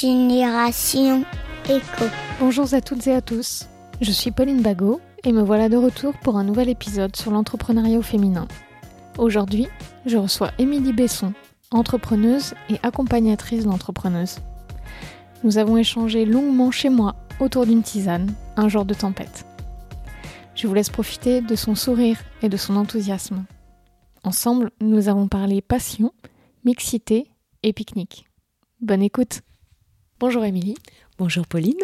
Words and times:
Génération 0.00 1.24
Éco. 1.66 2.04
Bonjour 2.40 2.74
à 2.74 2.80
toutes 2.80 3.06
et 3.06 3.14
à 3.14 3.20
tous. 3.20 3.68
Je 4.00 4.10
suis 4.10 4.32
Pauline 4.32 4.60
Bagot 4.60 5.00
et 5.22 5.30
me 5.30 5.40
voilà 5.40 5.68
de 5.68 5.76
retour 5.76 6.14
pour 6.14 6.36
un 6.36 6.42
nouvel 6.42 6.68
épisode 6.68 7.14
sur 7.14 7.30
l'entrepreneuriat 7.30 8.00
au 8.00 8.02
féminin. 8.02 8.48
Aujourd'hui, 9.18 9.68
je 10.04 10.16
reçois 10.16 10.50
Émilie 10.58 10.92
Besson, 10.92 11.32
entrepreneuse 11.70 12.54
et 12.70 12.80
accompagnatrice 12.82 13.66
d'entrepreneuses. 13.66 14.40
Nous 15.44 15.58
avons 15.58 15.76
échangé 15.76 16.24
longuement 16.24 16.72
chez 16.72 16.88
moi 16.88 17.14
autour 17.38 17.64
d'une 17.64 17.84
tisane, 17.84 18.34
un 18.56 18.68
jour 18.68 18.84
de 18.84 18.94
tempête. 18.94 19.46
Je 20.56 20.66
vous 20.66 20.74
laisse 20.74 20.90
profiter 20.90 21.40
de 21.40 21.54
son 21.54 21.76
sourire 21.76 22.18
et 22.42 22.48
de 22.48 22.56
son 22.56 22.74
enthousiasme. 22.74 23.44
Ensemble, 24.24 24.72
nous 24.80 25.08
avons 25.08 25.28
parlé 25.28 25.62
passion, 25.62 26.12
mixité 26.64 27.28
et 27.62 27.72
pique-nique. 27.72 28.26
Bonne 28.80 29.02
écoute. 29.02 29.42
Bonjour 30.26 30.46
Émilie. 30.46 30.76
Bonjour 31.18 31.46
Pauline. 31.46 31.82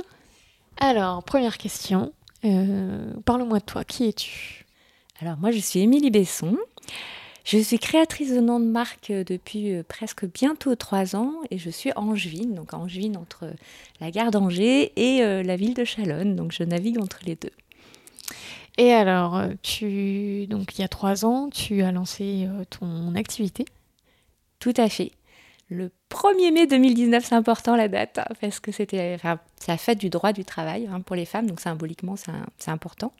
Alors, 0.78 1.22
première 1.22 1.58
question. 1.58 2.14
Euh, 2.46 3.12
Parle-moi 3.26 3.58
de 3.58 3.64
toi. 3.66 3.84
Qui 3.84 4.08
es-tu? 4.08 4.64
Alors, 5.20 5.36
moi, 5.36 5.50
je 5.50 5.58
suis 5.58 5.80
Émilie 5.80 6.10
Besson. 6.10 6.56
Je 7.44 7.58
suis 7.58 7.78
créatrice 7.78 8.32
de 8.32 8.40
nom 8.40 8.58
de 8.58 8.64
marque 8.64 9.12
depuis 9.12 9.74
euh, 9.74 9.82
presque 9.86 10.24
bientôt 10.24 10.74
trois 10.74 11.16
ans 11.16 11.34
et 11.50 11.58
je 11.58 11.68
suis 11.68 11.92
angevine, 11.96 12.54
donc 12.54 12.72
angevine 12.72 13.18
entre 13.18 13.52
la 14.00 14.10
gare 14.10 14.30
d'Angers 14.30 14.90
et 14.96 15.22
euh, 15.22 15.42
la 15.42 15.56
ville 15.56 15.74
de 15.74 15.84
Chalonne. 15.84 16.34
Donc, 16.34 16.52
je 16.52 16.62
navigue 16.62 16.98
entre 16.98 17.18
les 17.26 17.36
deux. 17.36 17.52
Et 18.78 18.94
alors, 18.94 19.36
euh, 19.36 19.48
tu 19.62 20.46
donc 20.46 20.78
il 20.78 20.80
y 20.80 20.84
a 20.84 20.88
trois 20.88 21.26
ans, 21.26 21.50
tu 21.50 21.82
as 21.82 21.92
lancé 21.92 22.46
euh, 22.46 22.64
ton 22.70 23.14
activité? 23.16 23.66
Tout 24.60 24.74
à 24.78 24.88
fait. 24.88 25.12
Le 25.68 25.90
1er 26.10 26.52
mai 26.52 26.66
2019, 26.66 27.24
c'est 27.24 27.34
important 27.34 27.76
la 27.76 27.88
date, 27.88 28.20
parce 28.40 28.60
que 28.60 28.72
c'était 28.72 29.16
la 29.22 29.76
fête 29.76 29.98
du 29.98 30.10
droit 30.10 30.32
du 30.32 30.44
travail 30.44 30.88
hein, 30.92 31.00
pour 31.00 31.16
les 31.16 31.24
femmes, 31.24 31.46
donc 31.46 31.60
symboliquement, 31.60 32.16
c'est 32.58 32.70
important. 32.70 33.12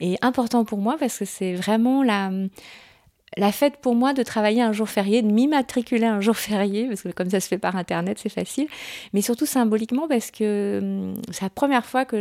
Et 0.00 0.16
important 0.22 0.64
pour 0.64 0.78
moi 0.78 0.96
parce 0.98 1.18
que 1.18 1.24
c'est 1.24 1.54
vraiment 1.54 2.02
la, 2.02 2.30
la 3.36 3.52
fête 3.52 3.76
pour 3.76 3.94
moi 3.94 4.12
de 4.12 4.22
travailler 4.22 4.60
un 4.60 4.72
jour 4.72 4.88
férié, 4.88 5.22
de 5.22 5.30
m'immatriculer 5.30 6.06
un 6.06 6.20
jour 6.20 6.36
férié, 6.36 6.88
parce 6.88 7.02
que 7.02 7.08
comme 7.10 7.30
ça 7.30 7.38
se 7.40 7.46
fait 7.48 7.58
par 7.58 7.76
Internet, 7.76 8.18
c'est 8.20 8.28
facile, 8.28 8.66
mais 9.12 9.22
surtout 9.22 9.46
symboliquement 9.46 10.08
parce 10.08 10.30
que 10.30 10.80
hum, 10.82 11.14
c'est 11.30 11.42
la 11.42 11.50
première 11.50 11.86
fois 11.86 12.04
que 12.04 12.20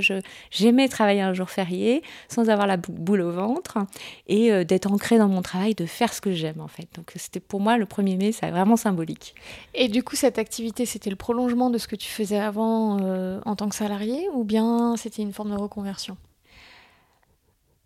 j'aimais 0.52 0.88
travailler 0.88 1.22
un 1.22 1.34
jour 1.34 1.50
férié 1.50 2.04
sans 2.28 2.50
avoir 2.50 2.68
la 2.68 2.78
bou- 2.78 2.92
boule 2.92 3.22
au 3.22 3.32
ventre 3.32 3.80
et 4.28 4.52
euh, 4.52 4.64
d'être 4.64 4.92
ancrée 4.92 5.18
dans 5.18 5.28
mon 5.30 5.42
travail, 5.42 5.74
de 5.76 5.86
faire 5.88 6.14
ce 6.14 6.22
que 6.22 6.32
j'aime 6.32 6.62
en 6.62 6.68
fait. 6.68 6.88
Donc 6.96 7.12
c'était 7.16 7.40
pour 7.40 7.60
moi 7.60 7.78
le 7.78 7.86
1er 7.86 8.16
mai, 8.18 8.32
c'est 8.32 8.50
vraiment 8.52 8.78
symbolique. 8.78 9.34
Et 9.74 9.88
du 9.88 10.04
coup, 10.04 10.16
cette 10.16 10.38
activité, 10.38 10.86
c'était 10.86 11.10
le 11.10 11.16
prolongement 11.16 11.70
de 11.70 11.78
ce 11.80 11.88
que 11.88 11.96
tu 11.96 12.10
faisais 12.10 12.40
avant 12.40 13.00
euh, 13.02 13.40
en 13.46 13.56
tant 13.56 13.68
que 13.70 13.76
salarié 13.76 14.28
ou 14.34 14.44
bien 14.44 14.96
c'était 14.98 15.22
une 15.24 15.34
forme 15.34 15.52
de 15.52 15.58
reconversion? 15.60 16.18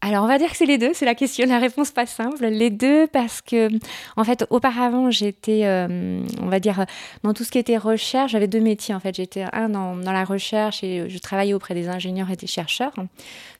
Alors, 0.05 0.25
on 0.25 0.27
va 0.27 0.37
dire 0.37 0.51
que 0.51 0.57
c'est 0.57 0.65
les 0.65 0.77
deux. 0.77 0.91
C'est 0.93 1.05
la 1.05 1.15
question, 1.15 1.45
la 1.47 1.59
réponse 1.59 1.91
pas 1.91 2.05
simple. 2.05 2.45
Les 2.45 2.69
deux, 2.69 3.07
parce 3.07 3.41
que, 3.41 3.69
en 4.17 4.25
fait, 4.25 4.45
auparavant, 4.49 5.09
j'étais, 5.09 5.61
euh, 5.63 6.21
on 6.41 6.47
va 6.47 6.59
dire, 6.59 6.85
dans 7.23 7.33
tout 7.33 7.45
ce 7.45 7.51
qui 7.51 7.57
était 7.57 7.77
recherche. 7.77 8.33
J'avais 8.33 8.49
deux 8.49 8.59
métiers, 8.59 8.93
en 8.93 8.99
fait. 8.99 9.15
J'étais 9.15 9.45
un 9.53 9.69
dans, 9.69 9.95
la 9.95 10.25
recherche 10.25 10.83
et 10.83 11.09
je 11.09 11.17
travaillais 11.19 11.53
auprès 11.53 11.73
des 11.73 11.87
ingénieurs 11.87 12.29
et 12.29 12.35
des 12.35 12.47
chercheurs 12.47 12.91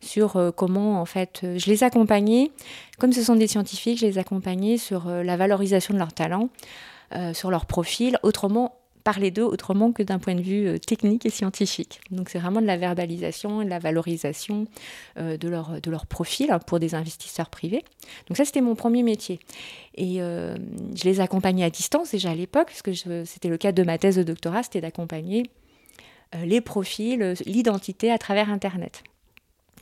sur 0.02 0.36
euh, 0.36 0.52
comment, 0.52 1.00
en 1.00 1.06
fait, 1.06 1.40
euh, 1.46 1.58
je 1.58 1.68
les 1.68 1.86
accompagnais. 1.86 2.52
Comme 3.00 3.14
ce 3.14 3.24
sont 3.24 3.38
des 3.38 3.48
scientifiques, 3.48 4.02
je 4.02 4.06
les 4.06 4.18
accompagnais 4.18 4.78
sur 4.78 5.08
la 5.08 5.38
valorisation 5.38 5.94
de 5.94 6.00
leurs 6.00 6.14
talents, 6.14 6.50
sur 7.34 7.50
leur 7.50 7.66
profil. 7.66 8.20
Autrement, 8.22 8.76
parler 9.04 9.32
d'eux 9.32 9.44
autrement 9.44 9.92
que 9.92 10.02
d'un 10.04 10.20
point 10.20 10.36
de 10.36 10.42
vue 10.42 10.68
euh, 10.68 10.78
technique 10.78 11.26
et 11.26 11.30
scientifique. 11.30 12.00
Donc 12.12 12.30
c'est 12.30 12.40
vraiment 12.40 12.62
de 12.62 12.66
la 12.66 12.78
verbalisation 12.78 13.64
de 13.64 13.70
la 13.70 13.80
valorisation 13.80 14.66
euh, 15.18 15.38
de, 15.38 15.50
leur, 15.50 15.82
de 15.82 15.92
leur 15.92 16.06
profil 16.06 16.52
hein, 16.52 16.60
pour 16.60 16.80
des 16.80 16.96
investisseurs 16.96 17.50
privés. 17.50 17.84
Donc 18.28 18.38
ça, 18.38 18.46
c'était 18.46 18.62
mon 18.62 18.76
premier 18.76 19.04
métier. 19.04 19.40
Et 19.96 20.22
euh, 20.22 20.56
je 20.96 21.04
les 21.04 21.20
accompagnais 21.20 21.64
à 21.66 21.70
distance 21.70 22.12
déjà 22.12 22.32
à 22.32 22.36
l'époque, 22.36 22.68
puisque 22.68 22.92
je- 22.92 23.24
c'était 23.26 23.50
le 23.50 23.58
cadre 23.58 23.78
de 23.78 23.84
ma 23.84 23.98
thèse 23.98 24.16
de 24.16 24.24
doctorat, 24.24 24.64
c'était 24.64 24.82
d'accompagner 24.82 25.44
les 26.44 26.62
profils, 26.62 27.36
l'identité 27.46 28.12
à 28.12 28.18
travers 28.18 28.50
Internet. 28.50 29.04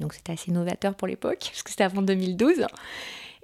Donc 0.01 0.13
c'était 0.13 0.33
assez 0.33 0.51
novateur 0.51 0.95
pour 0.95 1.07
l'époque, 1.07 1.39
parce 1.51 1.63
que 1.63 1.69
c'était 1.69 1.83
avant 1.85 2.01
2012. 2.01 2.65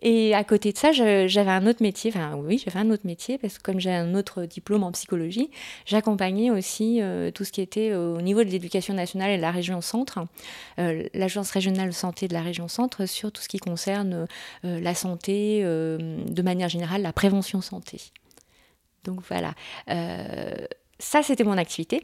Et 0.02 0.36
à 0.36 0.44
côté 0.44 0.72
de 0.72 0.78
ça, 0.78 0.92
j'avais 0.92 1.52
un 1.52 1.66
autre 1.66 1.82
métier, 1.82 2.12
enfin 2.14 2.36
oui, 2.36 2.62
j'avais 2.64 2.80
un 2.80 2.92
autre 2.92 3.06
métier, 3.06 3.38
parce 3.38 3.58
que 3.58 3.64
comme 3.64 3.80
j'ai 3.80 3.92
un 3.92 4.14
autre 4.14 4.46
diplôme 4.46 4.84
en 4.84 4.92
psychologie, 4.92 5.50
j'accompagnais 5.86 6.52
aussi 6.52 7.02
euh, 7.02 7.32
tout 7.32 7.44
ce 7.44 7.52
qui 7.52 7.62
était 7.62 7.94
au 7.96 8.22
niveau 8.22 8.44
de 8.44 8.50
l'éducation 8.50 8.94
nationale 8.94 9.32
et 9.32 9.38
de 9.38 9.42
la 9.42 9.52
région 9.52 9.82
centre, 9.82 10.20
euh, 10.80 11.08
l'agence 11.14 11.50
régionale 11.50 11.94
santé 11.94 12.28
de 12.28 12.34
la 12.34 12.42
région 12.42 12.68
centre, 12.68 13.06
sur 13.08 13.32
tout 13.32 13.42
ce 13.42 13.48
qui 13.48 13.58
concerne 13.58 14.28
euh, 14.66 14.80
la 14.80 14.94
santé, 14.94 15.64
de 15.64 16.42
manière 16.42 16.70
générale, 16.70 17.02
la 17.02 17.14
prévention 17.14 17.62
santé. 17.62 18.02
Donc 19.04 19.22
voilà, 19.28 19.54
ça 21.00 21.24
c'était 21.24 21.44
mon 21.44 21.58
activité. 21.58 22.04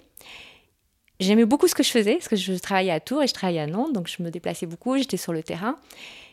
J'aimais 1.20 1.46
beaucoup 1.46 1.68
ce 1.68 1.76
que 1.76 1.84
je 1.84 1.92
faisais, 1.92 2.16
parce 2.16 2.28
que 2.28 2.36
je 2.36 2.54
travaillais 2.54 2.92
à 2.92 3.00
Tours 3.00 3.22
et 3.24 3.28
je 3.28 3.34
travaillais 3.34 3.60
à 3.62 3.68
Nantes, 3.68 3.94
donc 3.94 4.08
je 4.08 4.22
me 4.24 4.30
déplaçais 4.32 4.66
beaucoup, 4.66 4.98
j'étais 4.98 5.18
sur 5.18 5.32
le 5.32 5.44
terrain. 5.44 5.78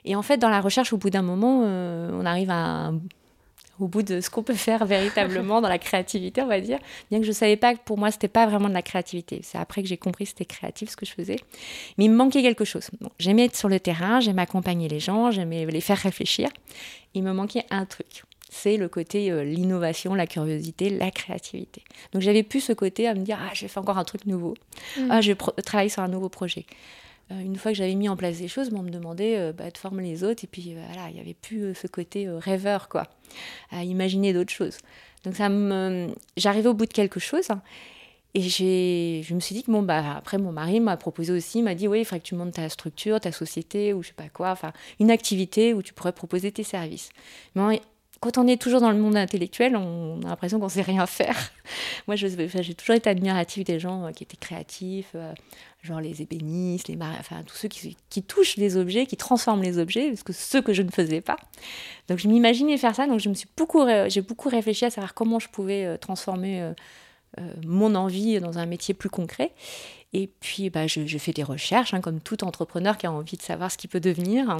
Et 0.05 0.17
en 0.17 0.23
fait, 0.23 0.39
dans 0.39 0.49
la 0.49 0.61
recherche, 0.61 0.93
au 0.93 0.97
bout 0.97 1.11
d'un 1.11 1.23
moment, 1.23 1.63
euh, 1.65 2.11
on 2.15 2.25
arrive 2.25 2.51
à 2.51 2.87
un- 2.89 3.01
au 3.79 3.89
bout 3.89 4.03
de 4.03 4.21
ce 4.21 4.29
qu'on 4.31 4.43
peut 4.43 4.55
faire 4.55 4.85
véritablement 4.85 5.61
dans 5.63 5.69
la 5.69 5.79
créativité, 5.79 6.43
on 6.43 6.47
va 6.47 6.61
dire. 6.61 6.79
Bien 7.11 7.19
que 7.19 7.25
je 7.25 7.31
ne 7.31 7.35
savais 7.35 7.57
pas 7.57 7.75
que 7.75 7.81
pour 7.85 7.97
moi, 7.99 8.11
c'était 8.11 8.29
pas 8.29 8.47
vraiment 8.47 8.69
de 8.69 8.75
la 8.75 8.83
créativité. 8.83 9.41
C'est 9.43 9.57
après 9.59 9.83
que 9.83 9.89
j'ai 9.89 9.97
compris 9.97 10.25
que 10.25 10.31
c'était 10.31 10.45
créatif 10.45 10.91
ce 10.91 10.97
que 10.97 11.07
je 11.07 11.13
faisais. 11.13 11.37
Mais 11.97 12.05
il 12.07 12.11
me 12.11 12.17
manquait 12.17 12.43
quelque 12.43 12.65
chose. 12.67 12.91
J'aimais 13.19 13.45
être 13.47 13.57
sur 13.57 13.69
le 13.71 13.81
terrain, 13.81 14.21
j'aimais 14.21 14.43
accompagner 14.43 14.89
les 14.89 15.01
gens, 15.01 15.31
j'aimais 15.31 15.65
les 15.67 15.81
faire 15.81 15.97
réfléchir. 15.99 16.49
Il 17.15 17.23
me 17.23 17.33
manquait 17.33 17.65
un 17.71 17.85
truc. 17.87 18.25
C'est 18.53 18.77
le 18.77 18.89
côté 18.89 19.31
euh, 19.31 19.45
l'innovation, 19.45 20.13
la 20.15 20.27
curiosité, 20.27 20.91
la 20.91 21.11
créativité. 21.11 21.83
Donc 22.13 22.21
j'avais 22.21 22.43
plus 22.43 22.61
ce 22.61 22.73
côté 22.73 23.09
à 23.09 23.15
me 23.15 23.21
dire 23.21 23.39
ah 23.41 23.51
je 23.55 23.63
vais 23.63 23.69
faire 23.69 23.83
encore 23.83 23.97
un 23.97 24.05
truc 24.05 24.27
nouveau, 24.27 24.55
ah 25.09 25.21
je 25.21 25.33
travailler 25.63 25.89
sur 25.89 26.03
un 26.03 26.09
nouveau 26.09 26.29
projet. 26.29 26.67
Euh, 27.31 27.41
une 27.41 27.57
fois 27.57 27.71
que 27.71 27.79
j'avais 27.79 27.95
mis 27.95 28.09
en 28.09 28.17
place 28.17 28.39
des 28.39 28.49
choses, 28.49 28.71
bon, 28.71 28.81
on 28.81 28.83
me 28.83 28.91
demandait 28.91 29.39
euh, 29.39 29.53
bah, 29.53 29.71
de 29.71 29.79
former 29.79 30.03
les 30.03 30.25
autres 30.25 30.45
et 30.45 30.49
puis 30.49 30.75
euh, 30.75 30.83
voilà 30.93 31.09
il 31.11 31.15
n'y 31.15 31.21
avait 31.21 31.35
plus 31.35 31.75
ce 31.75 31.87
côté 31.87 32.29
rêveur 32.29 32.89
quoi, 32.89 33.07
à 33.71 33.85
imaginer 33.85 34.33
d'autres 34.33 34.53
choses. 34.53 34.79
Donc 35.25 35.37
ça 35.37 35.49
me, 35.49 36.09
j'arrivais 36.37 36.69
au 36.69 36.75
bout 36.75 36.87
de 36.87 36.93
quelque 36.93 37.21
chose. 37.21 37.51
hein, 37.51 37.63
et 38.35 38.43
j'ai, 38.43 39.23
je 39.25 39.35
me 39.35 39.41
suis 39.41 39.55
dit 39.57 39.65
que 39.65 39.73
bon, 39.73 39.83
bah, 39.83 40.17
après, 40.17 40.39
mon 40.39 40.53
mari 40.53 40.79
m'a 40.79 40.97
proposé 40.97 41.33
aussi, 41.33 41.59
il 41.59 41.65
m'a 41.65 41.75
dit, 41.75 41.89
oui, 41.89 42.01
il 42.01 42.05
faudrait 42.05 42.21
que 42.21 42.27
tu 42.27 42.37
montes 42.37 42.55
ta 42.55 42.69
structure, 42.69 43.19
ta 43.21 43.33
société, 43.33 43.93
ou 43.93 44.03
je 44.03 44.09
sais 44.09 44.15
pas 44.15 44.29
quoi, 44.29 44.51
enfin, 44.51 44.73
une 45.01 45.11
activité 45.11 45.75
où 45.75 45.83
tu 45.83 45.93
pourrais 45.93 46.13
proposer 46.13 46.53
tes 46.53 46.63
services. 46.63 47.11
Mais 47.57 47.81
quand 48.21 48.37
on 48.37 48.47
est 48.47 48.61
toujours 48.61 48.83
dans 48.83 48.91
le 48.91 48.99
monde 48.99 49.17
intellectuel, 49.17 49.77
on 49.77 50.21
a 50.25 50.29
l'impression 50.29 50.61
qu'on 50.61 50.69
sait 50.69 50.83
rien 50.83 51.07
faire. 51.07 51.37
Moi, 52.07 52.17
j'ai 52.17 52.75
toujours 52.75 52.95
été 52.95 53.09
admirative 53.09 53.65
des 53.65 53.81
gens 53.81 54.05
euh, 54.07 54.11
qui 54.11 54.25
étaient 54.25 54.37
créatifs, 54.37 55.13
euh, 55.15 55.33
genre 55.83 56.03
les 56.03 56.21
ébénistes, 56.21 56.89
les 56.89 56.97
mar... 56.97 57.15
enfin, 57.19 57.43
tous 57.47 57.57
ceux 57.57 57.69
qui, 57.69 58.23
touchent 58.23 58.59
les 58.59 58.77
objets, 58.77 59.07
qui 59.07 59.17
transforment 59.17 59.63
les 59.63 59.79
objets, 59.79 60.09
parce 60.09 60.23
que 60.23 60.35
ce 60.35 60.59
que 60.59 60.75
je 60.75 60.83
ne 60.83 60.91
faisais 60.91 61.23
pas. 61.23 61.39
Donc, 62.09 62.19
je 62.19 62.29
m'imaginais 62.29 62.77
faire 62.77 62.95
ça, 62.95 63.07
donc 63.07 63.21
je 63.21 63.31
me 63.31 63.35
suis 63.35 63.49
beaucoup, 63.57 63.87
j'ai 64.09 64.21
beaucoup 64.21 64.51
réfléchi 64.51 64.85
à 64.85 64.91
savoir 64.91 65.15
comment 65.15 65.39
je 65.39 65.49
pouvais 65.49 65.87
euh, 65.87 65.97
transformer 65.97 66.73
mon 67.65 67.95
envie 67.95 68.41
dans 68.41 68.59
un 68.59 68.67
métier 68.67 68.93
plus 68.93 69.09
concret. 69.09 69.53
Et 70.13 70.27
puis, 70.41 70.71
bah, 70.71 70.89
je, 70.89 71.19
fais 71.19 71.33
des 71.33 71.45
recherches, 71.45 71.95
hein, 71.95 72.01
comme 72.01 72.21
tout 72.21 72.43
entrepreneur 72.43 72.97
qui 72.97 73.07
a 73.07 73.13
envie 73.13 73.37
de 73.37 73.43
savoir 73.43 73.71
ce 73.71 73.79
qu'il 73.79 73.89
peut 73.89 74.01
devenir. 74.01 74.57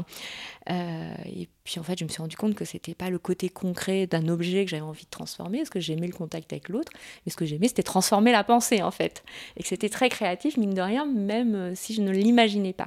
Euh, 0.71 1.15
et 1.27 1.49
puis, 1.65 1.81
en 1.81 1.83
fait, 1.83 1.99
je 1.99 2.05
me 2.05 2.09
suis 2.09 2.23
rendu 2.23 2.37
compte 2.37 2.55
que 2.55 2.65
c'était 2.65 2.95
pas 2.95 3.11
le 3.11 3.19
côté 3.19 3.49
concret 3.49 4.07
d'un 4.07 4.29
objet 4.29 4.65
que 4.65 4.71
j'avais 4.71 4.83
envie 4.83 5.05
de 5.05 5.11
transformer, 5.11 5.59
parce 5.59 5.71
que 5.71 5.81
j'aimais 5.81 6.07
le 6.07 6.13
contact 6.13 6.53
avec 6.53 6.69
l'autre, 6.69 6.93
mais 7.27 7.33
ce 7.33 7.37
que 7.37 7.47
j'aimais, 7.47 7.67
c'était 7.67 7.83
transformer 7.83 8.31
la 8.31 8.45
pensée, 8.45 8.81
en 8.83 8.93
fait. 8.93 9.25
Et 9.57 9.63
que 9.63 9.69
c'était 9.69 9.89
très 9.89 10.09
créatif, 10.09 10.57
mine 10.57 10.75
de 10.75 10.83
rien, 10.83 11.05
même 11.05 11.55
euh, 11.57 11.73
si 11.75 11.95
je 11.95 12.03
ne 12.03 12.13
l'imaginais 12.13 12.73
pas. 12.73 12.87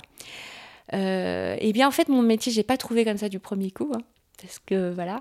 Euh, 0.94 1.58
et 1.60 1.74
bien, 1.74 1.88
en 1.88 1.92
fait, 1.92 2.08
mon 2.08 2.22
métier, 2.22 2.52
j'ai 2.54 2.64
pas 2.64 2.78
trouvé 2.78 3.04
comme 3.04 3.18
ça 3.18 3.28
du 3.28 3.40
premier 3.40 3.72
coup, 3.72 3.92
hein, 3.94 4.02
parce 4.42 4.60
que 4.60 4.90
voilà. 4.94 5.20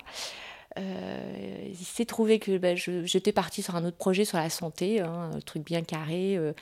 Euh, 0.79 1.67
il 1.69 1.77
s'est 1.85 2.05
trouvé 2.07 2.39
que 2.39 2.59
je- 2.77 3.05
j'étais 3.05 3.33
partie 3.33 3.63
sur 3.63 3.77
un 3.77 3.85
autre 3.85 3.97
projet 3.99 4.25
sur 4.25 4.39
la 4.39 4.49
santé, 4.49 5.01
hein, 5.01 5.31
un 5.35 5.41
truc 5.41 5.63
bien 5.65 5.83
carré, 5.83 6.37
euh, 6.37 6.53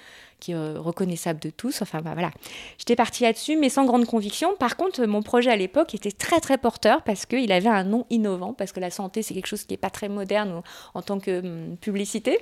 qui 0.41 0.51
est 0.53 0.55
euh, 0.57 0.81
reconnaissable 0.81 1.39
de 1.39 1.51
tous. 1.51 1.81
Enfin 1.83 2.01
bah, 2.03 2.11
voilà, 2.15 2.31
j'étais 2.79 2.97
partie 2.97 3.23
là-dessus, 3.23 3.57
mais 3.57 3.69
sans 3.69 3.85
grande 3.85 4.07
conviction. 4.07 4.57
Par 4.59 4.77
contre, 4.77 5.05
mon 5.07 5.23
projet 5.23 5.51
à 5.51 5.57
l'époque 5.57 5.95
était 5.95 6.11
très 6.11 6.41
très 6.41 6.59
porteur 6.59 7.03
parce 7.03 7.25
qu'il 7.27 7.53
avait 7.53 7.69
un 7.69 7.85
nom 7.85 8.05
innovant, 8.11 8.53
parce 8.53 8.73
que 8.73 8.81
la 8.81 8.91
santé 8.91 9.23
c'est 9.23 9.35
quelque 9.35 9.47
chose 9.47 9.63
qui 9.65 9.75
n'est 9.75 9.79
pas 9.79 9.91
très 9.91 10.09
moderne 10.09 10.63
en 10.95 11.03
tant 11.03 11.21
que 11.21 11.41
hum, 11.41 11.77
publicité. 11.77 12.39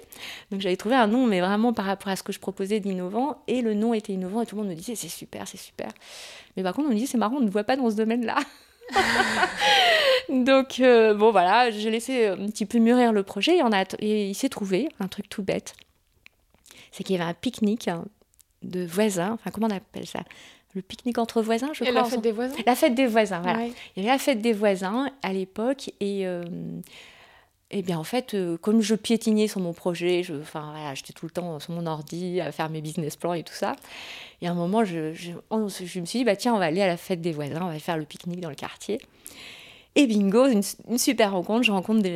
Donc 0.50 0.61
j'avais 0.62 0.76
trouvé 0.76 0.94
un 0.94 1.06
nom, 1.06 1.26
mais 1.26 1.41
vraiment 1.41 1.73
par 1.75 1.85
rapport 1.85 2.09
à 2.09 2.17
ce 2.17 2.23
que 2.23 2.32
je 2.32 2.38
proposais 2.41 2.81
d'innovant, 2.81 3.43
et 3.47 3.61
le 3.61 3.75
nom 3.75 3.93
était 3.93 4.12
innovant, 4.14 4.41
et 4.41 4.47
tout 4.47 4.56
le 4.56 4.62
monde 4.62 4.71
me 4.71 4.75
disait 4.76 4.94
c'est 4.94 5.09
super, 5.09 5.47
c'est 5.47 5.59
super. 5.59 5.88
Mais 6.56 6.62
par 6.62 6.73
contre, 6.73 6.87
on 6.88 6.91
me 6.93 6.94
disait 6.94 7.06
c'est 7.09 7.19
marrant, 7.19 7.37
on 7.37 7.41
ne 7.43 7.50
voit 7.50 7.64
pas 7.64 7.76
dans 7.76 7.91
ce 7.91 7.97
domaine-là. 7.97 8.37
Donc, 10.29 10.81
euh, 10.81 11.15
bon, 11.15 11.31
voilà, 11.31 11.71
j'ai 11.71 11.91
laissé 11.91 12.27
un 12.27 12.47
petit 12.47 12.67
peu 12.67 12.79
mûrir 12.79 13.13
le 13.13 13.23
projet 13.23 13.59
et, 13.59 13.63
on 13.63 13.73
a, 13.73 13.85
et 13.99 14.29
il 14.29 14.35
s'est 14.35 14.49
trouvé 14.49 14.89
un 15.01 15.09
truc 15.09 15.29
tout 15.29 15.43
bête 15.43 15.75
c'est 16.91 17.05
qu'il 17.05 17.17
y 17.17 17.21
avait 17.21 17.31
un 17.31 17.35
pique-nique 17.35 17.91
de 18.63 18.85
voisins, 18.85 19.33
enfin 19.35 19.51
comment 19.51 19.69
on 19.69 19.77
appelle 19.77 20.07
ça? 20.07 20.21
Le 20.75 20.81
pique-nique 20.83 21.19
entre 21.19 21.43
voisins, 21.43 21.71
je 21.75 21.85
et 21.85 21.89
crois. 21.89 22.03
la 22.03 22.09
fête 22.09 22.23
des 22.23 22.33
voisins 22.33 22.57
La 22.67 22.75
fête 22.75 22.95
des 22.95 23.07
voisins, 23.07 23.41
voilà. 23.41 23.67
Il 23.67 23.73
y 23.97 24.01
avait 24.01 24.09
la 24.09 24.19
fête 24.19 24.41
des 24.41 24.55
voisins 24.55 25.11
à 25.23 25.33
l'époque 25.33 25.91
et 26.01 26.27
et 27.71 27.83
bien 27.83 27.99
en 27.99 28.05
fait, 28.05 28.35
euh, 28.35 28.57
comme 28.57 28.81
je 28.81 28.95
piétinais 28.95 29.47
sur 29.47 29.61
mon 29.61 29.75
projet, 29.75 30.23
je, 30.23 30.35
enfin 30.35 30.71
voilà, 30.71 30.95
j'étais 30.95 31.13
tout 31.13 31.27
le 31.27 31.31
temps 31.31 31.61
sur 31.61 31.73
mon 31.73 31.87
ordi 31.87 32.41
à 32.41 32.51
faire 32.51 32.71
mes 32.71 32.81
business 32.81 33.17
plans 33.17 33.35
et 33.35 33.43
tout 33.43 33.55
ça. 33.55 33.77
Et 34.41 34.49
à 34.49 34.53
un 34.53 34.55
moment, 34.55 34.85
je, 34.85 35.13
je, 35.13 35.33
je, 35.51 36.01
me 36.01 36.07
suis 36.07 36.21
dit, 36.21 36.25
bah 36.25 36.37
tiens, 36.37 36.55
on 36.55 36.59
va 36.59 36.67
aller 36.67 36.81
à 36.81 36.87
la 36.87 36.97
fête 36.97 37.21
des 37.21 37.33
voisins, 37.33 37.61
on 37.63 37.71
va 37.71 37.79
faire 37.79 37.99
le 37.99 38.05
pique-nique 38.05 38.41
dans 38.41 38.49
le 38.49 38.55
quartier. 38.55 39.01
Et 39.94 40.06
bingo, 40.06 40.46
une, 40.46 40.62
super 40.99 41.32
rencontre. 41.32 41.64
Je 41.64 41.73
rencontre 41.73 42.08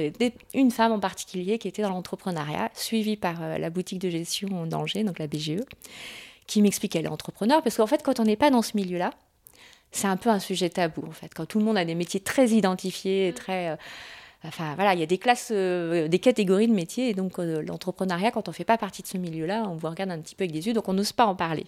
une 0.55 0.71
femme 0.71 0.93
en 0.93 1.01
particulier 1.01 1.59
qui 1.59 1.69
était 1.69 1.83
dans 1.83 1.91
l'entrepreneuriat, 1.91 2.71
suivie 2.75 3.17
par 3.17 3.43
euh, 3.43 3.59
la 3.59 3.71
boutique 3.71 3.99
de 3.99 4.09
gestion 4.09 4.49
en 4.53 4.67
danger, 4.67 5.03
donc 5.05 5.19
la 5.19 5.27
BGE, 5.27 5.63
qui 6.47 6.63
m'explique 6.63 6.93
qu'elle 6.93 7.07
est 7.07 7.09
entrepreneur. 7.09 7.63
Parce 7.63 7.77
qu'en 7.77 7.87
fait, 7.87 8.03
quand 8.03 8.21
on 8.21 8.25
n'est 8.25 8.37
pas 8.37 8.51
dans 8.51 8.63
ce 8.63 8.77
milieu-là, 8.77 9.11
c'est 9.91 10.07
un 10.07 10.17
peu 10.17 10.31
un 10.31 10.39
sujet 10.39 10.71
tabou, 10.71 11.05
en 11.07 11.13
fait. 11.13 11.33
Quand 11.35 11.47
tout 11.47 11.59
le 11.59 11.65
monde 11.65 11.77
a 11.77 11.85
des 11.85 11.95
métiers 11.95 12.21
très 12.21 12.51
identifiés, 12.51 13.33
très... 13.35 13.71
Euh, 13.71 13.77
Enfin 14.45 14.75
voilà, 14.75 14.95
il 14.95 15.01
y 15.01 15.03
a 15.05 15.07
des 15.07 15.19
classes, 15.19 15.51
euh, 15.53 16.09
des 16.09 16.19
catégories 16.19 16.67
de 16.67 16.73
métiers, 16.73 17.11
et 17.11 17.15
donc 17.15 17.39
euh, 17.39 17.63
l'entrepreneuriat, 17.63 18.33
quand 18.33 18.49
on 18.49 18.51
ne 18.51 18.55
fait 18.55 18.65
pas 18.65 18.77
partie 18.77 19.03
de 19.03 19.07
ce 19.07 19.17
milieu-là, 19.17 19.65
on 19.69 19.77
vous 19.77 19.89
regarde 19.89 20.11
un 20.11 20.19
petit 20.19 20.35
peu 20.35 20.43
avec 20.43 20.53
des 20.53 20.67
yeux, 20.67 20.73
donc 20.73 20.89
on 20.89 20.95
n'ose 20.95 21.13
pas 21.13 21.27
en 21.27 21.37
parler. 21.37 21.65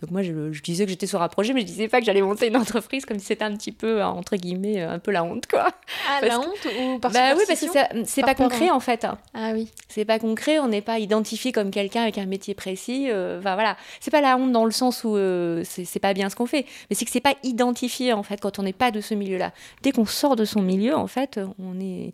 Donc 0.00 0.10
moi, 0.10 0.22
je, 0.22 0.32
disais 0.60 0.84
que 0.84 0.90
j'étais 0.90 1.06
sur 1.06 1.22
un 1.22 1.28
projet, 1.28 1.52
mais 1.52 1.60
je 1.60 1.66
disais 1.66 1.86
pas 1.86 2.00
que 2.00 2.04
j'allais 2.04 2.22
monter 2.22 2.48
une 2.48 2.56
entreprise, 2.56 3.06
comme 3.06 3.20
si 3.20 3.26
c'était 3.26 3.44
un 3.44 3.54
petit 3.56 3.70
peu, 3.70 4.02
entre 4.02 4.34
guillemets, 4.36 4.80
un 4.80 4.98
peu 4.98 5.12
la 5.12 5.22
honte, 5.22 5.46
quoi. 5.46 5.68
Ah, 6.08 6.26
la 6.26 6.40
honte 6.40 6.66
ou 6.80 6.98
par 6.98 7.12
Bah 7.12 7.34
oui, 7.36 7.42
parce 7.46 7.60
que 7.60 7.66
c'est 8.04 8.22
pas 8.22 8.34
concret, 8.34 8.70
en 8.70 8.80
fait. 8.80 9.06
Ah 9.32 9.52
oui. 9.54 9.70
C'est 9.88 10.04
pas 10.04 10.18
concret, 10.18 10.58
on 10.58 10.66
n'est 10.66 10.82
pas 10.82 10.98
identifié 10.98 11.52
comme 11.52 11.70
quelqu'un 11.70 12.02
avec 12.02 12.18
un 12.18 12.26
métier 12.26 12.54
précis. 12.54 13.08
Euh, 13.08 13.38
enfin 13.38 13.54
voilà, 13.54 13.76
c'est 14.00 14.10
pas 14.10 14.20
la 14.20 14.36
honte 14.36 14.50
dans 14.50 14.64
le 14.64 14.72
sens 14.72 15.04
où 15.04 15.16
c'est 15.64 16.00
pas 16.00 16.12
bien 16.12 16.28
ce 16.28 16.34
qu'on 16.34 16.46
fait, 16.46 16.66
mais 16.90 16.96
c'est 16.96 17.04
que 17.04 17.12
c'est 17.12 17.20
pas 17.20 17.34
identifié, 17.44 18.12
en 18.12 18.24
fait, 18.24 18.40
quand 18.40 18.58
on 18.58 18.64
n'est 18.64 18.72
pas 18.72 18.90
de 18.90 19.00
ce 19.00 19.14
milieu-là. 19.14 19.52
Dès 19.82 19.92
qu'on 19.92 20.06
sort 20.06 20.34
de 20.34 20.44
son 20.44 20.60
milieu, 20.60 20.96
en 20.96 21.06
fait, 21.06 21.38
on 21.60 21.78
est 21.78 22.12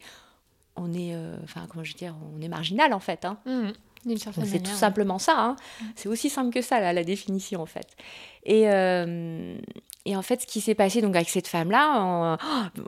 on 0.77 0.93
est, 0.93 1.15
euh, 1.15 1.37
enfin, 1.45 1.67
comment 1.69 1.85
je 1.85 1.93
veux 1.93 1.99
dire, 1.99 2.15
on 2.37 2.41
est 2.41 2.49
marginal 2.49 2.93
en 2.93 3.01
fait. 3.01 3.25
Hein. 3.25 3.39
Mmh. 3.47 4.17
c'est 4.45 4.63
tout 4.63 4.71
simplement 4.71 5.19
ça. 5.19 5.35
Hein. 5.39 5.57
Mmh. 5.81 5.85
C'est 5.97 6.09
aussi 6.09 6.31
simple 6.31 6.53
que 6.53 6.63
ça, 6.63 6.93
la 6.93 7.05
définition 7.05 7.61
en 7.61 7.67
fait. 7.67 7.97
Et, 8.45 8.69
euh, 8.69 9.57
et 10.05 10.17
en 10.17 10.23
fait, 10.23 10.43
ce 10.43 10.47
qui 10.47 10.61
s'est 10.61 10.75
passé 10.75 11.01
donc 11.01 11.15
avec 11.15 11.29
cette 11.29 11.47
femme-là, 11.47 12.39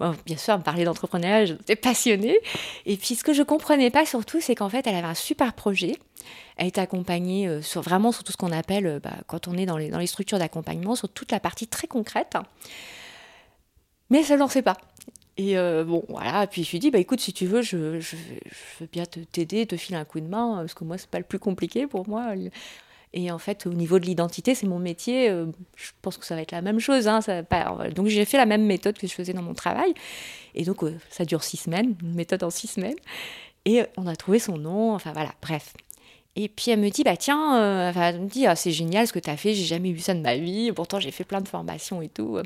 oh, 0.00 0.10
bien 0.26 0.36
sûr, 0.36 0.54
on 0.54 0.58
me 0.58 0.62
parlait 0.62 0.84
d'entrepreneuriat, 0.84 1.44
j'étais 1.44 1.76
passionnée. 1.76 2.38
Et 2.86 2.96
puis, 2.96 3.14
ce 3.14 3.22
que 3.22 3.32
je 3.32 3.42
comprenais 3.42 3.90
pas 3.90 4.04
surtout, 4.04 4.40
c'est 4.40 4.56
qu'en 4.56 4.68
fait, 4.68 4.86
elle 4.86 4.96
avait 4.96 5.06
un 5.06 5.14
super 5.14 5.52
projet. 5.52 5.96
Elle 6.56 6.68
était 6.68 6.80
accompagnée 6.80 7.46
euh, 7.46 7.62
sur, 7.62 7.82
vraiment 7.82 8.10
sur 8.10 8.24
tout 8.24 8.32
ce 8.32 8.36
qu'on 8.36 8.52
appelle, 8.52 9.00
bah, 9.02 9.14
quand 9.26 9.46
on 9.46 9.56
est 9.56 9.66
dans 9.66 9.76
les, 9.76 9.90
dans 9.90 9.98
les 9.98 10.06
structures 10.06 10.38
d'accompagnement, 10.38 10.96
sur 10.96 11.08
toute 11.08 11.30
la 11.30 11.38
partie 11.38 11.68
très 11.68 11.86
concrète. 11.86 12.36
Mais 14.10 14.22
ça 14.22 14.34
ne 14.34 14.40
lançait 14.40 14.62
pas. 14.62 14.76
Et 15.36 15.58
euh, 15.58 15.84
bon, 15.84 16.04
voilà. 16.08 16.46
Puis 16.46 16.64
je 16.64 16.70
lui 16.70 16.78
dis, 16.78 16.90
bah 16.90 16.98
écoute, 16.98 17.20
si 17.20 17.32
tu 17.32 17.46
veux, 17.46 17.62
je, 17.62 17.98
je, 18.00 18.16
veux 18.80 18.86
bien 18.92 19.04
t'aider, 19.04 19.66
te 19.66 19.76
filer 19.76 19.98
un 19.98 20.04
coup 20.04 20.20
de 20.20 20.28
main, 20.28 20.58
parce 20.58 20.74
que 20.74 20.84
moi, 20.84 20.96
c'est 20.98 21.10
pas 21.10 21.18
le 21.18 21.24
plus 21.24 21.38
compliqué 21.38 21.86
pour 21.86 22.08
moi. 22.08 22.34
Et 23.12 23.30
en 23.30 23.38
fait, 23.38 23.66
au 23.66 23.72
niveau 23.72 23.98
de 23.98 24.06
l'identité, 24.06 24.54
c'est 24.54 24.66
mon 24.66 24.78
métier. 24.78 25.30
Euh, 25.30 25.46
je 25.76 25.90
pense 26.02 26.16
que 26.18 26.26
ça 26.26 26.34
va 26.36 26.42
être 26.42 26.52
la 26.52 26.62
même 26.62 26.80
chose. 26.80 27.08
Hein, 27.08 27.20
ça 27.20 27.42
Donc 27.94 28.08
j'ai 28.08 28.24
fait 28.24 28.36
la 28.36 28.46
même 28.46 28.64
méthode 28.64 28.98
que 28.98 29.06
je 29.06 29.12
faisais 29.12 29.32
dans 29.32 29.42
mon 29.42 29.54
travail. 29.54 29.94
Et 30.54 30.64
donc 30.64 30.82
euh, 30.82 30.96
ça 31.10 31.24
dure 31.24 31.42
six 31.42 31.56
semaines, 31.56 31.94
une 32.02 32.14
méthode 32.14 32.42
en 32.42 32.50
six 32.50 32.68
semaines. 32.68 32.96
Et 33.64 33.82
on 33.96 34.06
a 34.06 34.16
trouvé 34.16 34.38
son 34.38 34.58
nom. 34.58 34.94
Enfin 34.94 35.12
voilà, 35.12 35.32
bref. 35.42 35.74
Et 36.36 36.48
puis 36.48 36.72
elle 36.72 36.80
me 36.80 36.90
dit, 36.90 37.04
bah 37.04 37.16
tiens, 37.16 37.92
elle 37.94 38.20
me 38.20 38.28
dit, 38.28 38.46
ah, 38.46 38.56
c'est 38.56 38.72
génial 38.72 39.06
ce 39.06 39.12
que 39.12 39.20
tu 39.20 39.30
as 39.30 39.36
fait, 39.36 39.54
j'ai 39.54 39.64
jamais 39.64 39.92
vu 39.92 40.00
ça 40.00 40.14
de 40.14 40.20
ma 40.20 40.36
vie. 40.36 40.72
Pourtant, 40.72 40.98
j'ai 40.98 41.12
fait 41.12 41.22
plein 41.22 41.40
de 41.40 41.46
formations 41.46 42.02
et 42.02 42.08
tout. 42.08 42.38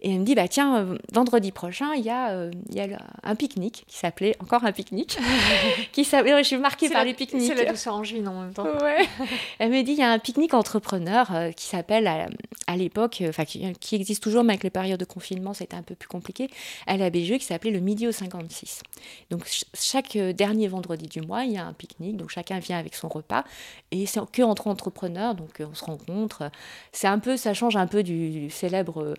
Et 0.00 0.12
elle 0.12 0.20
me 0.20 0.24
dit, 0.24 0.36
bah 0.36 0.46
tiens, 0.46 0.78
euh, 0.78 0.98
vendredi 1.12 1.50
prochain, 1.50 1.92
il 1.96 2.04
y 2.04 2.10
a, 2.10 2.30
euh, 2.30 2.52
il 2.70 2.76
y 2.76 2.80
a 2.80 2.86
un 3.24 3.34
pique-nique 3.34 3.84
qui 3.88 3.96
s'appelait, 3.96 4.36
encore 4.38 4.64
un 4.64 4.70
pique-nique, 4.70 5.18
qui 5.92 6.04
s'appelait, 6.04 6.38
je 6.38 6.46
suis 6.46 6.56
marquée 6.56 6.88
par 6.88 7.04
les 7.04 7.14
pique-niques. 7.14 7.52
C'est 7.52 7.64
la 7.64 7.70
douceur 7.70 7.94
en 7.94 8.02
en 8.02 8.40
même 8.42 8.54
temps. 8.54 8.64
Ouais. 8.64 9.08
elle 9.58 9.70
me 9.70 9.82
dit, 9.82 9.92
il 9.92 9.98
y 9.98 10.02
a 10.02 10.12
un 10.12 10.20
pique-nique 10.20 10.54
entrepreneur 10.54 11.34
euh, 11.34 11.50
qui 11.50 11.66
s'appelle, 11.66 12.06
à, 12.06 12.76
l'époque, 12.76 13.24
enfin 13.28 13.44
qui, 13.44 13.72
qui, 13.80 13.96
existe 13.96 14.22
toujours, 14.22 14.44
mais 14.44 14.52
avec 14.52 14.62
les 14.62 14.70
périodes 14.70 15.00
de 15.00 15.04
confinement, 15.04 15.52
c'était 15.52 15.74
un 15.74 15.82
peu 15.82 15.96
plus 15.96 16.08
compliqué, 16.08 16.48
à 16.86 16.96
la 16.96 17.10
BGE, 17.10 17.38
qui 17.38 17.44
s'appelait 17.44 17.72
le 17.72 17.80
Midi 17.80 18.06
au 18.06 18.12
56. 18.12 18.82
Donc 19.30 19.48
chaque 19.74 20.16
dernier 20.16 20.68
vendredi 20.68 21.08
du 21.08 21.22
mois, 21.22 21.44
il 21.44 21.52
y 21.52 21.58
a 21.58 21.64
un 21.64 21.72
pique-nique, 21.72 22.16
donc 22.16 22.30
chacun 22.30 22.60
vient 22.60 22.78
avec 22.78 22.94
son 22.94 23.08
repas, 23.08 23.42
et 23.90 24.06
c'est 24.06 24.20
que 24.30 24.42
entre 24.42 24.68
entrepreneurs, 24.68 25.34
donc 25.34 25.60
on 25.60 25.74
se 25.74 25.84
rencontre. 25.84 26.52
C'est 26.92 27.08
un 27.08 27.18
peu, 27.18 27.36
ça 27.36 27.52
change 27.52 27.74
un 27.74 27.88
peu 27.88 28.04
du, 28.04 28.48
célèbre... 28.50 29.16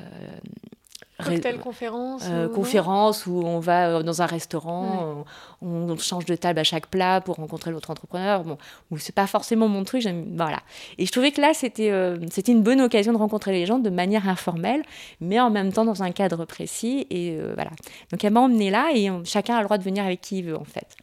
Euh, 0.00 1.24
Cocktail 1.24 1.58
conférence 1.58 2.22
euh, 2.30 2.48
Conférence 2.48 3.26
où 3.26 3.42
on 3.44 3.58
va 3.58 3.88
euh, 3.88 4.02
dans 4.02 4.22
un 4.22 4.26
restaurant, 4.26 5.24
on, 5.60 5.96
change 5.98 6.24
de 6.24 6.34
table 6.34 6.58
à 6.58 6.64
chaque 6.64 6.86
plat 6.86 7.20
pour 7.20 7.36
rencontrer 7.36 7.70
l'autre 7.70 7.90
entrepreneur. 7.90 8.42
Bon, 8.42 8.56
c'est 8.96 9.14
pas 9.14 9.26
forcément 9.26 9.68
mon 9.68 9.84
truc, 9.84 10.08
voilà. 10.34 10.60
Et 10.96 11.04
je 11.04 11.12
trouvais 11.12 11.30
que 11.30 11.40
là, 11.40 11.52
c'était 11.52 11.92
c'était 12.30 12.52
une 12.52 12.62
bonne 12.62 12.80
occasion 12.80 13.12
de 13.12 13.18
rencontrer 13.18 13.52
les 13.52 13.66
gens 13.66 13.78
de 13.78 13.90
manière 13.90 14.28
informelle, 14.28 14.82
mais 15.20 15.38
en 15.38 15.50
même 15.50 15.72
temps 15.72 15.84
dans 15.84 16.02
un 16.02 16.10
cadre 16.10 16.44
précis. 16.46 17.06
Et 17.10 17.38
voilà. 17.54 17.70
Donc 18.10 18.24
elle 18.24 18.32
m'a 18.32 18.40
emmenée 18.40 18.70
là 18.70 18.90
et 18.94 19.10
chacun 19.24 19.56
a 19.56 19.58
le 19.58 19.64
droit 19.64 19.78
de 19.78 19.84
venir 19.84 20.04
avec 20.04 20.20
qui 20.22 20.38
il 20.38 20.44
veut 20.46 20.56
en 20.56 20.64
fait. 20.64 20.96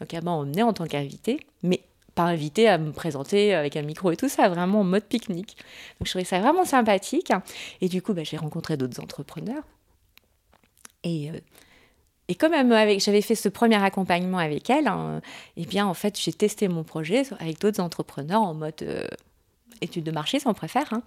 Donc 0.00 0.12
elle 0.12 0.24
m'a 0.24 0.32
emmenée 0.32 0.62
en 0.62 0.72
tant 0.72 0.86
qu'invité, 0.86 1.40
mais 1.62 1.80
pas 2.14 2.24
invité 2.24 2.68
à 2.68 2.78
me 2.78 2.92
présenter 2.92 3.54
avec 3.54 3.76
un 3.76 3.82
micro 3.82 4.10
et 4.10 4.16
tout 4.16 4.28
ça, 4.28 4.48
vraiment 4.48 4.80
en 4.80 4.84
mode 4.84 5.04
pique-nique. 5.04 5.56
Donc 5.98 6.06
je 6.06 6.10
trouvais 6.10 6.24
ça 6.24 6.40
vraiment 6.40 6.64
sympathique. 6.64 7.32
Et 7.80 7.88
du 7.88 8.02
coup, 8.02 8.14
bah, 8.14 8.24
j'ai 8.24 8.36
rencontré 8.36 8.76
d'autres 8.76 9.00
entrepreneurs. 9.00 9.62
Et, 11.02 11.30
euh, 11.30 12.34
comme 12.38 12.52
j'avais 12.98 13.22
fait 13.22 13.34
ce 13.34 13.48
premier 13.48 13.82
accompagnement 13.82 14.38
avec 14.38 14.70
elle, 14.70 14.86
hein, 14.86 15.20
eh 15.56 15.66
bien 15.66 15.86
en 15.86 15.94
fait 15.94 16.18
j'ai 16.20 16.32
testé 16.32 16.68
mon 16.68 16.84
projet 16.84 17.22
avec 17.40 17.60
d'autres 17.60 17.80
entrepreneurs 17.80 18.42
en 18.42 18.54
mode 18.54 18.82
euh, 18.82 19.06
étude 19.80 20.04
de 20.04 20.12
marché, 20.12 20.38
si 20.38 20.46
on 20.46 20.54
préfère. 20.54 20.92
Hein. 20.92 21.02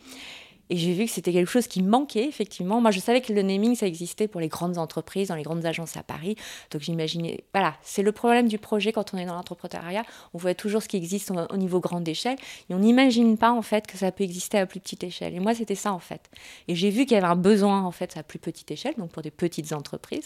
Et 0.73 0.77
j'ai 0.77 0.93
vu 0.93 1.05
que 1.05 1.11
c'était 1.11 1.31
quelque 1.31 1.51
chose 1.51 1.67
qui 1.67 1.83
manquait, 1.83 2.25
effectivement. 2.27 2.81
Moi, 2.81 2.89
je 2.89 2.99
savais 2.99 3.21
que 3.21 3.31
le 3.31 3.43
naming, 3.43 3.75
ça 3.75 3.85
existait 3.85 4.27
pour 4.27 4.41
les 4.41 4.47
grandes 4.47 4.79
entreprises, 4.79 5.27
dans 5.27 5.35
les 5.35 5.43
grandes 5.43 5.63
agences 5.67 5.97
à 5.97 6.01
Paris. 6.01 6.35
Donc, 6.71 6.81
j'imaginais. 6.81 7.43
Voilà, 7.53 7.75
c'est 7.83 8.01
le 8.01 8.11
problème 8.11 8.47
du 8.47 8.57
projet 8.57 8.91
quand 8.91 9.13
on 9.13 9.19
est 9.19 9.25
dans 9.25 9.35
l'entrepreneuriat. 9.35 10.01
On 10.33 10.39
voit 10.39 10.55
toujours 10.55 10.81
ce 10.81 10.87
qui 10.87 10.97
existe 10.97 11.29
au, 11.29 11.57
niveau 11.57 11.79
grande 11.79 12.07
échelle. 12.07 12.37
Et 12.71 12.73
on 12.73 12.79
n'imagine 12.79 13.37
pas, 13.37 13.51
en 13.51 13.61
fait, 13.61 13.85
que 13.85 13.99
ça 13.99 14.11
peut 14.11 14.23
exister 14.23 14.57
à 14.57 14.65
plus 14.65 14.79
petite 14.79 15.03
échelle. 15.03 15.35
Et 15.35 15.39
moi, 15.39 15.53
c'était 15.53 15.75
ça, 15.75 15.93
en 15.93 15.99
fait. 15.99 16.31
Et 16.67 16.73
j'ai 16.73 16.89
vu 16.89 17.05
qu'il 17.05 17.13
y 17.13 17.17
avait 17.19 17.27
un 17.27 17.35
besoin, 17.35 17.83
en 17.83 17.91
fait, 17.91 18.17
à 18.17 18.23
plus 18.23 18.39
petite 18.39 18.71
échelle, 18.71 18.95
donc 18.97 19.11
pour 19.11 19.21
des 19.21 19.29
petites 19.29 19.73
entreprises. 19.73 20.25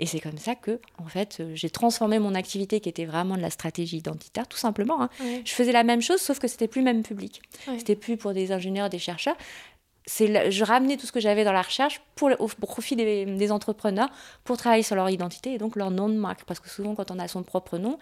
Et 0.00 0.06
c'est 0.06 0.18
comme 0.18 0.38
ça 0.38 0.56
que, 0.56 0.80
en 0.98 1.06
fait, 1.06 1.44
j'ai 1.54 1.70
transformé 1.70 2.18
mon 2.18 2.34
activité 2.34 2.80
qui 2.80 2.88
était 2.88 3.04
vraiment 3.04 3.36
de 3.36 3.42
la 3.42 3.50
stratégie 3.50 3.98
identitaire, 3.98 4.48
tout 4.48 4.58
simplement. 4.58 5.00
Hein. 5.00 5.10
Je 5.44 5.52
faisais 5.52 5.70
la 5.70 5.84
même 5.84 6.02
chose, 6.02 6.20
sauf 6.20 6.40
que 6.40 6.48
c'était 6.48 6.66
plus 6.66 6.80
le 6.80 6.86
même 6.86 7.04
public. 7.04 7.40
C'était 7.78 7.94
plus 7.94 8.16
pour 8.16 8.32
des 8.32 8.50
ingénieurs, 8.50 8.90
des 8.90 8.98
chercheurs 8.98 9.36
je 10.06 10.64
ramenais 10.64 10.96
tout 10.96 11.06
ce 11.06 11.12
que 11.12 11.20
j'avais 11.20 11.44
dans 11.44 11.52
la 11.52 11.62
recherche 11.62 12.00
pour, 12.14 12.30
au, 12.38 12.46
profit 12.46 12.96
des, 12.96 13.52
entrepreneurs 13.52 14.08
pour 14.44 14.56
travailler 14.56 14.82
sur 14.82 14.96
leur 14.96 15.10
identité 15.10 15.54
et 15.54 15.58
donc 15.58 15.76
leur 15.76 15.90
nom 15.90 16.08
de 16.08 16.14
marque. 16.14 16.44
Parce 16.44 16.60
que 16.60 16.68
souvent, 16.68 16.94
quand 16.94 17.10
on 17.10 17.18
a 17.18 17.28
son 17.28 17.42
propre 17.42 17.78
nom, 17.78 17.98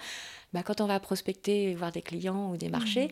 bah, 0.52 0.62
quand 0.62 0.80
on 0.80 0.86
va 0.86 1.00
prospecter, 1.00 1.74
voir 1.74 1.92
des 1.92 2.02
clients 2.02 2.50
ou 2.50 2.56
des 2.56 2.68
marchés, 2.68 3.06
mmh. 3.06 3.10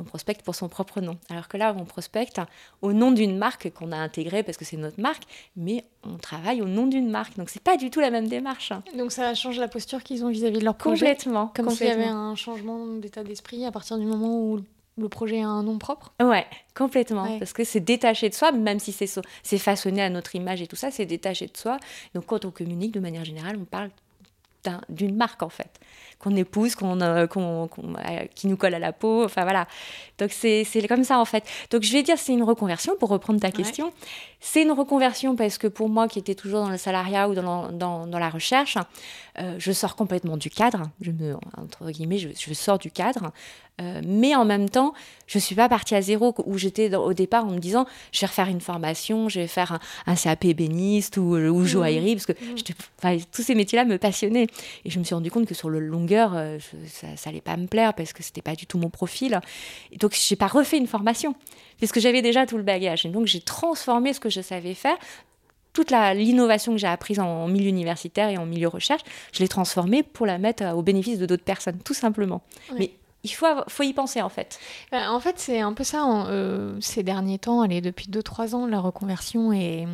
on 0.00 0.04
prospecte 0.04 0.42
pour 0.42 0.54
son 0.54 0.68
propre 0.68 1.00
nom. 1.00 1.18
Alors 1.30 1.48
que 1.48 1.56
là, 1.56 1.74
on 1.76 1.84
prospecte 1.84 2.40
au 2.80 2.92
nom 2.92 3.10
d'une 3.10 3.36
marque 3.36 3.72
qu'on 3.72 3.90
a 3.90 3.96
intégrée 3.96 4.44
parce 4.44 4.56
que 4.56 4.64
c'est 4.64 4.76
notre 4.76 5.00
marque, 5.00 5.24
mais 5.56 5.84
on 6.04 6.16
travaille 6.16 6.62
au 6.62 6.68
nom 6.68 6.86
d'une 6.86 7.10
marque. 7.10 7.36
Donc, 7.36 7.50
c'est 7.50 7.62
pas 7.62 7.76
du 7.76 7.90
tout 7.90 7.98
la 7.98 8.10
même 8.10 8.28
démarche. 8.28 8.72
Donc, 8.96 9.10
ça 9.10 9.34
change 9.34 9.58
la 9.58 9.68
posture 9.68 10.04
qu'ils 10.04 10.24
ont 10.24 10.28
vis-à-vis 10.28 10.60
de 10.60 10.64
leur 10.64 10.76
projet? 10.76 11.06
Complètement. 11.06 11.52
Comme 11.56 11.70
s'il 11.70 11.88
y 11.88 11.90
avait 11.90 12.04
un 12.04 12.36
changement 12.36 12.86
d'état 12.86 13.24
d'esprit 13.24 13.64
à 13.64 13.72
partir 13.72 13.98
du 13.98 14.06
moment 14.06 14.40
où 14.40 14.60
le 14.98 15.08
projet 15.08 15.42
a 15.42 15.48
un 15.48 15.62
nom 15.62 15.78
propre 15.78 16.12
Ouais, 16.20 16.46
complètement. 16.74 17.38
Parce 17.38 17.52
que 17.52 17.64
c'est 17.64 17.80
détaché 17.80 18.28
de 18.28 18.34
soi, 18.34 18.52
même 18.52 18.78
si 18.78 18.92
c'est 18.92 19.58
façonné 19.58 20.02
à 20.02 20.10
notre 20.10 20.34
image 20.34 20.60
et 20.60 20.66
tout 20.66 20.76
ça, 20.76 20.90
c'est 20.90 21.06
détaché 21.06 21.46
de 21.46 21.56
soi. 21.56 21.78
Donc 22.14 22.26
quand 22.26 22.44
on 22.44 22.50
communique 22.50 22.92
de 22.92 23.00
manière 23.00 23.24
générale, 23.24 23.56
on 23.60 23.64
parle 23.64 23.90
d'une 24.88 25.16
marque 25.16 25.42
en 25.42 25.48
fait 25.48 25.80
qu'on 26.18 26.34
épouse 26.34 26.74
qu'on 26.74 27.00
euh, 27.00 27.26
euh, 27.36 27.66
qui 28.34 28.46
nous 28.46 28.56
colle 28.56 28.74
à 28.74 28.78
la 28.78 28.92
peau 28.92 29.24
enfin 29.24 29.42
voilà 29.42 29.66
donc 30.18 30.32
c'est 30.32 30.64
comme 30.88 31.04
ça 31.04 31.18
en 31.18 31.24
fait 31.24 31.44
donc 31.70 31.82
je 31.82 31.92
vais 31.92 32.02
dire 32.02 32.18
c'est 32.18 32.32
une 32.32 32.42
reconversion 32.42 32.94
pour 32.98 33.08
reprendre 33.08 33.40
ta 33.40 33.50
question 33.50 33.92
c'est 34.40 34.62
une 34.62 34.72
reconversion 34.72 35.36
parce 35.36 35.58
que 35.58 35.66
pour 35.66 35.88
moi 35.88 36.08
qui 36.08 36.18
était 36.18 36.34
toujours 36.34 36.60
dans 36.60 36.70
le 36.70 36.78
salariat 36.78 37.28
ou 37.28 37.34
dans, 37.34 37.70
dans, 37.70 38.06
dans 38.06 38.18
la 38.18 38.30
recherche 38.30 38.78
euh, 39.38 39.54
je 39.58 39.72
sors 39.72 39.94
complètement 39.96 40.36
du 40.36 40.50
cadre 40.50 40.82
je 41.00 41.12
me 41.12 41.36
entre 41.56 41.90
guillemets 41.90 42.18
je, 42.18 42.28
je 42.36 42.54
sors 42.54 42.78
du 42.78 42.90
cadre 42.90 43.32
mais 44.04 44.34
en 44.34 44.44
même 44.44 44.68
temps, 44.68 44.92
je 45.28 45.38
ne 45.38 45.40
suis 45.40 45.54
pas 45.54 45.68
partie 45.68 45.94
à 45.94 46.02
zéro 46.02 46.34
où 46.46 46.58
j'étais 46.58 46.92
au 46.96 47.12
départ 47.12 47.44
en 47.44 47.50
me 47.50 47.60
disant 47.60 47.86
je 48.10 48.20
vais 48.20 48.26
refaire 48.26 48.48
une 48.48 48.60
formation, 48.60 49.28
je 49.28 49.38
vais 49.38 49.46
faire 49.46 49.78
un, 50.06 50.16
CAP 50.16 50.46
béniste 50.48 51.16
ou, 51.16 51.36
ou 51.36 51.60
mmh. 51.60 51.64
joaillerie, 51.64 52.16
parce 52.16 52.26
que 52.26 52.32
mmh. 52.32 53.20
tous 53.30 53.42
ces 53.42 53.54
métiers-là 53.54 53.84
me 53.84 53.96
passionnaient. 53.96 54.48
Et 54.84 54.90
je 54.90 54.98
me 54.98 55.04
suis 55.04 55.14
rendu 55.14 55.30
compte 55.30 55.46
que 55.46 55.54
sur 55.54 55.70
le 55.70 55.78
long 55.78 56.04
longueur, 56.08 56.34
ça, 56.86 57.08
ça 57.16 57.30
allait 57.30 57.40
pas 57.40 57.56
me 57.56 57.66
plaire 57.66 57.94
parce 57.94 58.12
que 58.12 58.22
c'était 58.22 58.42
pas 58.42 58.54
du 58.54 58.66
tout 58.66 58.78
mon 58.78 58.90
profil. 58.90 59.40
Et 59.92 59.96
donc 59.96 60.12
j'ai 60.14 60.36
pas 60.36 60.46
refait 60.46 60.78
une 60.78 60.86
formation 60.86 61.34
puisque 61.76 62.00
j'avais 62.00 62.22
déjà 62.22 62.46
tout 62.46 62.56
le 62.56 62.62
bagage. 62.62 63.06
Et 63.06 63.08
donc 63.08 63.26
j'ai 63.26 63.40
transformé 63.40 64.12
ce 64.12 64.20
que 64.20 64.30
je 64.30 64.40
savais 64.40 64.74
faire 64.74 64.96
toute 65.72 65.90
l'innovation 65.92 66.72
que 66.72 66.78
j'ai 66.78 66.88
apprise 66.88 67.20
en, 67.20 67.46
milieu 67.46 67.68
universitaire 67.68 68.30
et 68.30 68.36
en 68.36 68.46
milieu 68.46 68.66
recherche, 68.66 69.02
je 69.32 69.38
l'ai 69.38 69.48
transformée 69.48 70.02
pour 70.02 70.26
la 70.26 70.38
mettre 70.38 70.64
au 70.74 70.82
bénéfice 70.82 71.20
de 71.20 71.26
d'autres 71.26 71.44
personnes, 71.44 71.78
tout 71.84 71.94
simplement. 71.94 72.42
Mais 72.76 72.90
il 73.22 73.30
faut, 73.30 73.46
faut 73.68 73.84
y 73.84 73.92
penser 73.92 74.20
en 74.20 74.28
fait. 74.28 74.58
Ben, 74.90 75.08
en 75.10 75.20
fait, 75.20 75.38
c'est 75.38 75.60
un 75.60 75.72
peu 75.72 75.84
ça. 75.84 76.26
Euh, 76.28 76.76
ces 76.80 77.04
derniers 77.04 77.38
temps, 77.38 77.60
allez, 77.60 77.80
depuis 77.80 78.08
2-3 78.08 78.56
ans, 78.56 78.66
la 78.66 78.80
reconversion 78.80 79.52
est, 79.52 79.86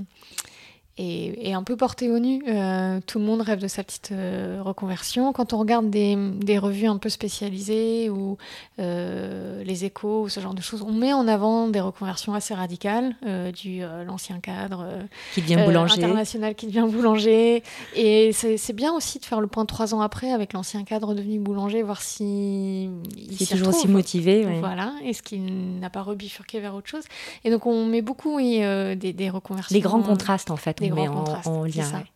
et, 0.97 1.55
un 1.55 1.63
peu 1.63 1.77
porté 1.77 2.11
au 2.11 2.19
nu. 2.19 2.43
Euh, 2.49 3.01
tout 3.07 3.19
le 3.19 3.25
monde 3.25 3.41
rêve 3.41 3.61
de 3.61 3.69
sa 3.69 3.83
petite 3.83 4.11
euh, 4.13 4.61
reconversion. 4.63 5.33
Quand 5.33 5.53
on 5.53 5.59
regarde 5.59 5.91
des, 5.91 6.17
des, 6.17 6.59
revues 6.59 6.87
un 6.87 6.99
peu 6.99 7.09
spécialisées 7.09 8.11
ou 8.11 8.37
euh, 8.79 9.63
les 9.65 9.85
échos 9.85 10.23
ou 10.23 10.29
ce 10.29 10.41
genre 10.41 10.55
de 10.55 10.61
choses, 10.61 10.83
on 10.83 10.93
met 10.93 11.13
en 11.13 11.27
avant 11.27 11.69
des 11.69 11.81
reconversions 11.81 12.35
assez 12.35 12.55
radicales 12.55 13.17
du 13.55 13.83
l'ancien 14.07 14.39
cadre 14.41 14.87
qui 15.35 15.43
devient 15.43 15.63
boulanger, 15.65 16.03
international 16.03 16.55
qui 16.55 16.67
devient 16.67 16.87
boulanger. 16.89 17.63
Et 17.95 18.33
c'est 18.33 18.73
bien 18.73 18.93
aussi 18.93 19.19
de 19.19 19.25
faire 19.25 19.41
le 19.41 19.47
point 19.47 19.67
trois 19.67 19.95
ans 19.95 20.01
après 20.01 20.31
avec 20.33 20.53
l'ancien 20.53 20.85
cadre 20.85 21.15
devenu 21.15 21.39
boulanger, 21.39 21.83
voir 21.83 22.03
si 22.03 22.91
il 23.17 23.43
est 23.43 23.51
toujours 23.51 23.69
aussi 23.69 23.89
motivé. 23.89 24.47
Voilà. 24.61 24.93
Est-ce 25.05 25.23
qu'il 25.23 25.79
n'a 25.81 25.91
pas 25.91 26.03
rebifurqué 26.03 26.61
vers 26.61 26.75
autre 26.75 26.89
chose? 26.89 27.05
Et 27.45 27.51
donc 27.51 27.67
on 27.67 27.87
met 27.87 28.03
beaucoup 28.03 28.37
oui, 28.37 28.61
des, 28.61 29.13
des 29.13 29.31
reconversions. 29.31 29.75
Les 29.75 29.81
grands 29.81 30.03
contrastes 30.03 30.51
en 30.51 30.57
fait 30.57 30.81
des 30.91 31.07
grands 31.07 31.25
en, 31.45 31.65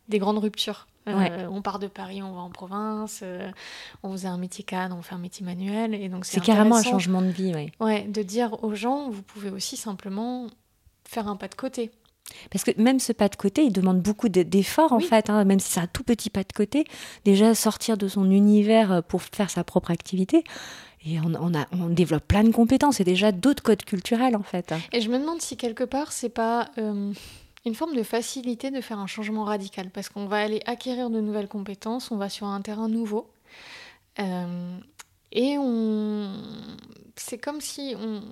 des 0.08 0.18
grandes 0.18 0.38
ruptures. 0.38 0.86
Euh, 1.08 1.46
on 1.50 1.62
part 1.62 1.78
de 1.78 1.86
Paris, 1.86 2.22
on 2.22 2.32
va 2.32 2.40
en 2.40 2.50
province, 2.50 3.20
euh, 3.22 3.50
on 4.02 4.12
faisait 4.12 4.28
un 4.28 4.38
métier 4.38 4.64
cadre, 4.64 4.96
on 4.98 5.02
fait 5.02 5.14
un 5.14 5.18
métier 5.18 5.44
manuel. 5.44 5.94
Et 5.94 6.08
donc 6.08 6.24
c'est 6.24 6.40
carrément 6.40 6.76
un 6.76 6.82
changement 6.82 7.22
de 7.22 7.28
vie. 7.28 7.54
Ouais. 7.54 7.72
ouais, 7.80 8.02
de 8.02 8.22
dire 8.22 8.62
aux 8.62 8.74
gens, 8.74 9.10
vous 9.10 9.22
pouvez 9.22 9.50
aussi 9.50 9.76
simplement 9.76 10.46
faire 11.04 11.28
un 11.28 11.36
pas 11.36 11.48
de 11.48 11.54
côté. 11.54 11.90
Parce 12.50 12.62
que 12.62 12.70
même 12.80 13.00
ce 13.00 13.12
pas 13.12 13.28
de 13.28 13.36
côté, 13.36 13.64
il 13.64 13.72
demande 13.72 14.02
beaucoup 14.02 14.28
d'efforts 14.28 14.92
en 14.92 15.00
fait, 15.00 15.30
hein, 15.30 15.44
même 15.44 15.60
si 15.60 15.72
c'est 15.72 15.80
un 15.80 15.86
tout 15.86 16.02
petit 16.04 16.28
pas 16.28 16.42
de 16.42 16.52
côté. 16.52 16.84
Déjà 17.24 17.54
sortir 17.54 17.96
de 17.96 18.06
son 18.06 18.30
univers 18.30 18.92
euh, 18.92 19.00
pour 19.00 19.22
faire 19.22 19.48
sa 19.48 19.64
propre 19.64 19.90
activité. 19.90 20.44
Et 21.06 21.18
on, 21.20 21.32
on, 21.40 21.54
a, 21.54 21.66
on 21.72 21.88
développe 21.88 22.26
plein 22.26 22.44
de 22.44 22.50
compétences 22.50 23.00
et 23.00 23.04
déjà 23.04 23.32
d'autres 23.32 23.62
codes 23.62 23.84
culturels 23.84 24.36
en 24.36 24.42
fait. 24.42 24.74
Et 24.92 25.00
je 25.00 25.08
me 25.08 25.18
demande 25.18 25.40
si 25.40 25.56
quelque 25.56 25.84
part 25.84 26.12
c'est 26.12 26.28
pas 26.28 26.68
une 27.68 27.74
forme 27.74 27.94
de 27.94 28.02
facilité 28.02 28.70
de 28.70 28.80
faire 28.80 28.98
un 28.98 29.06
changement 29.06 29.44
radical 29.44 29.90
parce 29.90 30.08
qu'on 30.08 30.26
va 30.26 30.38
aller 30.38 30.60
acquérir 30.66 31.10
de 31.10 31.20
nouvelles 31.20 31.48
compétences, 31.48 32.10
on 32.10 32.16
va 32.16 32.28
sur 32.28 32.46
un 32.46 32.60
terrain 32.60 32.88
nouveau. 32.88 33.30
Euh, 34.18 34.78
et 35.32 35.56
on... 35.58 36.32
c'est 37.16 37.38
comme 37.38 37.60
si 37.60 37.94
on... 37.96 38.22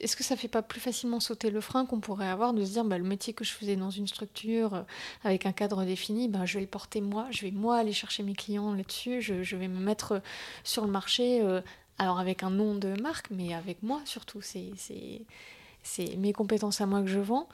Est-ce 0.00 0.16
que 0.16 0.24
ça 0.24 0.36
fait 0.36 0.48
pas 0.48 0.62
plus 0.62 0.80
facilement 0.80 1.20
sauter 1.20 1.50
le 1.50 1.60
frein 1.60 1.84
qu'on 1.84 2.00
pourrait 2.00 2.28
avoir 2.28 2.54
de 2.54 2.64
se 2.64 2.72
dire 2.72 2.84
bah, 2.84 2.98
le 2.98 3.04
métier 3.04 3.34
que 3.34 3.44
je 3.44 3.52
faisais 3.52 3.76
dans 3.76 3.90
une 3.90 4.08
structure 4.08 4.74
euh, 4.74 4.82
avec 5.22 5.46
un 5.46 5.52
cadre 5.52 5.84
défini, 5.84 6.28
bah, 6.28 6.44
je 6.44 6.54
vais 6.54 6.62
le 6.62 6.66
porter 6.66 7.00
moi, 7.00 7.26
je 7.30 7.42
vais 7.42 7.50
moi 7.50 7.76
aller 7.76 7.92
chercher 7.92 8.22
mes 8.22 8.34
clients 8.34 8.74
là-dessus, 8.74 9.20
je, 9.20 9.56
vais 9.56 9.68
me 9.68 9.78
mettre 9.78 10.20
sur 10.64 10.84
le 10.84 10.90
marché, 10.90 11.42
euh, 11.42 11.60
alors 11.98 12.18
avec 12.18 12.42
un 12.42 12.50
nom 12.50 12.74
de 12.74 13.00
marque, 13.00 13.30
mais 13.30 13.54
avec 13.54 13.82
moi 13.82 14.00
surtout. 14.04 14.40
C'est 14.42 16.16
mes 16.16 16.32
compétences 16.32 16.80
à 16.80 16.86
moi 16.86 17.02
que 17.02 17.08
je 17.08 17.20
vends. 17.20 17.48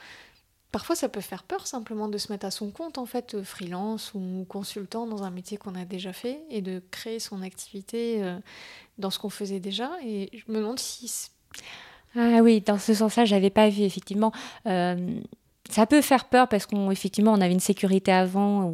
Parfois, 0.71 0.95
ça 0.97 1.09
peut 1.09 1.23
faire 1.23 1.45
peur 1.45 1.67
simplement 1.67 2.09
de 2.09 2.19
se 2.19 2.31
mettre 2.31 2.45
à 2.45 2.51
son 2.51 2.71
compte, 2.71 2.99
en 2.99 3.07
fait, 3.07 3.35
euh, 3.35 3.43
freelance 3.43 4.13
ou 4.15 4.45
consultant 4.49 5.07
dans 5.07 5.23
un 5.23 5.31
métier 5.31 5.57
qu'on 5.57 5.75
a 5.75 5.87
déjà 5.87 6.13
fait 6.13 6.41
et 6.51 6.61
de 6.61 6.83
créer 6.91 7.21
son 7.21 7.41
activité 7.41 8.23
euh, 8.23 8.39
dans 8.99 9.09
ce 9.09 9.19
qu'on 9.19 9.31
faisait 9.31 9.61
déjà. 9.61 9.91
Et 10.05 10.29
je 10.33 10.53
me 10.53 10.59
demande 10.59 10.79
si. 10.79 11.31
Ah 12.15 12.41
oui, 12.43 12.61
dans 12.61 12.79
ce 12.79 12.93
sens-là, 12.93 13.25
j'avais 13.25 13.51
pas 13.51 13.71
vu, 13.71 13.83
effectivement. 13.83 14.31
Euh, 14.67 15.21
ça 15.71 15.87
peut 15.87 16.03
faire 16.03 16.27
peur 16.27 16.49
parce 16.49 16.67
qu'effectivement, 16.67 17.33
on, 17.33 17.41
avait 17.41 17.53
une 17.53 17.61
sécurité 17.61 18.13
avant 18.13 18.73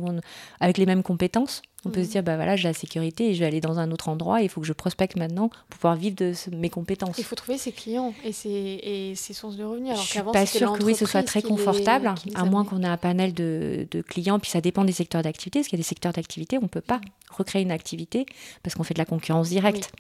avec 0.61 0.79
les 0.79 0.87
mêmes 0.87 1.03
compétences. 1.03 1.63
On 1.85 1.91
peut 1.91 2.03
se 2.03 2.09
mm. 2.09 2.13
dire, 2.13 2.23
bah 2.23 2.37
voilà, 2.37 2.57
j'ai 2.57 2.69
la 2.69 2.75
sécurité 2.75 3.31
et 3.31 3.35
je 3.35 3.41
vais 3.41 3.47
aller 3.47 3.61
dans 3.61 3.79
un 3.79 3.91
autre 3.91 4.09
endroit. 4.09 4.41
il 4.41 4.49
faut 4.49 4.61
que 4.61 4.67
je 4.67 4.73
prospecte 4.73 5.17
maintenant 5.17 5.49
pour 5.49 5.79
pouvoir 5.79 5.97
vivre 5.97 6.17
de 6.17 6.33
mes 6.53 6.71
compétences. 6.71 7.19
Il 7.19 7.25
faut 7.25 7.35
trouver 7.35 7.59
ses 7.59 7.73
clients 7.73 8.15
et 8.25 8.33
ses, 8.33 8.49
et 8.51 9.15
ses 9.15 9.33
sources 9.33 9.57
de 9.57 9.65
revenus. 9.65 9.91
Alors 9.91 10.03
je 10.03 10.09
suis 10.09 10.21
pas 10.33 10.47
sûre 10.47 10.73
que 10.73 10.85
oui, 10.85 10.95
ce 10.95 11.07
soit 11.07 11.23
très 11.23 11.43
confortable, 11.43 12.13
à 12.35 12.45
moins 12.45 12.65
qu'on 12.65 12.83
ait 12.83 12.87
un 12.87 12.97
panel 12.97 13.35
de, 13.35 13.87
de, 13.91 14.03
clients. 14.03 14.39
Puis 14.39 14.51
ça 14.51 14.61
dépend 14.61 14.85
des 14.85 14.93
secteurs 14.93 15.23
d'activité. 15.23 15.61
Parce 15.61 15.69
qu'il 15.69 15.79
y 15.79 15.81
a 15.81 15.85
des 15.85 15.89
secteurs 15.89 16.13
d'activité, 16.13 16.59
on 16.59 16.63
ne 16.63 16.69
peut 16.69 16.81
pas 16.81 17.01
recréer 17.31 17.63
une 17.63 17.73
activité 17.73 18.27
parce 18.63 18.75
qu'on 18.75 18.85
fait 18.85 18.95
de 18.95 18.99
la 18.99 19.05
concurrence 19.05 19.49
directe. 19.49 19.91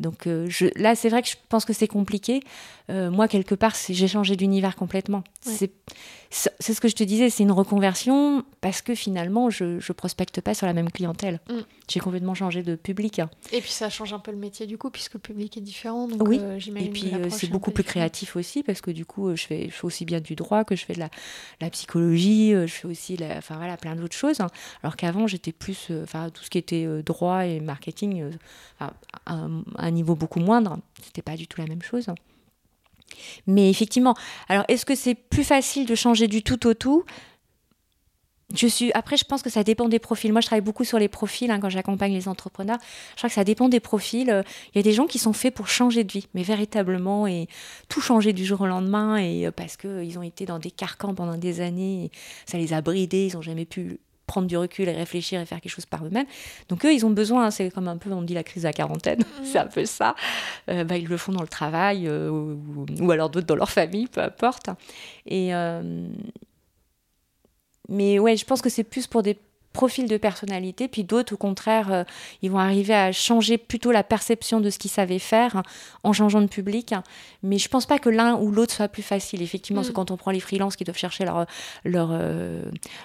Donc 0.00 0.26
euh, 0.26 0.46
je, 0.48 0.66
là, 0.76 0.94
c'est 0.94 1.08
vrai 1.08 1.22
que 1.22 1.28
je 1.28 1.36
pense 1.48 1.64
que 1.64 1.72
c'est 1.72 1.86
compliqué. 1.86 2.40
Euh, 2.90 3.10
moi, 3.10 3.28
quelque 3.28 3.54
part, 3.54 3.74
j'ai 3.88 4.08
changé 4.08 4.36
d'univers 4.36 4.76
complètement. 4.76 5.22
C'est 5.40 5.70
ce 6.30 6.80
que 6.80 6.88
je 6.88 6.94
te 6.94 7.04
disais, 7.04 7.30
c'est 7.30 7.42
une 7.42 7.52
reconversion 7.52 8.44
parce 8.60 8.82
que 8.82 8.94
finalement, 8.94 9.50
je 9.50 9.64
ne 9.64 9.92
prospecte 9.92 10.40
pas 10.40 10.54
sur 10.54 10.66
la 10.66 10.72
même 10.72 10.90
clientèle. 10.90 11.21
Mm. 11.30 11.60
J'ai 11.88 12.00
complètement 12.00 12.34
changé 12.34 12.62
de 12.62 12.74
public. 12.74 13.20
Et 13.52 13.60
puis 13.60 13.70
ça 13.70 13.90
change 13.90 14.12
un 14.12 14.18
peu 14.18 14.30
le 14.30 14.36
métier 14.36 14.66
du 14.66 14.78
coup, 14.78 14.90
puisque 14.90 15.14
le 15.14 15.20
public 15.20 15.56
est 15.56 15.60
différent. 15.60 16.08
oui, 16.20 16.38
euh, 16.40 16.58
et 16.76 16.88
puis 16.88 17.12
c'est 17.30 17.50
beaucoup 17.50 17.70
plus 17.70 17.84
créatif 17.84 18.36
aussi 18.36 18.62
parce 18.62 18.80
que 18.80 18.90
du 18.90 19.04
coup, 19.04 19.34
je 19.36 19.46
fais, 19.46 19.66
je 19.66 19.72
fais 19.72 19.84
aussi 19.84 20.04
bien 20.04 20.20
du 20.20 20.34
droit 20.34 20.64
que 20.64 20.76
je 20.76 20.84
fais 20.84 20.94
de 20.94 21.00
la, 21.00 21.10
la 21.60 21.70
psychologie, 21.70 22.52
je 22.52 22.66
fais 22.66 22.88
aussi 22.88 23.16
la, 23.16 23.38
enfin, 23.38 23.56
voilà, 23.56 23.76
plein 23.76 23.94
d'autres 23.94 24.16
choses. 24.16 24.40
Alors 24.82 24.96
qu'avant, 24.96 25.26
j'étais 25.26 25.52
plus, 25.52 25.90
enfin, 26.02 26.30
tout 26.30 26.42
ce 26.42 26.50
qui 26.50 26.58
était 26.58 26.86
droit 27.02 27.46
et 27.46 27.60
marketing, 27.60 28.30
à 28.80 28.92
un 29.26 29.90
niveau 29.90 30.14
beaucoup 30.14 30.40
moindre. 30.40 30.78
C'était 31.02 31.22
pas 31.22 31.36
du 31.36 31.46
tout 31.46 31.60
la 31.60 31.66
même 31.66 31.82
chose. 31.82 32.06
Mais 33.46 33.70
effectivement, 33.70 34.14
alors 34.48 34.64
est-ce 34.68 34.86
que 34.86 34.94
c'est 34.94 35.14
plus 35.14 35.44
facile 35.44 35.86
de 35.86 35.94
changer 35.94 36.28
du 36.28 36.42
tout 36.42 36.66
au 36.66 36.74
tout 36.74 37.04
après, 38.94 39.16
je 39.16 39.24
pense 39.24 39.42
que 39.42 39.50
ça 39.50 39.64
dépend 39.64 39.88
des 39.88 39.98
profils. 39.98 40.32
Moi, 40.32 40.40
je 40.40 40.46
travaille 40.46 40.64
beaucoup 40.64 40.84
sur 40.84 40.98
les 40.98 41.08
profils 41.08 41.50
hein, 41.50 41.60
quand 41.60 41.68
j'accompagne 41.68 42.12
les 42.12 42.28
entrepreneurs. 42.28 42.78
Je 43.12 43.16
crois 43.16 43.28
que 43.28 43.34
ça 43.34 43.44
dépend 43.44 43.68
des 43.68 43.80
profils. 43.80 44.42
Il 44.74 44.78
y 44.78 44.78
a 44.78 44.82
des 44.82 44.92
gens 44.92 45.06
qui 45.06 45.18
sont 45.18 45.32
faits 45.32 45.54
pour 45.54 45.68
changer 45.68 46.04
de 46.04 46.12
vie, 46.12 46.28
mais 46.34 46.42
véritablement, 46.42 47.26
et 47.26 47.48
tout 47.88 48.00
changer 48.00 48.32
du 48.32 48.44
jour 48.44 48.60
au 48.60 48.66
lendemain, 48.66 49.16
et 49.16 49.46
euh, 49.46 49.50
parce 49.50 49.76
qu'ils 49.76 50.18
ont 50.18 50.22
été 50.22 50.46
dans 50.46 50.58
des 50.58 50.70
carcans 50.70 51.14
pendant 51.14 51.36
des 51.36 51.60
années, 51.60 52.10
ça 52.46 52.58
les 52.58 52.72
a 52.72 52.80
bridés, 52.80 53.28
ils 53.30 53.36
n'ont 53.36 53.42
jamais 53.42 53.64
pu 53.64 53.98
prendre 54.26 54.46
du 54.46 54.56
recul 54.56 54.88
et 54.88 54.92
réfléchir 54.92 55.40
et 55.40 55.46
faire 55.46 55.60
quelque 55.60 55.72
chose 55.72 55.86
par 55.86 56.04
eux-mêmes. 56.06 56.26
Donc 56.68 56.84
eux, 56.84 56.92
ils 56.92 57.04
ont 57.04 57.10
besoin, 57.10 57.46
hein, 57.46 57.50
c'est 57.50 57.70
comme 57.70 57.88
un 57.88 57.96
peu, 57.96 58.10
on 58.12 58.22
dit 58.22 58.34
la 58.34 58.44
crise 58.44 58.62
de 58.62 58.68
la 58.68 58.72
quarantaine, 58.72 59.22
c'est 59.44 59.58
un 59.58 59.66
peu 59.66 59.84
ça. 59.84 60.14
Euh, 60.70 60.84
bah, 60.84 60.96
ils 60.96 61.08
le 61.08 61.16
font 61.16 61.32
dans 61.32 61.42
le 61.42 61.48
travail 61.48 62.06
euh, 62.06 62.30
ou, 63.00 63.10
alors 63.10 63.30
d'autres 63.30 63.46
dans 63.46 63.56
leur 63.56 63.70
famille, 63.70 64.06
peu 64.06 64.22
importe. 64.22 64.70
Et, 65.26 65.52
mais 67.88 68.18
ouais, 68.18 68.36
je 68.36 68.44
pense 68.44 68.62
que 68.62 68.68
c'est 68.68 68.84
plus 68.84 69.06
pour 69.06 69.22
des 69.22 69.36
profil 69.72 70.08
de 70.08 70.16
personnalité, 70.16 70.88
puis 70.88 71.04
d'autres, 71.04 71.34
au 71.34 71.36
contraire, 71.36 71.92
euh, 71.92 72.04
ils 72.42 72.50
vont 72.50 72.58
arriver 72.58 72.94
à 72.94 73.12
changer 73.12 73.58
plutôt 73.58 73.90
la 73.92 74.04
perception 74.04 74.60
de 74.60 74.70
ce 74.70 74.78
qu'ils 74.78 74.90
savaient 74.90 75.18
faire 75.18 75.56
hein, 75.56 75.62
en 76.02 76.12
changeant 76.12 76.40
de 76.40 76.46
public. 76.46 76.94
Mais 77.42 77.58
je 77.58 77.68
pense 77.68 77.86
pas 77.86 77.98
que 77.98 78.08
l'un 78.08 78.36
ou 78.36 78.50
l'autre 78.50 78.72
soit 78.74 78.88
plus 78.88 79.02
facile. 79.02 79.42
Effectivement, 79.42 79.82
mm. 79.82 79.92
quand 79.92 80.10
on 80.10 80.16
prend 80.16 80.30
les 80.30 80.40
freelances 80.40 80.76
qui 80.76 80.84
doivent 80.84 80.98
chercher 80.98 81.24
leur, 81.24 81.46
leur, 81.84 82.10
euh, 82.12 82.62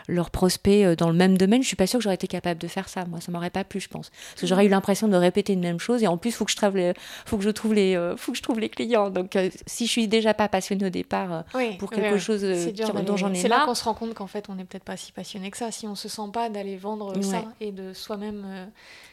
leur 0.07 0.29
prospect 0.29 0.86
euh, 0.86 0.95
dans 0.95 1.09
le 1.09 1.15
même 1.15 1.38
domaine, 1.38 1.62
je 1.63 1.67
suis 1.67 1.75
pas 1.75 1.88
sûre 1.88 2.00
que 2.00 2.03
j'aurais 2.03 2.15
été 2.15 2.27
capable 2.27 2.59
de 2.62 2.67
faire 2.67 2.89
ça. 2.89 3.05
Moi, 3.05 3.21
ça 3.21 3.31
m'aurait 3.31 3.50
pas 3.50 3.63
plu, 3.63 3.79
je 3.79 3.88
pense. 3.88 4.09
Parce 4.09 4.41
que 4.41 4.47
j'aurais 4.47 4.65
eu 4.65 4.69
l'impression 4.69 5.07
de 5.07 5.15
répéter 5.15 5.53
une 5.53 5.62
même 5.62 5.79
chose 5.79 6.03
et 6.03 6.07
en 6.07 6.17
plus, 6.17 6.31
faut 6.31 6.45
que 6.45 6.51
je 6.51 6.67
les, 6.75 6.93
faut 7.25 7.38
que 7.38 7.43
je 7.43 7.50
trouve 7.50 7.74
les, 7.74 7.95
faut 8.17 8.31
que 8.31 8.38
je 8.38 8.43
trouve 8.43 8.59
les 8.59 8.69
clients. 8.69 9.09
Donc, 9.09 9.38
si 9.65 9.86
je 9.86 9.91
suis 9.91 10.07
déjà 10.07 10.33
pas 10.33 10.47
passionnée 10.47 10.86
au 10.86 10.89
départ 10.89 11.43
pour 11.79 11.89
quelque 11.91 12.17
chose 12.17 12.41
dont 12.41 13.17
j'en 13.17 13.27
ai 13.27 13.31
marre. 13.31 13.41
C'est 13.41 13.47
là 13.47 13.65
qu'on 13.65 13.75
se 13.75 13.83
rend 13.83 13.93
compte 13.93 14.13
qu'en 14.13 14.27
fait, 14.27 14.50
on 14.50 14.55
n'est 14.55 14.65
peut-être 14.65 14.83
pas 14.83 14.97
si 14.97 15.12
passionné 15.12 15.51
que 15.51 15.57
ça. 15.57 15.71
Si 15.71 15.88
on 15.88 15.95
se 15.95 16.09
sent 16.09 16.29
pas 16.33 16.50
d'aller 16.57 16.75
vendre 16.75 17.13
ça 17.21 17.43
et 17.61 17.71
de 17.71 17.93
soi-même. 17.93 18.43
Euh, 18.45 18.65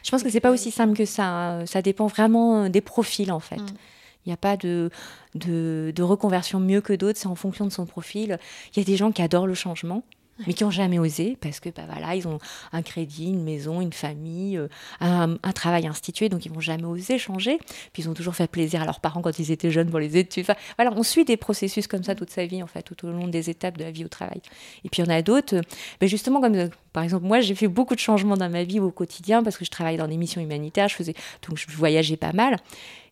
je 0.03 0.11
pense 0.11 0.23
que 0.23 0.29
c'est 0.29 0.39
pas 0.39 0.51
aussi 0.51 0.71
simple 0.71 0.95
que 0.95 1.05
ça. 1.05 1.25
Hein. 1.25 1.65
Ça 1.65 1.81
dépend 1.81 2.07
vraiment 2.07 2.63
euh, 2.63 2.69
des 2.69 2.81
profils 2.81 3.31
en 3.31 3.39
fait. 3.39 3.57
Mm. 3.57 3.77
Il 4.25 4.29
n'y 4.29 4.33
a 4.33 4.37
pas 4.37 4.57
de, 4.57 4.89
de, 5.35 5.93
de, 5.95 6.03
reconversion 6.03 6.59
mieux 6.59 6.81
que 6.81 6.93
d'autres, 6.93 7.19
c'est 7.19 7.27
en 7.27 7.35
fonction 7.35 7.63
de 7.65 7.69
son 7.69 7.85
profil. 7.85 8.39
Il 8.73 8.79
y 8.79 8.81
a 8.81 8.83
des 8.83 8.97
gens 8.97 9.11
qui 9.11 9.21
adorent 9.21 9.45
le 9.45 9.53
changement 9.53 10.03
mais 10.45 10.53
qui 10.53 10.63
n'ont 10.63 10.71
jamais 10.71 10.99
osé 10.99 11.37
parce 11.39 11.59
que 11.59 11.69
bah, 11.69 11.83
voilà, 11.89 12.15
ils 12.15 12.27
ont 12.27 12.39
un 12.73 12.81
crédit, 12.81 13.29
une 13.29 13.43
maison, 13.43 13.81
une 13.81 13.93
famille, 13.93 14.57
euh, 14.57 14.67
un, 14.99 15.37
travail 15.53 15.87
institué, 15.87 16.29
donc 16.29 16.45
ils 16.45 16.51
vont 16.51 16.59
jamais 16.59 16.85
oser 16.85 17.17
changer. 17.17 17.57
Puis 17.93 18.03
ils 18.03 18.09
ont 18.09 18.13
toujours 18.13 18.35
fait 18.35 18.47
plaisir 18.47 18.81
à 18.81 18.85
leurs 18.85 18.99
parents 18.99 19.21
quand 19.21 19.39
ils 19.39 19.51
étaient 19.51 19.71
jeunes 19.71 19.89
pour 19.89 19.99
les 19.99 20.17
études. 20.17 20.43
Enfin, 20.43 20.59
voilà, 20.77 20.91
on 20.95 21.03
suit 21.03 21.25
des 21.25 21.37
processus 21.37 21.87
comme 21.87 22.03
ça 22.03 22.15
toute 22.15 22.29
sa 22.29 22.45
vie, 22.45 22.61
en 22.61 22.67
fait, 22.67 22.83
tout 22.83 23.05
au 23.05 23.11
long 23.11 23.27
des 23.27 23.49
étapes 23.49 23.77
de 23.77 23.83
la 23.83 23.91
vie 23.91 24.05
au 24.05 24.09
travail. 24.09 24.41
Et 24.83 24.89
puis 24.89 25.01
il 25.01 25.05
y 25.05 25.07
en 25.07 25.13
a 25.13 25.21
d'autres, 25.21 25.61
ben 25.99 26.09
justement, 26.09 26.41
comme 26.41 26.55
euh, 26.55 26.67
par 26.93 27.03
exemple, 27.03 27.25
moi, 27.25 27.41
j'ai 27.41 27.55
fait 27.55 27.67
beaucoup 27.67 27.95
de 27.95 27.99
changements 27.99 28.37
dans 28.37 28.49
ma 28.49 28.63
vie 28.63 28.79
au 28.79 28.91
quotidien 28.91 29.43
parce 29.43 29.57
que 29.57 29.65
je 29.65 29.71
travaillais 29.71 29.97
dans 29.97 30.07
des 30.07 30.17
missions 30.17 30.41
humanitaires, 30.41 30.87
je 30.87 30.95
faisais, 30.95 31.13
donc 31.47 31.57
je 31.57 31.65
voyageais 31.75 32.17
pas 32.17 32.33
mal. 32.33 32.57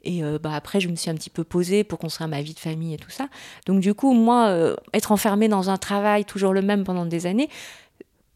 Et 0.03 0.23
euh, 0.23 0.37
bah, 0.37 0.51
après, 0.53 0.79
je 0.79 0.89
me 0.89 0.95
suis 0.95 1.09
un 1.09 1.15
petit 1.15 1.29
peu 1.29 1.43
posée 1.43 1.83
pour 1.83 1.99
construire 1.99 2.27
ma 2.27 2.41
vie 2.41 2.53
de 2.53 2.59
famille 2.59 2.93
et 2.93 2.97
tout 2.97 3.09
ça. 3.09 3.27
Donc 3.65 3.79
du 3.79 3.93
coup, 3.93 4.13
moi, 4.13 4.47
euh, 4.47 4.75
être 4.93 5.11
enfermée 5.11 5.47
dans 5.47 5.69
un 5.69 5.77
travail 5.77 6.25
toujours 6.25 6.53
le 6.53 6.61
même 6.61 6.83
pendant 6.83 7.05
des 7.05 7.25
années, 7.25 7.49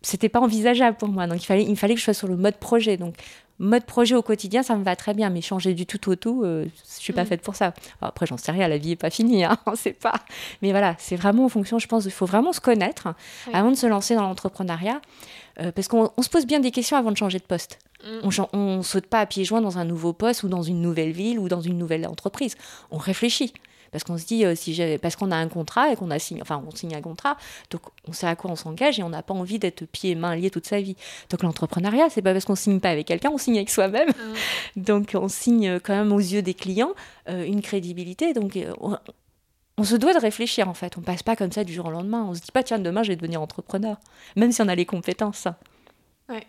c'était 0.02 0.30
pas 0.30 0.40
envisageable 0.40 0.98
pour 0.98 1.10
moi. 1.10 1.28
Donc 1.28 1.42
il 1.42 1.46
fallait, 1.46 1.64
il 1.64 1.78
fallait 1.78 1.94
que 1.94 2.00
je 2.00 2.06
sois 2.06 2.14
sur 2.14 2.28
le 2.28 2.38
mode 2.38 2.56
projet. 2.56 2.96
Donc 2.96 3.16
mode 3.60 3.84
projet 3.86 4.16
au 4.16 4.22
quotidien, 4.22 4.64
ça 4.64 4.76
me 4.78 4.84
va 4.84 4.96
très 4.96 5.14
bien, 5.14 5.30
mais 5.30 5.42
changer 5.42 5.74
du 5.74 5.86
tout 5.86 6.10
au 6.10 6.16
tout, 6.16 6.44
je 6.44 6.66
je 6.66 7.02
suis 7.02 7.12
pas 7.12 7.24
mm. 7.24 7.28
faite 7.28 7.42
pour 7.42 7.56
ça. 7.56 7.74
après, 8.02 8.28
j'en 8.28 8.38
sais 8.38 8.52
rien, 8.52 8.68
la 8.68 8.78
vie 8.78 8.92
est 8.92 8.96
pas 8.96 9.10
finie, 9.10 9.44
hein, 9.44 9.58
on 9.66 9.76
sait 9.76 9.94
pas. 9.94 10.14
Mais 10.62 10.70
voilà, 10.70 10.96
c'est 11.00 11.16
vraiment 11.16 11.46
en 11.46 11.50
fonction, 11.50 11.80
je 11.80 11.88
pense, 11.88 12.06
il 12.06 12.12
faut 12.12 12.28
vraiment 12.28 12.54
se 12.54 12.62
connaître 12.62 13.08
avant 13.52 13.72
de 13.72 13.76
se 13.76 13.88
lancer 13.88 14.14
dans 14.14 14.22
l'entrepreneuriat, 14.22 15.02
parce 15.74 15.88
qu'on 15.88 16.12
se 16.22 16.30
pose 16.30 16.46
bien 16.46 16.60
des 16.60 16.70
questions 16.70 16.98
avant 16.98 17.12
de 17.12 17.18
changer 17.18 17.40
de 17.40 17.46
poste. 17.46 17.80
Mm. 18.04 18.48
On 18.54 18.78
ne 18.78 18.84
saute 18.84 19.08
pas 19.08 19.22
à 19.22 19.26
pieds 19.26 19.46
joints 19.46 19.62
dans 19.62 19.78
un 19.78 19.86
nouveau 19.86 20.14
poste 20.14 20.44
ou 20.44 20.50
dans 20.50 20.64
une 20.64 20.82
nouvelle 20.82 21.12
ville 21.12 21.40
ou 21.40 21.48
dans 21.50 21.62
une 21.62 21.78
nouvelle 21.78 22.06
entreprise. 22.08 22.56
On 22.92 22.98
réfléchit. 22.98 23.54
Parce 23.92 24.04
qu'on 24.04 24.18
se 24.18 24.26
dit, 24.26 24.46
euh, 24.46 24.56
si 24.56 24.80
parce 25.02 25.16
qu'on 25.16 25.32
a 25.32 25.36
un 25.36 25.48
contrat 25.48 25.92
et 25.92 25.96
qu'on 25.96 26.12
a 26.12 26.20
signé, 26.20 26.42
enfin, 26.42 26.64
on 26.68 26.76
signe 26.76 26.96
un 26.96 27.02
contrat, 27.02 27.38
donc 27.72 27.82
on 28.08 28.14
sait 28.14 28.28
à 28.28 28.36
quoi 28.36 28.52
on 28.52 28.56
s'engage 28.56 29.00
et 29.00 29.04
on 29.04 29.10
n'a 29.10 29.24
pas 29.24 29.34
envie 29.34 29.60
d'être 29.60 29.86
pieds 29.86 30.12
et 30.12 30.16
mains 30.16 30.36
liés 30.36 30.50
toute 30.50 30.68
sa 30.68 30.82
vie. 30.82 30.96
Donc 31.30 31.44
l'entrepreneuriat, 31.44 32.10
c'est 32.10 32.22
pas 32.22 32.34
parce 32.34 32.46
qu'on 32.46 32.56
signe 32.56 32.80
pas 32.80 32.90
avec 32.90 33.08
quelqu'un, 33.08 33.32
on 33.32 33.38
signe 33.38 33.56
avec 33.56 33.70
soi-même. 33.70 34.10
Mm. 34.10 34.34
donc 34.82 35.12
on 35.16 35.28
signe 35.28 35.80
quand 35.80 35.96
même 35.96 36.12
aux 36.12 36.20
yeux 36.20 36.42
des 36.42 36.54
clients 36.54 36.94
euh, 37.30 37.46
une 37.46 37.62
crédibilité. 37.62 38.34
Donc 38.34 38.58
euh, 38.58 38.74
on, 39.78 39.84
se 39.84 39.96
doit 39.96 40.14
de 40.14 40.20
réfléchir 40.20 40.68
en 40.68 40.74
fait. 40.74 40.98
On 40.98 41.02
passe 41.02 41.24
pas 41.24 41.36
comme 41.36 41.52
ça 41.52 41.64
du 41.64 41.74
jour 41.74 41.86
au 41.86 41.92
lendemain. 41.92 42.26
On 42.30 42.34
se 42.34 42.42
dit 42.42 42.52
pas, 42.52 42.64
tiens, 42.64 42.80
demain 42.80 43.04
je 43.04 43.10
vais 43.10 43.16
devenir 43.16 43.42
entrepreneur, 43.42 43.98
même 44.36 44.52
si 44.52 44.62
on 44.62 44.68
a 44.68 44.76
les 44.76 44.86
compétences. 44.86 45.48
Ouais. 46.30 46.46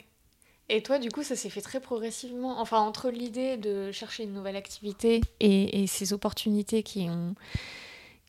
Et 0.70 0.82
toi, 0.82 0.98
du 0.98 1.10
coup, 1.10 1.22
ça 1.22 1.34
s'est 1.34 1.48
fait 1.48 1.62
très 1.62 1.80
progressivement. 1.80 2.60
Enfin, 2.60 2.78
entre 2.80 3.10
l'idée 3.10 3.56
de 3.56 3.90
chercher 3.90 4.24
une 4.24 4.34
nouvelle 4.34 4.56
activité 4.56 5.22
et, 5.40 5.86
ces 5.86 6.12
opportunités 6.12 6.82
qui 6.82 7.08
ont, 7.08 7.34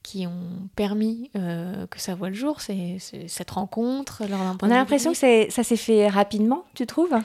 qui 0.03 0.25
ont 0.25 0.69
permis 0.75 1.29
euh, 1.35 1.85
que 1.87 1.99
ça 1.99 2.15
voit 2.15 2.29
le 2.29 2.35
jour, 2.35 2.61
c'est 2.61 2.97
cette 3.27 3.51
rencontre. 3.51 4.23
On 4.61 4.71
a 4.71 4.75
l'impression 4.75 5.11
que 5.11 5.49
ça 5.49 5.63
s'est 5.63 5.75
fait 5.75 6.07
rapidement, 6.07 6.63
tu 6.75 6.85
trouves? 6.85 7.15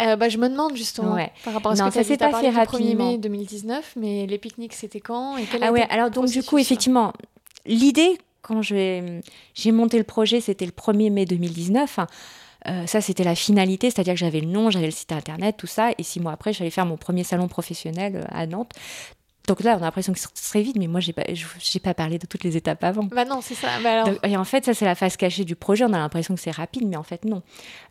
Euh, 0.00 0.16
bah, 0.16 0.28
je 0.28 0.38
me 0.38 0.48
demande 0.48 0.76
justement 0.76 1.16
par 1.44 1.54
rapport 1.54 1.72
à 1.72 1.76
ce 1.76 1.82
que 1.82 1.90
ça 1.90 2.04
s'est 2.04 2.16
pas 2.16 2.32
fait 2.40 2.50
rapidement. 2.50 3.04
1er 3.04 3.12
mai 3.12 3.18
2019, 3.18 3.94
mais 3.96 4.26
les 4.26 4.38
pique-niques 4.38 4.74
c'était 4.74 5.00
quand 5.00 5.36
et 5.36 5.44
Ah 5.60 5.72
ouais, 5.72 5.86
alors 5.90 6.10
donc 6.10 6.26
du 6.26 6.42
coup 6.44 6.58
effectivement, 6.58 7.12
l'idée 7.66 8.16
quand 8.42 8.62
j'ai 8.62 9.22
monté 9.72 9.98
le 9.98 10.04
projet, 10.04 10.40
c'était 10.40 10.66
le 10.66 10.72
1er 10.72 11.10
mai 11.10 11.26
2019. 11.26 11.98
Euh, 12.68 12.86
ça, 12.86 13.00
c'était 13.00 13.24
la 13.24 13.34
finalité, 13.34 13.90
c'est-à-dire 13.90 14.14
que 14.14 14.20
j'avais 14.20 14.40
le 14.40 14.48
nom, 14.48 14.70
j'avais 14.70 14.86
le 14.86 14.92
site 14.92 15.12
internet, 15.12 15.56
tout 15.56 15.66
ça. 15.66 15.90
Et 15.98 16.02
six 16.02 16.20
mois 16.20 16.32
après, 16.32 16.52
j'allais 16.52 16.70
faire 16.70 16.86
mon 16.86 16.96
premier 16.96 17.24
salon 17.24 17.48
professionnel 17.48 18.16
euh, 18.16 18.24
à 18.30 18.46
Nantes. 18.46 18.72
Donc 19.48 19.62
là, 19.62 19.72
on 19.72 19.78
a 19.78 19.86
l'impression 19.86 20.12
que 20.12 20.18
ce 20.18 20.28
serait 20.34 20.60
vite, 20.60 20.76
mais 20.76 20.88
moi, 20.88 21.00
j'ai 21.00 21.14
pas, 21.14 21.22
j'ai 21.58 21.80
pas 21.80 21.94
parlé 21.94 22.18
de 22.18 22.26
toutes 22.26 22.44
les 22.44 22.58
étapes 22.58 22.84
avant. 22.84 23.04
Bah 23.04 23.24
non, 23.24 23.40
c'est 23.40 23.54
ça. 23.54 23.68
Bah 23.82 24.04
et 24.22 24.36
en 24.36 24.44
fait, 24.44 24.66
ça, 24.66 24.74
c'est 24.74 24.84
la 24.84 24.94
phase 24.94 25.16
cachée 25.16 25.46
du 25.46 25.56
projet. 25.56 25.84
On 25.84 25.92
a 25.94 25.98
l'impression 25.98 26.34
que 26.34 26.40
c'est 26.40 26.50
rapide, 26.50 26.86
mais 26.86 26.96
en 26.96 27.02
fait, 27.02 27.24
non. 27.24 27.42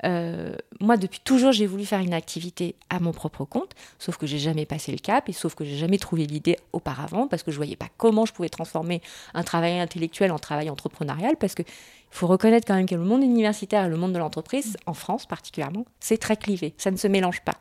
Euh, 0.05 0.55
moi, 0.79 0.97
depuis 0.97 1.19
toujours, 1.19 1.51
j'ai 1.53 1.65
voulu 1.65 1.83
faire 1.83 1.99
une 1.99 2.13
activité 2.13 2.75
à 2.91 2.99
mon 2.99 3.11
propre 3.11 3.43
compte, 3.43 3.71
sauf 3.97 4.17
que 4.17 4.27
j'ai 4.27 4.37
jamais 4.37 4.67
passé 4.67 4.91
le 4.91 4.99
cap, 4.99 5.29
et 5.29 5.33
sauf 5.33 5.55
que 5.55 5.65
j'ai 5.65 5.77
jamais 5.77 5.97
trouvé 5.97 6.27
l'idée 6.27 6.57
auparavant, 6.73 7.27
parce 7.27 7.41
que 7.41 7.49
je 7.49 7.57
voyais 7.57 7.75
pas 7.75 7.89
comment 7.97 8.27
je 8.27 8.33
pouvais 8.33 8.49
transformer 8.49 9.01
un 9.33 9.41
travail 9.41 9.79
intellectuel 9.79 10.31
en 10.31 10.37
travail 10.37 10.69
entrepreneurial, 10.69 11.37
parce 11.37 11.55
que 11.55 11.63
il 12.11 12.17
faut 12.17 12.27
reconnaître 12.27 12.65
quand 12.65 12.75
même 12.75 12.87
que 12.87 12.95
le 12.95 13.03
monde 13.03 13.21
universitaire 13.21 13.85
et 13.85 13.89
le 13.89 13.97
monde 13.97 14.13
de 14.13 14.17
l'entreprise, 14.17 14.77
en 14.85 14.93
France 14.93 15.25
particulièrement, 15.25 15.85
c'est 15.99 16.17
très 16.17 16.37
clivé. 16.37 16.73
Ça 16.77 16.89
ne 16.89 16.97
se 16.97 17.07
mélange 17.07 17.41
pas. 17.41 17.57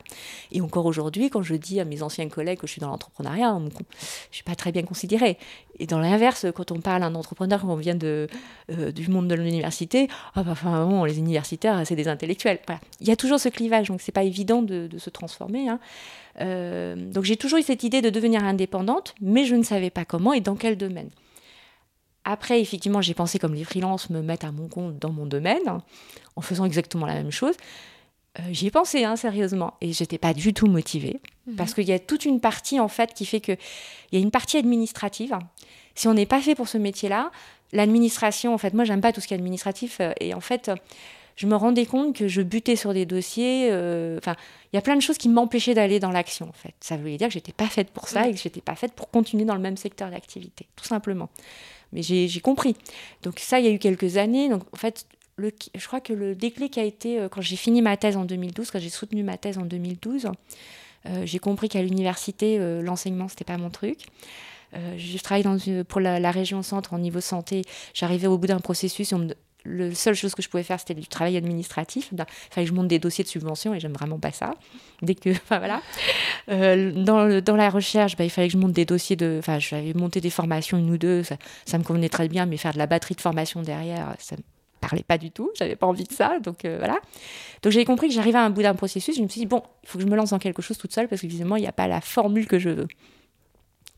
Et 0.51 0.61
encore 0.61 0.85
aujourd'hui, 0.85 1.29
quand 1.29 1.43
je 1.43 1.55
dis 1.55 1.79
à 1.79 1.85
mes 1.85 2.01
anciens 2.01 2.27
collègues 2.29 2.59
que 2.59 2.67
je 2.67 2.71
suis 2.71 2.81
dans 2.81 2.89
l'entrepreneuriat, 2.89 3.55
je 3.59 3.65
ne 3.65 3.69
suis 4.31 4.43
pas 4.43 4.55
très 4.55 4.71
bien 4.71 4.83
considérée. 4.83 5.37
Et 5.79 5.85
dans 5.85 5.99
l'inverse, 5.99 6.47
quand 6.55 6.71
on 6.71 6.79
parle 6.79 7.03
à 7.03 7.07
un 7.07 7.15
entrepreneur 7.15 7.61
qu'on 7.61 7.75
vient 7.75 7.95
de, 7.95 8.27
euh, 8.71 8.91
du 8.91 9.09
monde 9.09 9.27
de 9.27 9.35
l'université, 9.35 10.07
ah 10.33 10.43
bah, 10.43 10.51
enfin, 10.51 11.05
les 11.05 11.19
universitaires, 11.19 11.81
c'est 11.85 11.95
des 11.95 12.07
intellectuels. 12.07 12.59
Il 12.99 13.07
y 13.07 13.11
a 13.11 13.15
toujours 13.15 13.39
ce 13.39 13.49
clivage, 13.49 13.89
donc 13.89 14.01
c'est 14.01 14.11
pas 14.11 14.23
évident 14.23 14.61
de, 14.61 14.89
se 14.97 15.09
transformer. 15.09 15.69
Hein. 15.69 15.79
Euh, 16.39 16.95
donc 16.95 17.23
j'ai 17.25 17.37
toujours 17.37 17.59
eu 17.59 17.63
cette 17.63 17.83
idée 17.83 18.01
de 18.01 18.09
devenir 18.09 18.43
indépendante, 18.43 19.13
mais 19.21 19.45
je 19.45 19.55
ne 19.55 19.63
savais 19.63 19.89
pas 19.89 20.05
comment 20.05 20.33
et 20.33 20.41
dans 20.41 20.55
quel 20.55 20.77
domaine. 20.77 21.09
Après, 22.29 22.59
effectivement, 22.59 23.01
j'ai 23.01 23.13
pensé 23.13 23.39
comme 23.39 23.53
les 23.53 23.63
freelances 23.63 24.09
me 24.09 24.21
mettent 24.21 24.43
à 24.43 24.51
mon 24.51 24.67
compte 24.67 24.99
dans 24.99 25.13
mon 25.13 25.25
domaine, 25.25 25.79
en 26.35 26.41
faisant 26.41 26.65
exactement 26.65 27.05
la 27.05 27.13
même 27.13 27.31
chose. 27.31 27.55
Euh, 28.37 28.43
j'y 28.51 28.67
ai 28.67 28.71
pensé, 28.71 29.05
hein, 29.05 29.15
sérieusement, 29.15 29.75
et 29.79 29.93
j'étais 29.93 30.17
pas 30.17 30.33
du 30.33 30.53
tout 30.53 30.67
motivée, 30.67 31.21
mhm. 31.47 31.55
parce 31.55 31.73
qu'il 31.73 31.85
y 31.85 31.93
a 31.93 31.99
toute 31.99 32.25
une 32.25 32.41
partie, 32.41 32.81
en 32.81 32.89
fait, 32.89 33.13
qui 33.13 33.25
fait 33.25 33.39
que 33.39 33.53
il 34.11 34.19
y 34.19 34.21
a 34.21 34.21
une 34.21 34.31
partie 34.31 34.57
administrative. 34.57 35.37
Si 35.95 36.09
on 36.09 36.13
n'est 36.13 36.25
pas 36.25 36.41
fait 36.41 36.53
pour 36.53 36.67
ce 36.67 36.77
métier-là, 36.77 37.31
l'administration, 37.71 38.53
en 38.53 38.57
fait, 38.57 38.73
moi, 38.73 38.83
j'aime 38.83 38.99
pas 38.99 39.13
tout 39.13 39.21
ce 39.21 39.27
qui 39.27 39.33
est 39.33 39.37
administratif, 39.37 40.01
euh, 40.01 40.11
et 40.19 40.33
en 40.33 40.41
fait, 40.41 40.69
je 41.37 41.47
me 41.47 41.55
rendais 41.55 41.85
compte 41.85 42.13
que 42.13 42.27
je 42.27 42.41
butais 42.41 42.75
sur 42.75 42.93
des 42.93 43.05
dossiers. 43.05 43.69
Euh, 43.71 44.17
enfin, 44.17 44.35
il 44.73 44.75
y 44.75 44.79
a 44.79 44.81
plein 44.81 44.97
de 44.97 45.01
choses 45.01 45.17
qui 45.17 45.29
m'empêchaient 45.29 45.75
d'aller 45.75 46.01
dans 46.01 46.11
l'action, 46.11 46.49
en 46.49 46.53
fait. 46.53 46.73
Ça 46.81 46.97
voulait 46.97 47.15
dire 47.15 47.29
que 47.29 47.33
j'étais 47.35 47.53
pas 47.53 47.67
faite 47.67 47.89
pour 47.89 48.09
ça 48.09 48.23
mhm. 48.23 48.31
et 48.31 48.33
que 48.33 48.39
j'étais 48.41 48.59
pas 48.59 48.75
faite 48.75 48.91
pour 48.91 49.09
continuer 49.09 49.45
dans 49.45 49.55
le 49.55 49.61
même 49.61 49.77
secteur 49.77 50.11
d'activité, 50.11 50.67
tout 50.75 50.83
simplement 50.83 51.29
mais 51.93 52.01
j'ai 52.01 52.39
compris. 52.41 52.75
Donc 53.23 53.39
ça, 53.39 53.59
il 53.59 53.65
y 53.65 53.69
a 53.69 53.71
eu 53.71 53.79
quelques 53.79 54.17
années. 54.17 54.49
Donc 54.49 54.63
en 54.73 54.77
fait, 54.77 55.05
le, 55.37 55.51
je 55.75 55.87
crois 55.87 56.01
que 56.01 56.13
le 56.13 56.35
déclic 56.35 56.77
a 56.77 56.83
été 56.83 57.19
euh, 57.19 57.29
quand 57.29 57.41
j'ai 57.41 57.55
fini 57.55 57.81
ma 57.81 57.95
thèse 57.95 58.17
en 58.17 58.25
2012, 58.25 58.71
quand 58.71 58.79
j'ai 58.79 58.89
soutenu 58.89 59.23
ma 59.23 59.37
thèse 59.37 59.57
en 59.57 59.65
2012. 59.65 60.31
Euh, 61.05 61.25
j'ai 61.25 61.39
compris 61.39 61.69
qu'à 61.69 61.81
l'université, 61.81 62.57
euh, 62.59 62.81
l'enseignement, 62.81 63.27
c'était 63.27 63.45
pas 63.45 63.57
mon 63.57 63.69
truc. 63.69 63.99
je 64.73 65.17
travaille 65.19 65.43
dans 65.43 65.57
pour 65.85 66.01
la, 66.01 66.31
région 66.31 66.61
centre 66.63 66.93
en 66.93 66.99
niveau 66.99 67.21
santé. 67.21 67.61
J'arrivais 67.93 68.27
au 68.27 68.37
bout 68.37 68.47
d'un 68.47 68.59
processus, 68.59 69.13
on 69.13 69.19
me, 69.19 69.33
la 69.65 69.93
seule 69.93 70.15
chose 70.15 70.33
que 70.33 70.41
je 70.41 70.49
pouvais 70.49 70.63
faire, 70.63 70.79
c'était 70.79 70.93
du 70.93 71.07
travail 71.07 71.35
administratif. 71.37 72.09
Il 72.11 72.17
fallait 72.51 72.65
que 72.65 72.69
je 72.69 72.75
monte 72.75 72.87
des 72.87 72.99
dossiers 72.99 73.23
de 73.23 73.29
subvention 73.29 73.73
et 73.73 73.79
j'aime 73.79 73.93
vraiment 73.93 74.19
pas 74.19 74.31
ça. 74.31 74.53
Dès 75.01 75.15
que, 75.15 75.29
enfin 75.31 75.59
voilà. 75.59 75.81
Euh, 76.49 76.91
dans, 76.91 77.41
dans, 77.41 77.55
la 77.55 77.69
recherche, 77.69 78.15
bah, 78.15 78.23
il 78.23 78.29
fallait 78.29 78.47
que 78.47 78.53
je 78.53 78.57
monte 78.57 78.73
des 78.73 78.85
dossiers 78.85 79.15
de. 79.15 79.37
Enfin, 79.39 79.59
j'avais 79.59 79.93
monté 79.93 80.21
des 80.21 80.29
formations, 80.29 80.77
une 80.77 80.91
ou 80.91 80.97
deux, 80.97 81.23
ça, 81.23 81.37
ça, 81.65 81.77
me 81.77 81.83
convenait 81.83 82.09
très 82.09 82.27
bien, 82.27 82.45
mais 82.45 82.57
faire 82.57 82.73
de 82.73 82.77
la 82.77 82.87
batterie 82.87 83.15
de 83.15 83.21
formation 83.21 83.61
derrière, 83.61 84.15
ça 84.19 84.35
me 84.35 84.41
parlait 84.79 85.03
pas 85.03 85.17
du 85.17 85.31
tout. 85.31 85.51
J'avais 85.55 85.75
pas 85.75 85.87
envie 85.87 86.05
de 86.05 86.13
ça, 86.13 86.39
donc 86.39 86.65
euh, 86.65 86.77
voilà. 86.77 86.97
Donc 87.61 87.73
j'ai 87.73 87.85
compris 87.85 88.07
que 88.07 88.13
j'arrivais 88.13 88.37
à 88.37 88.43
un 88.43 88.49
bout 88.49 88.61
d'un 88.61 88.75
processus. 88.75 89.17
Je 89.17 89.21
me 89.21 89.27
suis 89.27 89.41
dit, 89.41 89.47
bon, 89.47 89.63
il 89.83 89.89
faut 89.89 89.97
que 89.97 90.03
je 90.03 90.09
me 90.09 90.15
lance 90.15 90.29
dans 90.29 90.39
quelque 90.39 90.61
chose 90.61 90.77
toute 90.77 90.93
seule 90.93 91.07
parce 91.07 91.21
que 91.21 91.27
il 91.27 91.45
n'y 91.45 91.67
a 91.67 91.71
pas 91.71 91.87
la 91.87 92.01
formule 92.01 92.47
que 92.47 92.59
je 92.59 92.69
veux. 92.69 92.87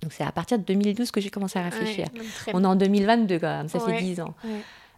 Donc 0.01 0.13
c'est 0.13 0.23
à 0.23 0.31
partir 0.31 0.57
de 0.57 0.63
2012 0.63 1.11
que 1.11 1.19
j'ai 1.19 1.29
commencé 1.29 1.59
à 1.59 1.63
réfléchir. 1.63 2.07
On 2.53 2.63
est 2.63 2.67
en 2.67 2.75
2022 2.75 3.39
quand 3.39 3.47
même, 3.47 3.67
ça 3.67 3.79
fait 3.79 4.01
10 4.01 4.21
ans. 4.21 4.33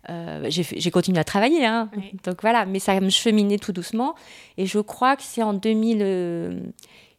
Euh, 0.10 0.48
j'ai 0.50 0.92
continué 0.92 1.20
à 1.20 1.24
travailler, 1.24 1.66
hein. 1.66 1.90
donc 2.24 2.42
voilà, 2.42 2.66
mais 2.66 2.80
ça 2.80 3.00
me 3.00 3.10
cheminait 3.10 3.60
tout 3.60 3.72
doucement. 3.72 4.16
Et 4.58 4.66
je 4.66 4.80
crois 4.80 5.16
que 5.16 5.24
c'est 5.24 5.44
en 5.44 5.54
2000, 5.54 6.00
euh, 6.02 6.60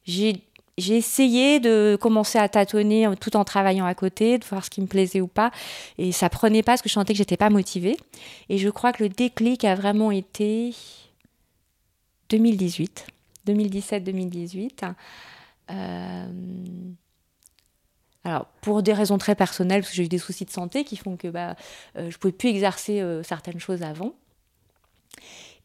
j'ai 0.05 0.43
essayé 0.79 1.61
de 1.61 1.97
commencer 2.01 2.39
à 2.39 2.49
tâtonner 2.49 3.09
tout 3.21 3.37
en 3.37 3.45
travaillant 3.45 3.87
à 3.87 3.95
côté, 3.95 4.39
de 4.39 4.45
voir 4.45 4.65
ce 4.65 4.71
qui 4.71 4.81
me 4.81 4.87
plaisait 4.87 5.21
ou 5.21 5.29
pas. 5.29 5.51
Et 5.99 6.13
ça 6.13 6.29
prenait 6.29 6.63
pas 6.63 6.73
parce 6.73 6.83
que 6.83 6.89
je 6.89 6.95
sentais 6.95 7.13
que 7.13 7.19
j'étais 7.19 7.37
pas 7.37 7.51
motivée. 7.51 7.97
Et 8.49 8.59
je 8.59 8.69
crois 8.69 8.93
que 8.93 9.03
le 9.03 9.09
déclic 9.09 9.65
a 9.65 9.75
vraiment 9.75 10.11
été 10.11 10.75
2018, 12.31 13.07
2017-2018. 13.47 14.95
Euh, 15.71 16.27
alors, 18.25 18.47
pour 18.61 18.83
des 18.83 18.93
raisons 18.93 19.19
très 19.19 19.35
personnelles, 19.35 19.81
parce 19.81 19.91
que 19.91 19.97
j'ai 19.97 20.05
eu 20.05 20.09
des 20.09 20.19
soucis 20.19 20.45
de 20.45 20.51
santé 20.51 20.85
qui 20.85 20.97
font 20.97 21.17
que 21.17 21.29
bah, 21.29 21.57
euh, 21.97 22.03
je 22.11 22.17
ne 22.17 22.21
pouvais 22.21 22.33
plus 22.33 22.51
exercer 22.51 23.01
euh, 23.01 23.23
certaines 23.23 23.59
choses 23.59 23.83
avant. 23.83 24.15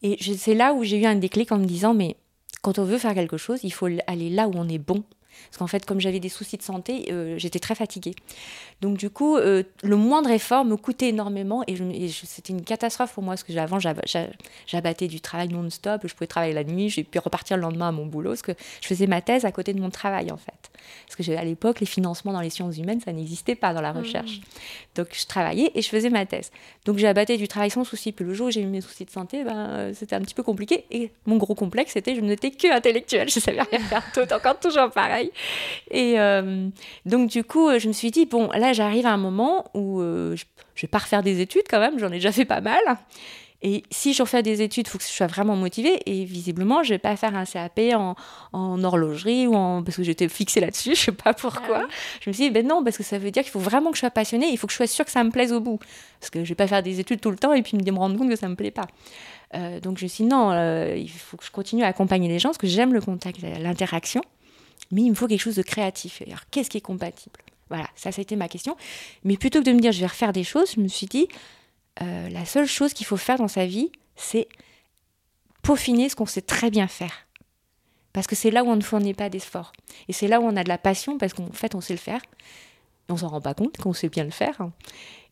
Et 0.03 0.17
c'est 0.37 0.53
là 0.53 0.73
où 0.73 0.83
j'ai 0.83 0.99
eu 0.99 1.05
un 1.05 1.15
déclic 1.15 1.51
en 1.51 1.57
me 1.57 1.65
disant, 1.65 1.93
mais 1.93 2.17
quand 2.61 2.79
on 2.79 2.83
veut 2.83 2.97
faire 2.97 3.13
quelque 3.13 3.37
chose, 3.37 3.59
il 3.63 3.73
faut 3.73 3.87
aller 4.07 4.29
là 4.29 4.47
où 4.47 4.53
on 4.55 4.67
est 4.69 4.77
bon. 4.77 5.03
Parce 5.49 5.57
qu'en 5.57 5.67
fait, 5.67 5.85
comme 5.85 5.99
j'avais 5.99 6.19
des 6.19 6.29
soucis 6.29 6.57
de 6.57 6.63
santé, 6.63 7.09
euh, 7.11 7.37
j'étais 7.37 7.59
très 7.59 7.75
fatiguée. 7.75 8.15
Donc 8.81 8.97
du 8.97 9.09
coup, 9.11 9.37
le 9.37 9.95
moindre 9.95 10.31
effort 10.31 10.65
me 10.65 10.75
coûtait 10.75 11.09
énormément 11.09 11.63
et, 11.67 11.75
c'était 12.09 12.53
une 12.53 12.63
catastrophe 12.63 13.13
pour 13.13 13.23
moi 13.23 13.33
parce 13.33 13.43
que 13.43 13.55
avant, 13.57 13.77
j'abattais 13.79 15.07
du 15.07 15.21
travail 15.21 15.49
non-stop, 15.49 16.01
je 16.05 16.13
pouvais 16.13 16.27
travailler 16.27 16.53
la 16.53 16.63
nuit, 16.63 16.89
j'ai 16.89 17.03
pu 17.03 17.19
repartir 17.19 17.57
le 17.57 17.61
lendemain 17.61 17.89
à 17.89 17.91
mon 17.91 18.07
boulot 18.07 18.31
parce 18.31 18.41
que 18.41 18.53
je 18.81 18.87
faisais 18.87 19.07
ma 19.07 19.21
thèse 19.21 19.45
à 19.45 19.51
côté 19.51 19.73
de 19.73 19.79
mon 19.79 19.91
travail 19.91 20.31
en 20.31 20.37
fait. 20.37 20.71
Parce 21.07 21.15
que 21.15 21.37
à 21.37 21.43
l'époque, 21.43 21.79
les 21.79 21.85
financements 21.85 22.33
dans 22.33 22.41
les 22.41 22.49
sciences 22.49 22.77
humaines, 22.77 23.01
ça 23.01 23.11
n'existait 23.11 23.55
pas 23.55 23.73
dans 23.73 23.81
la 23.81 23.93
mmh. 23.93 23.97
recherche. 23.97 24.41
Donc 24.95 25.07
je 25.11 25.25
travaillais 25.25 25.71
et 25.75 25.81
je 25.81 25.89
faisais 25.89 26.09
ma 26.09 26.25
thèse. 26.25 26.51
Donc 26.85 26.97
j'abattais 26.97 27.37
du 27.37 27.47
travail 27.47 27.69
sans 27.69 27.83
souci. 27.83 28.11
Puis 28.11 28.25
le 28.25 28.33
jour 28.33 28.47
où 28.47 28.51
j'ai 28.51 28.61
eu 28.61 28.65
mes 28.65 28.81
soucis 28.81 29.05
de 29.05 29.11
santé, 29.11 29.43
ben, 29.43 29.55
euh, 29.55 29.91
c'était 29.93 30.15
un 30.15 30.21
petit 30.21 30.33
peu 30.33 30.43
compliqué. 30.43 30.85
Et 30.91 31.11
mon 31.25 31.37
gros 31.37 31.55
complexe, 31.55 31.93
c'était 31.93 32.15
je 32.15 32.21
n'étais 32.21 32.51
que 32.51 32.73
intellectuelle. 32.73 33.29
Je 33.37 33.39
savais 33.39 33.61
rien 33.61 33.79
faire 33.79 34.03
d'autre, 34.15 34.35
encore 34.35 34.59
toujours 34.59 34.89
pareil. 34.89 35.31
Et 35.91 36.19
euh, 36.19 36.69
donc 37.05 37.29
du 37.29 37.43
coup, 37.43 37.77
je 37.77 37.87
me 37.87 37.93
suis 37.93 38.09
dit, 38.09 38.25
bon, 38.25 38.49
là 38.51 38.73
j'arrive 38.73 39.05
à 39.05 39.11
un 39.11 39.17
moment 39.17 39.69
où 39.73 40.01
euh, 40.01 40.35
je, 40.35 40.45
je 40.75 40.81
vais 40.81 40.87
pas 40.87 40.97
refaire 40.97 41.21
des 41.21 41.39
études 41.41 41.63
quand 41.69 41.79
même, 41.79 41.99
j'en 41.99 42.07
ai 42.07 42.15
déjà 42.15 42.31
fait 42.31 42.45
pas 42.45 42.61
mal. 42.61 42.81
Et 43.63 43.83
si 43.89 44.13
je 44.13 44.21
refais 44.21 44.43
des 44.43 44.61
études, 44.61 44.85
il 44.87 44.89
faut 44.89 44.99
que 44.99 45.03
je 45.03 45.09
sois 45.09 45.27
vraiment 45.27 45.55
motivée. 45.55 45.99
Et 46.05 46.25
visiblement, 46.25 46.83
je 46.83 46.89
vais 46.89 46.99
pas 46.99 47.15
faire 47.15 47.35
un 47.35 47.43
CAP 47.43 47.79
en, 47.95 48.15
en 48.53 48.83
horlogerie 48.83 49.47
ou 49.47 49.55
en... 49.55 49.83
parce 49.83 49.97
que 49.97 50.03
j'étais 50.03 50.29
fixée 50.29 50.59
là-dessus, 50.59 50.91
je 50.95 51.01
sais 51.01 51.11
pas 51.11 51.33
pourquoi. 51.33 51.81
Ah 51.83 51.87
je 52.21 52.29
me 52.29 52.33
suis 52.33 52.45
dit, 52.45 52.49
ben 52.51 52.67
non, 52.67 52.83
parce 52.83 52.97
que 52.97 53.03
ça 53.03 53.17
veut 53.17 53.31
dire 53.31 53.43
qu'il 53.43 53.51
faut 53.51 53.59
vraiment 53.59 53.89
que 53.89 53.95
je 53.95 54.01
sois 54.01 54.11
passionnée. 54.11 54.49
Il 54.51 54.57
faut 54.57 54.67
que 54.67 54.73
je 54.73 54.77
sois 54.77 54.87
sûre 54.87 55.05
que 55.05 55.11
ça 55.11 55.23
me 55.23 55.31
plaise 55.31 55.51
au 55.53 55.59
bout. 55.59 55.79
Parce 56.19 56.29
que 56.29 56.43
je 56.43 56.49
vais 56.49 56.55
pas 56.55 56.67
faire 56.67 56.83
des 56.83 56.99
études 56.99 57.19
tout 57.19 57.31
le 57.31 57.37
temps 57.37 57.53
et 57.53 57.63
puis 57.63 57.77
me 57.77 57.97
rendre 57.97 58.17
compte 58.17 58.29
que 58.29 58.35
ça 58.35 58.47
me 58.47 58.55
plaît 58.55 58.71
pas. 58.71 58.87
Euh, 59.55 59.79
donc 59.79 59.97
je 59.97 60.05
me 60.05 60.09
suis 60.09 60.23
dit, 60.23 60.29
non, 60.29 60.51
euh, 60.51 60.95
il 60.95 61.09
faut 61.09 61.37
que 61.37 61.45
je 61.45 61.51
continue 61.51 61.83
à 61.83 61.87
accompagner 61.87 62.27
les 62.27 62.37
gens 62.37 62.49
parce 62.49 62.57
que 62.57 62.67
j'aime 62.67 62.93
le 62.93 63.01
contact, 63.01 63.41
l'interaction. 63.41 64.21
Mais 64.91 65.01
il 65.01 65.09
me 65.09 65.15
faut 65.15 65.27
quelque 65.27 65.41
chose 65.41 65.55
de 65.55 65.63
créatif. 65.63 66.21
Alors, 66.25 66.41
qu'est-ce 66.51 66.69
qui 66.69 66.77
est 66.77 66.81
compatible? 66.81 67.39
Voilà, 67.69 67.87
ça, 67.95 68.11
ça 68.11 68.19
a 68.19 68.21
été 68.21 68.35
ma 68.35 68.47
question. 68.47 68.77
Mais 69.23 69.35
plutôt 69.35 69.59
que 69.59 69.65
de 69.65 69.73
me 69.73 69.79
dire, 69.79 69.91
je 69.91 69.99
vais 69.99 70.07
refaire 70.07 70.31
des 70.31 70.43
choses, 70.43 70.71
je 70.75 70.79
me 70.79 70.87
suis 70.87 71.07
dit, 71.07 71.27
euh, 72.01 72.29
la 72.29 72.45
seule 72.45 72.67
chose 72.67 72.93
qu'il 72.93 73.05
faut 73.05 73.17
faire 73.17 73.37
dans 73.37 73.47
sa 73.47 73.65
vie, 73.65 73.91
c'est 74.15 74.47
peaufiner 75.61 76.09
ce 76.09 76.15
qu'on 76.15 76.25
sait 76.25 76.41
très 76.41 76.69
bien 76.69 76.87
faire. 76.87 77.27
Parce 78.13 78.27
que 78.27 78.35
c'est 78.35 78.51
là 78.51 78.63
où 78.63 78.67
on 78.67 78.75
ne 78.75 78.81
fournit 78.81 79.13
pas 79.13 79.29
d'efforts. 79.29 79.73
Et 80.07 80.13
c'est 80.13 80.27
là 80.27 80.39
où 80.39 80.43
on 80.43 80.55
a 80.55 80.63
de 80.63 80.69
la 80.69 80.77
passion, 80.77 81.17
parce 81.17 81.33
qu'en 81.33 81.51
fait, 81.51 81.75
on 81.75 81.81
sait 81.81 81.93
le 81.93 81.99
faire. 81.99 82.21
On 83.09 83.17
s'en 83.17 83.27
rend 83.27 83.41
pas 83.41 83.53
compte 83.53 83.77
qu'on 83.77 83.93
sait 83.93 84.09
bien 84.09 84.23
le 84.23 84.31
faire. 84.31 84.57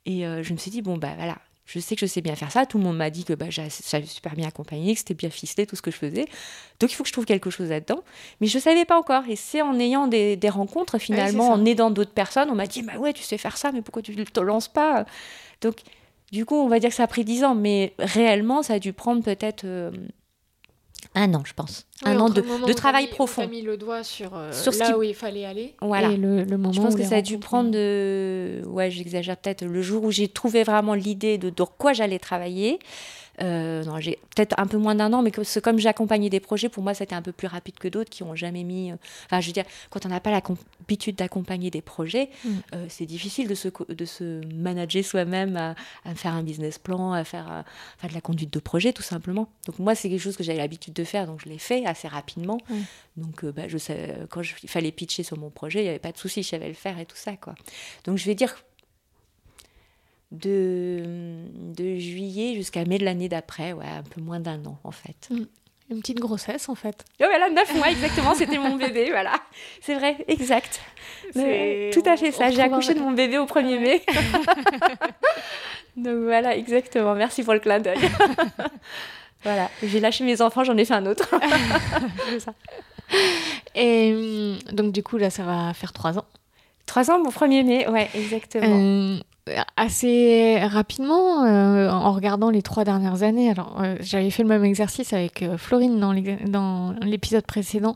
Et 0.06 0.25
euh, 0.25 0.43
je 0.43 0.54
me 0.54 0.58
suis 0.58 0.71
dit, 0.71 0.82
bon, 0.82 0.97
bah 0.97 1.13
voilà, 1.15 1.38
je 1.65 1.80
sais 1.80 1.95
que 1.95 2.01
je 2.01 2.06
sais 2.06 2.21
bien 2.21 2.36
faire 2.36 2.51
ça. 2.51 2.65
Tout 2.65 2.78
le 2.78 2.84
monde 2.84 2.97
m'a 2.97 3.10
dit 3.10 3.23
que 3.23 3.34
bah, 3.34 3.47
j'avais 3.49 4.06
super 4.06 4.36
bien 4.36 4.47
accompagné, 4.47 4.93
que 4.93 4.99
c'était 4.99 5.15
bien 5.15 5.32
ficelé, 5.32 5.65
tout 5.65 5.75
ce 5.75 5.82
que 5.82 5.89
je 5.89 5.97
faisais. 5.97 6.25
Donc 6.80 6.91
il 6.91 6.95
faut 6.95 7.04
que 7.04 7.10
je 7.10 7.13
trouve 7.13 7.25
quelque 7.25 7.49
chose 7.49 7.69
là-dedans. 7.69 8.04
Mais 8.39 8.47
je 8.47 8.58
ne 8.58 8.62
savais 8.62 8.86
pas 8.86 8.99
encore. 8.99 9.23
Et 9.28 9.36
c'est 9.36 9.63
en 9.63 9.80
ayant 9.80 10.08
des, 10.08 10.38
rencontres, 10.49 10.99
finalement, 10.99 11.49
en 11.49 11.65
aidant 11.65 11.89
d'autres 11.89 12.13
personnes, 12.13 12.49
on 12.51 12.56
m'a 12.56 12.67
dit, 12.67 12.84
bah 12.84 12.97
ouais, 12.97 13.13
tu 13.13 13.23
sais 13.23 13.39
faire 13.39 13.58
ça, 13.58 13.71
mais 13.71 13.82
pourquoi 13.82 14.04
tu 14.04 14.15
ne 14.15 14.23
te 14.23 14.39
lances 14.39 14.67
pas? 14.67 15.06
Donc 15.62 15.78
du 16.36 16.45
coup, 16.45 16.56
on 16.56 16.67
va 16.67 16.80
dire 16.80 16.89
que 16.89 16.95
ça 16.95 17.04
a 17.04 17.08
pris 17.08 17.24
10 17.24 17.45
ans, 17.45 17.56
mais 17.56 17.93
réellement, 17.98 18.62
ça 18.62 18.74
a 18.74 18.80
dû 18.80 18.91
prendre 18.91 19.24
peut-être 19.24 19.63
euh, 19.63 19.89
un 21.15 21.34
an, 21.34 21.43
je 21.45 21.54
pense. 21.54 21.88
un 22.04 22.19
an 22.19 22.30
de, 22.30 22.41
travail 22.74 23.08
profond. 23.08 23.41
Tu 23.43 23.48
as 23.48 23.50
mis 23.50 23.62
le 23.62 23.78
doigt 23.78 24.04
sur, 24.04 24.36
euh, 24.36 24.52
là 24.80 24.98
où 24.98 25.04
il 25.04 25.15
fallait 25.15 25.45
aller. 25.45 25.76
Voilà. 25.82 26.12
Et 26.12 26.17
le, 26.17 26.45
moment 26.45 26.74
je 26.74 26.82
pense 26.82 26.95
que 26.95 27.06
ça 27.06 27.15
a 27.15 27.21
dû 27.21 27.38
prendre, 27.38 27.71
de... 27.71 28.62
ouais, 28.65 28.91
j'exagère 28.91 29.38
peut-être, 29.38 29.63
le 29.63 29.82
jour 29.82 30.04
où 30.04 30.12
j'ai 30.12 30.28
trouvé 30.28 30.63
vraiment 30.63 30.93
l'idée 30.93 31.38
de, 31.38 31.50
de 31.50 31.63
quoi 31.63 31.93
j'allais 31.93 32.19
travailler. 32.19 32.80
Euh, 33.41 33.84
j'ai 34.00 34.19
peut-être 34.36 34.56
un 34.58 34.67
peu 34.67 34.78
moins 34.78 34.95
d'un 34.95 35.12
an, 35.13 35.21
mais 35.21 35.32
comme 35.32 35.80
j'accompagnais 35.80 36.30
des 36.30 36.39
projets, 36.39 36.69
pour 36.69 36.84
moi, 36.84 36.93
c'était 36.93 37.15
un 37.15 37.21
peu 37.21 37.32
plus 37.32 37.48
rapide 37.48 37.76
que 37.78 37.88
d'autres 37.88 38.10
qui 38.10 38.24
n'ont 38.24 38.36
jamais 38.36 38.63
mis. 38.63 38.91
Euh, 38.91 38.95
enfin, 39.26 39.41
je 39.41 39.48
veux 39.48 39.54
dire, 39.54 39.65
quand 39.89 40.06
on 40.06 40.10
n'a 40.10 40.19
pas 40.19 40.32
l'habitude 40.32 41.15
d'accompagner 41.15 41.69
des 41.71 41.82
projets, 41.82 42.30
mm. 42.43 42.50
euh, 42.74 42.86
c'est 42.89 43.06
difficile 43.06 43.48
de 43.48 43.56
se, 43.56 43.69
de 43.89 44.06
se 44.06 44.45
manager 44.54 45.04
soi-même 45.04 45.58
à, 45.58 45.76
faire 46.15 46.34
un 46.34 46.43
business 46.43 46.78
plan, 46.78 47.13
à 47.13 47.24
faire, 47.24 47.63
de 48.08 48.13
la 48.13 48.21
conduite 48.21 48.54
de 48.54 48.60
projet, 48.60 48.93
tout 48.93 49.04
simplement. 49.04 49.50
Donc, 49.65 49.80
moi, 49.80 49.95
c'est 49.95 50.10
quelque 50.10 50.21
chose 50.21 50.38
que 50.38 50.43
j'avais 50.43 50.60
l'habitude 50.60 50.93
de 50.93 51.04
faire, 51.04 51.28
donc 51.28 51.41
je 51.43 51.50
l'ai 51.50 51.58
fait 51.58 51.86
assez 51.86 52.08
rapidement. 52.08 52.58
Mm. 52.69 52.76
Donc, 53.17 53.45
bah, 53.45 53.67
je 53.67 53.78
sais, 53.78 54.15
quand 54.30 54.41
il 54.63 54.69
fallait 54.69 54.91
pitcher 54.91 55.24
sur 55.24 55.38
mon 55.38 55.50
projet, 55.50 55.80
il 55.80 55.84
n'y 55.84 55.89
avait 55.89 56.00
pas 56.00 56.12
de 56.12 56.17
souci, 56.17 56.43
je 56.43 56.50
savais 56.50 56.67
le 56.67 56.74
faire 56.74 57.00
et 57.00 57.06
tout 57.06 57.15
ça, 57.15 57.36
quoi. 57.36 57.56
Donc, 58.06 58.17
je 58.17 58.26
vais 58.26 58.36
dire 58.36 58.56
de, 60.41 61.36
de 61.76 61.98
juillet 61.98 62.56
jusqu'à 62.56 62.86
mai 62.86 62.98
de 62.98 63.06
l'année 63.06 63.30
d'après, 63.30 63.74
ouais, 63.74 63.86
un 63.86 64.04
peu 64.04 64.21
moins 64.21 64.39
d'un 64.39 64.63
an 64.65 64.78
en 64.84 64.91
fait. 64.91 65.30
Mm. 65.30 65.45
Une 65.91 66.00
petite 66.00 66.19
grossesse 66.19 66.67
en 66.67 66.74
fait. 66.74 67.06
Oh, 67.21 67.26
voilà, 67.26 67.50
neuf 67.50 67.74
mois 67.76 67.91
exactement, 67.91 68.34
c'était 68.34 68.58
mon 68.58 68.76
bébé, 68.76 69.08
voilà. 69.12 69.34
C'est 69.82 69.93
vrai, 69.93 70.17
exact. 70.28 70.82
tout 71.34 72.04
à 72.06 72.17
fait 72.17 72.32
ça, 72.32 72.50
j'ai 72.50 72.62
accouché 72.62 72.95
de 72.95 73.00
mon 73.00 73.12
bébé 73.12 73.38
au 73.38 73.45
1er 73.45 73.80
mai. 73.80 74.02
Donc 75.95 76.24
voilà, 76.24 76.58
exactement, 76.58 77.13
merci 77.13 77.43
pour 77.43 77.54
le 77.54 77.60
clin 77.60 77.80
d'œil. 77.80 78.00
voilà, 79.43 79.69
j'ai 79.84 80.00
lâché 80.00 80.24
mes 80.24 80.41
enfants, 80.41 80.63
j'en 80.63 80.76
ai 80.76 80.86
fait 80.86 80.95
un 80.95 81.06
autre. 81.06 81.30
ça. 82.39 82.54
Et 83.76 84.12
mm, 84.12 84.74
donc 84.74 84.91
du 84.91 85.04
coup 85.04 85.17
là, 85.17 85.30
ça 85.30 85.43
va 85.43 85.74
faire 85.74 85.93
trois 85.93 86.17
ans. 86.17 86.26
Trois 86.86 87.12
ans, 87.12 87.19
mon 87.19 87.30
1er 87.30 87.63
mai, 87.63 87.88
ouais, 87.88 88.10
exactement. 88.13 88.80
Euh, 88.80 89.19
assez 89.77 90.58
rapidement 90.60 91.45
euh, 91.45 91.89
en 91.89 92.13
regardant 92.13 92.49
les 92.49 92.63
trois 92.63 92.84
dernières 92.84 93.21
années. 93.21 93.51
Alors, 93.51 93.79
euh, 93.79 93.95
j'avais 93.99 94.31
fait 94.31 94.41
le 94.41 94.49
même 94.49 94.65
exercice 94.65 95.13
avec 95.13 95.43
euh, 95.43 95.58
Florine 95.58 95.99
dans 95.99 96.95
l'épisode 97.03 97.45
précédent, 97.45 97.95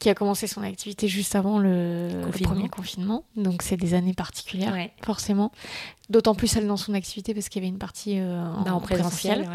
qui 0.00 0.10
a 0.10 0.14
commencé 0.14 0.48
son 0.48 0.62
activité 0.62 1.06
juste 1.06 1.36
avant 1.36 1.58
le, 1.58 2.10
premier 2.42 2.68
confinement. 2.68 3.24
Donc, 3.36 3.62
c'est 3.62 3.76
des 3.76 3.94
années 3.94 4.14
particulières, 4.14 4.74
forcément. 5.04 5.52
D'autant 6.10 6.34
plus 6.34 6.56
elle 6.56 6.66
dans 6.66 6.78
son 6.78 6.94
activité 6.94 7.34
parce 7.34 7.50
qu'il 7.50 7.62
y 7.62 7.66
avait 7.66 7.72
une 7.72 7.78
partie 7.78 8.18
en, 8.20 8.64
en, 8.66 8.80
présentiel. 8.80 9.48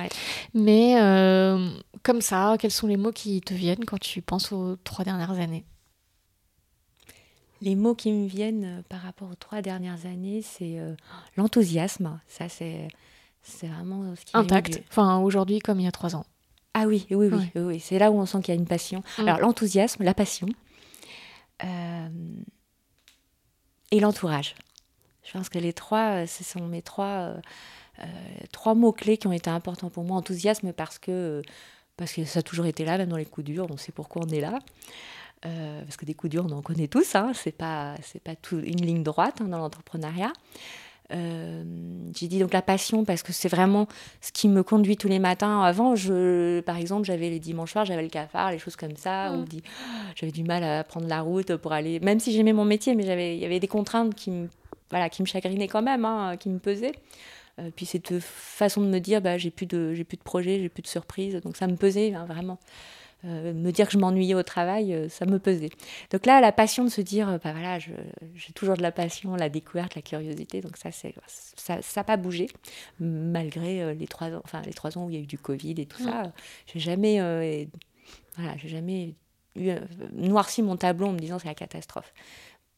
Mais 0.54 0.96
comme 2.04 2.22
ça, 2.22 2.56
quels 2.60 2.72
sont 2.72 2.88
les 2.88 2.98
mots 2.98 3.12
qui 3.12 3.42
te 3.42 3.54
viennent 3.54 3.86
quand 3.86 4.00
tu 4.00 4.22
penses 4.22 4.52
aux 4.52 4.76
trois 4.84 5.04
dernières 5.04 5.40
années? 5.40 5.66
Les 7.64 7.76
mots 7.76 7.96
qui 7.96 8.12
me 8.12 8.28
viennent 8.28 8.66
euh, 8.66 8.82
par 8.90 9.02
rapport 9.02 9.30
aux 9.32 9.36
trois 9.36 9.62
dernières 9.62 10.06
années, 10.06 10.42
c'est 10.42 10.80
euh, 10.80 10.96
l'enthousiasme. 11.38 12.20
Ça, 12.28 12.50
c'est, 12.50 12.90
c'est 13.42 13.68
vraiment 13.68 14.16
ce 14.16 14.26
qui 14.26 14.32
Intact. 14.36 14.84
Enfin, 14.90 15.20
aujourd'hui, 15.20 15.60
comme 15.60 15.80
il 15.80 15.86
y 15.86 15.88
a 15.88 15.92
trois 15.92 16.16
ans. 16.16 16.26
Ah 16.74 16.86
oui, 16.88 17.06
oui, 17.10 17.30
oui. 17.32 17.52
oui, 17.56 17.80
C'est 17.80 18.00
là 18.00 18.12
où 18.12 18.16
on 18.16 18.26
sent 18.26 18.42
qu'il 18.42 18.54
y 18.54 18.58
a 18.58 18.60
une 18.60 18.68
passion. 18.68 19.02
Mm. 19.18 19.22
Alors, 19.22 19.40
l'enthousiasme, 19.40 20.04
la 20.04 20.14
passion 20.14 20.48
euh, 21.64 22.10
et 23.92 24.00
l'entourage. 24.00 24.56
Je 25.24 25.32
pense 25.32 25.48
que 25.48 25.60
les 25.60 25.72
trois, 25.72 26.28
ce 26.28 26.44
sont 26.44 26.68
mes 26.68 26.82
trois, 26.82 27.36
trois 28.52 28.76
mots-clés 28.76 29.18
qui 29.18 29.28
ont 29.28 29.32
été 29.32 29.50
importants 29.50 29.90
pour 29.90 30.04
moi. 30.04 30.18
Enthousiasme 30.18 30.74
parce 30.74 31.00
que, 31.00 31.42
parce 31.96 32.12
que 32.12 32.26
ça 32.26 32.40
a 32.40 32.42
toujours 32.42 32.66
été 32.66 32.84
là, 32.84 32.98
même 32.98 33.08
dans 33.08 33.16
les 33.16 33.26
coups 33.26 33.46
durs, 33.46 33.68
on 33.70 33.78
sait 33.78 33.94
pourquoi 33.94 34.24
on 34.26 34.30
est 34.30 34.42
là. 34.42 34.60
Euh, 35.46 35.82
parce 35.82 35.98
que 35.98 36.06
des 36.06 36.14
coups 36.14 36.32
durs, 36.32 36.46
on 36.50 36.54
en 36.54 36.62
connaît 36.62 36.88
tous, 36.88 37.16
hein, 37.16 37.32
c'est 37.34 37.52
pas, 37.52 37.96
c'est 38.02 38.22
pas 38.22 38.36
tout, 38.36 38.60
une 38.60 38.86
ligne 38.86 39.04
droite 39.04 39.40
hein, 39.42 39.46
dans 39.46 39.58
l'entrepreneuriat. 39.58 40.32
Euh, 41.12 41.64
j'ai 42.16 42.28
dit 42.28 42.40
donc 42.40 42.54
la 42.54 42.62
passion 42.62 43.04
parce 43.04 43.24
que 43.24 43.34
c'est 43.34 43.50
vraiment 43.50 43.88
ce 44.22 44.32
qui 44.32 44.48
me 44.48 44.64
conduit 44.64 44.96
tous 44.96 45.10
les 45.10 45.20
matins. 45.20 45.62
Avant, 45.62 45.96
je, 45.96 46.62
par 46.62 46.78
exemple, 46.78 47.06
j'avais 47.06 47.30
les 47.30 47.40
dimanches 47.40 47.74
soirs, 47.74 47.86
j'avais 47.86 48.04
le 48.04 48.10
cafard, 48.10 48.52
les 48.52 48.60
choses 48.60 48.78
comme 48.78 48.96
ça, 48.96 49.32
mmh. 49.32 49.46
dit, 49.46 49.64
j'avais 50.16 50.32
du 50.32 50.44
mal 50.44 50.64
à 50.64 50.84
prendre 50.84 51.08
la 51.08 51.22
route 51.22 51.56
pour 51.58 51.74
aller, 51.74 52.00
même 52.00 52.20
si 52.20 52.32
j'aimais 52.32 52.54
mon 52.54 52.66
métier, 52.66 52.96
mais 52.96 53.04
j'avais, 53.04 53.36
il 53.36 53.42
y 53.42 53.46
avait 53.46 53.60
des 53.60 53.68
contraintes 53.68 54.16
qui 54.16 54.32
me, 54.32 54.48
voilà, 54.90 55.10
qui 55.10 55.22
me 55.22 55.28
chagrinaient 55.28 55.68
quand 55.68 55.82
même, 55.82 56.06
hein, 56.06 56.38
qui 56.38 56.50
me 56.50 56.60
pesaient. 56.60 56.94
Euh, 57.60 57.70
puis 57.76 57.86
cette 57.86 58.20
façon 58.20 58.82
de 58.82 58.88
me 58.88 59.00
dire, 59.00 59.22
bah, 59.22 59.38
j'ai 59.38 59.52
plus 59.52 59.66
de, 59.66 59.94
j'ai 59.94 60.04
plus 60.04 60.18
de 60.18 60.24
projet, 60.24 60.60
j'ai 60.60 60.70
plus 60.70 60.82
de 60.82 60.88
surprise, 60.88 61.40
donc 61.42 61.58
ça 61.58 61.68
me 61.68 61.76
pesait 61.76 62.14
hein, 62.14 62.26
vraiment. 62.26 62.58
Euh, 63.26 63.54
me 63.54 63.72
dire 63.72 63.88
que 63.88 63.94
je 63.94 63.98
m'ennuyais 63.98 64.36
au 64.36 64.44
travail, 64.44 64.94
euh, 64.94 65.08
ça 65.08 65.26
me 65.26 65.40
pesait. 65.40 65.70
Donc 66.12 66.26
là, 66.26 66.42
la 66.42 66.52
passion 66.52 66.84
de 66.84 66.90
se 66.90 67.00
dire, 67.00 67.30
euh, 67.30 67.38
bah 67.42 67.54
voilà, 67.54 67.80
j'ai 67.80 68.54
toujours 68.54 68.76
de 68.76 68.82
la 68.82 68.92
passion, 68.92 69.36
la 69.36 69.48
découverte, 69.48 69.96
la 69.96 70.02
curiosité. 70.02 70.60
Donc 70.60 70.76
ça, 70.76 70.92
ça 70.92 71.84
n'a 71.96 72.04
pas 72.04 72.18
bougé 72.18 72.48
malgré 73.00 73.96
les 73.96 74.08
trois 74.08 74.28
ans, 74.32 74.42
enfin 74.44 74.62
les 74.66 74.74
trois 74.74 74.98
ans 74.98 75.06
où 75.06 75.10
il 75.10 75.16
y 75.16 75.20
a 75.20 75.22
eu 75.22 75.28
du 75.28 75.38
Covid 75.38 75.76
et 75.78 75.86
tout 75.86 76.04
ça. 76.04 76.34
J'ai 76.66 76.80
jamais, 76.80 77.18
voilà, 78.36 78.58
j'ai 78.58 78.68
jamais 78.68 79.16
eu, 79.56 79.72
noirci 80.12 80.62
mon 80.62 80.76
tableau 80.76 81.08
en 81.08 81.14
me 81.14 81.20
disant 81.20 81.40
c'est 81.40 81.48
la 81.48 81.56
catastrophe. 81.56 82.14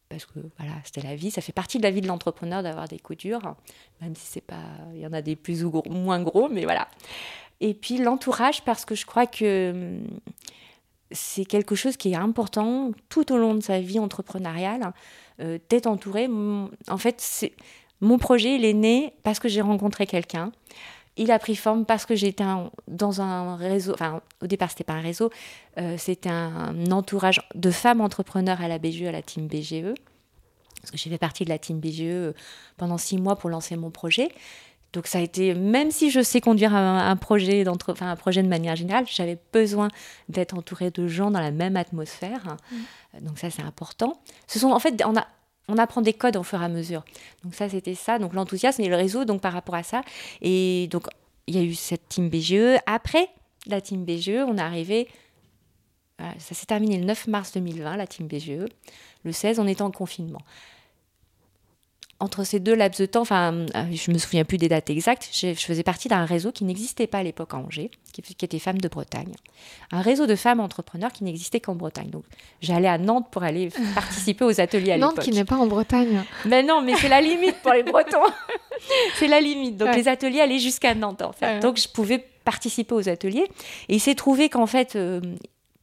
Parce 0.09 0.27
que 0.27 0.39
voilà, 0.59 0.73
c'était 0.83 1.01
la 1.01 1.15
vie, 1.15 1.31
ça 1.31 1.41
fait 1.41 1.51
partie 1.51 1.79
de 1.79 1.83
la 1.83 1.89
vie 1.89 2.01
de 2.01 2.07
l'entrepreneur 2.07 2.61
d'avoir 2.61 2.87
des 2.87 2.99
coups 2.99 3.17
durs, 3.17 3.55
même 4.01 4.15
si 4.15 4.27
c'est 4.27 4.41
pas, 4.41 4.61
il 4.93 4.99
y 4.99 5.07
en 5.07 5.13
a 5.13 5.23
des 5.23 5.35
plus 5.35 5.65
ou 5.65 5.81
moins 5.89 6.21
gros, 6.21 6.47
mais 6.47 6.63
voilà. 6.63 6.87
Et 7.61 7.73
puis 7.73 7.97
l'entourage, 7.97 8.63
parce 8.63 8.85
que 8.85 8.95
je 8.95 9.05
crois 9.05 9.27
que 9.27 9.71
hum, 9.71 10.07
c'est 11.11 11.45
quelque 11.45 11.75
chose 11.75 11.97
qui 11.97 12.11
est 12.11 12.15
important 12.15 12.91
tout 13.09 13.31
au 13.31 13.37
long 13.37 13.55
de 13.55 13.61
sa 13.61 13.79
vie 13.79 13.99
entrepreneuriale, 13.99 14.93
euh, 15.39 15.59
d'être 15.69 15.87
entouré. 15.87 16.27
En 16.27 16.97
fait, 16.97 17.15
c'est 17.19 17.53
mon 18.01 18.17
projet, 18.17 18.55
il 18.55 18.65
est 18.65 18.73
né 18.73 19.13
parce 19.23 19.39
que 19.39 19.47
j'ai 19.47 19.61
rencontré 19.61 20.05
quelqu'un. 20.05 20.51
Il 21.17 21.31
a 21.31 21.39
pris 21.39 21.55
forme 21.55 21.85
parce 21.85 22.05
que 22.05 22.13
j'étais 22.13 22.43
dans 22.87 23.21
un 23.21 23.55
réseau, 23.55 23.93
enfin 23.93 24.21
au 24.41 24.47
départ 24.47 24.69
c'était 24.69 24.83
pas 24.83 24.93
un 24.93 25.01
réseau, 25.01 25.29
euh, 25.77 25.95
c'était 25.97 26.29
un, 26.29 26.91
entourage 26.91 27.41
de 27.55 27.71
femmes 27.71 28.01
entrepreneurs 28.01 28.59
à 28.59 28.67
la 28.67 28.79
BGE, 28.79 29.03
à 29.03 29.13
la 29.13 29.21
team 29.21 29.47
BGE. 29.47 29.93
Parce 30.81 30.91
que 30.91 30.97
j'ai 30.97 31.09
fait 31.09 31.17
partie 31.17 31.45
de 31.45 31.49
la 31.49 31.57
team 31.57 31.79
BGE 31.79 32.01
euh, 32.01 32.33
pendant 32.75 32.97
six 32.97 33.17
mois 33.17 33.37
pour 33.37 33.49
lancer 33.49 33.77
mon 33.77 33.91
projet. 33.91 34.29
Donc 34.95 35.07
ça 35.07 35.17
a 35.17 35.21
été, 35.21 35.53
même 35.53 35.91
si 35.91 36.09
je 36.09 36.21
sais 36.21 36.39
conduire 36.39 36.73
un, 36.73 37.15
projet, 37.17 37.67
enfin, 37.67 38.09
un 38.09 38.15
projet 38.15 38.41
de 38.41 38.47
manière 38.47 38.77
générale, 38.77 39.03
j'avais 39.09 39.37
besoin 39.51 39.89
d'être 40.29 40.57
entourée 40.57 40.89
de 40.89 41.05
gens 41.05 41.31
dans 41.31 41.41
la 41.41 41.51
même 41.51 41.75
atmosphère. 41.75 42.55
Mmh. 42.71 43.25
Donc 43.25 43.37
ça 43.37 43.49
c'est 43.49 43.61
important. 43.61 44.21
Ce 44.47 44.57
sont 44.57 44.71
en 44.71 44.79
fait, 44.79 45.03
on, 45.05 45.17
a, 45.17 45.27
on 45.67 45.77
apprend 45.77 45.99
des 45.99 46.13
codes 46.13 46.37
au 46.37 46.43
fur 46.43 46.61
et 46.61 46.65
à 46.65 46.69
mesure. 46.69 47.03
Donc 47.43 47.55
ça 47.55 47.67
c'était 47.67 47.93
ça, 47.93 48.19
donc 48.19 48.33
l'enthousiasme 48.33 48.83
et 48.83 48.87
le 48.87 48.95
réseau 48.95 49.25
donc 49.25 49.41
par 49.41 49.51
rapport 49.51 49.75
à 49.75 49.83
ça. 49.83 50.01
Et 50.41 50.87
donc 50.91 51.07
il 51.47 51.57
y 51.57 51.59
a 51.59 51.63
eu 51.63 51.75
cette 51.75 52.07
team 52.07 52.29
BGE. 52.29 52.79
Après 52.85 53.27
la 53.67 53.81
team 53.81 54.05
BGE, 54.05 54.45
on 54.47 54.57
est 54.57 54.61
arrivé, 54.61 55.09
ça 56.19 56.55
s'est 56.55 56.67
terminé 56.67 56.97
le 56.97 57.03
9 57.03 57.27
mars 57.27 57.51
2020, 57.51 57.97
la 57.97 58.07
team 58.07 58.27
BGE. 58.27 58.65
Le 59.25 59.31
16, 59.33 59.59
on 59.59 59.67
était 59.67 59.81
en 59.81 59.91
confinement. 59.91 60.41
Entre 62.19 62.45
ces 62.45 62.59
deux 62.59 62.75
laps 62.75 63.01
de 63.01 63.05
temps, 63.05 63.21
enfin, 63.21 63.53
euh, 63.53 63.83
je 63.91 64.09
me 64.11 64.17
souviens 64.17 64.45
plus 64.45 64.57
des 64.57 64.69
dates 64.69 64.89
exactes, 64.89 65.29
je, 65.33 65.53
faisais 65.53 65.83
partie 65.83 66.07
d'un 66.07 66.23
réseau 66.23 66.51
qui 66.51 66.63
n'existait 66.63 67.07
pas 67.07 67.17
à 67.17 67.23
l'époque 67.23 67.53
à 67.53 67.57
Angers, 67.57 67.91
qui, 68.13 68.21
était 68.21 68.59
Femmes 68.59 68.77
de 68.77 68.87
Bretagne. 68.87 69.33
Un 69.91 70.01
réseau 70.01 70.25
de 70.25 70.35
femmes 70.35 70.61
entrepreneurs 70.61 71.11
qui 71.11 71.25
n'existait 71.25 71.59
qu'en 71.59 71.75
Bretagne. 71.75 72.09
Donc, 72.09 72.23
j'allais 72.61 72.87
à 72.87 72.97
Nantes 72.97 73.27
pour 73.31 73.43
aller 73.43 73.69
participer 73.93 74.45
aux 74.45 74.61
ateliers 74.61 74.93
à 74.93 74.97
l'époque. 74.97 75.11
Nantes 75.17 75.25
qui 75.25 75.31
n'est 75.31 75.43
pas 75.43 75.57
en 75.57 75.67
Bretagne. 75.67 76.23
Ben 76.45 76.65
non, 76.65 76.81
mais 76.81 76.95
c'est 76.95 77.09
la 77.09 77.19
limite 77.19 77.57
pour 77.61 77.73
les 77.73 77.83
Bretons. 77.83 78.31
c'est 79.15 79.27
la 79.27 79.41
limite. 79.41 79.75
Donc, 79.75 79.93
les 79.93 80.07
ateliers 80.07 80.39
allaient 80.39 80.59
jusqu'à 80.59 80.95
Nantes, 80.95 81.21
en 81.21 81.33
fait. 81.33 81.59
Donc, 81.59 81.77
je 81.77 81.89
pouvais 81.89 82.25
participer 82.45 82.95
aux 82.95 83.09
ateliers. 83.09 83.47
Et 83.89 83.95
il 83.95 83.99
s'est 83.99 84.15
trouvé 84.15 84.47
qu'en 84.47 84.67
fait, 84.67 84.95
euh, 84.95 85.19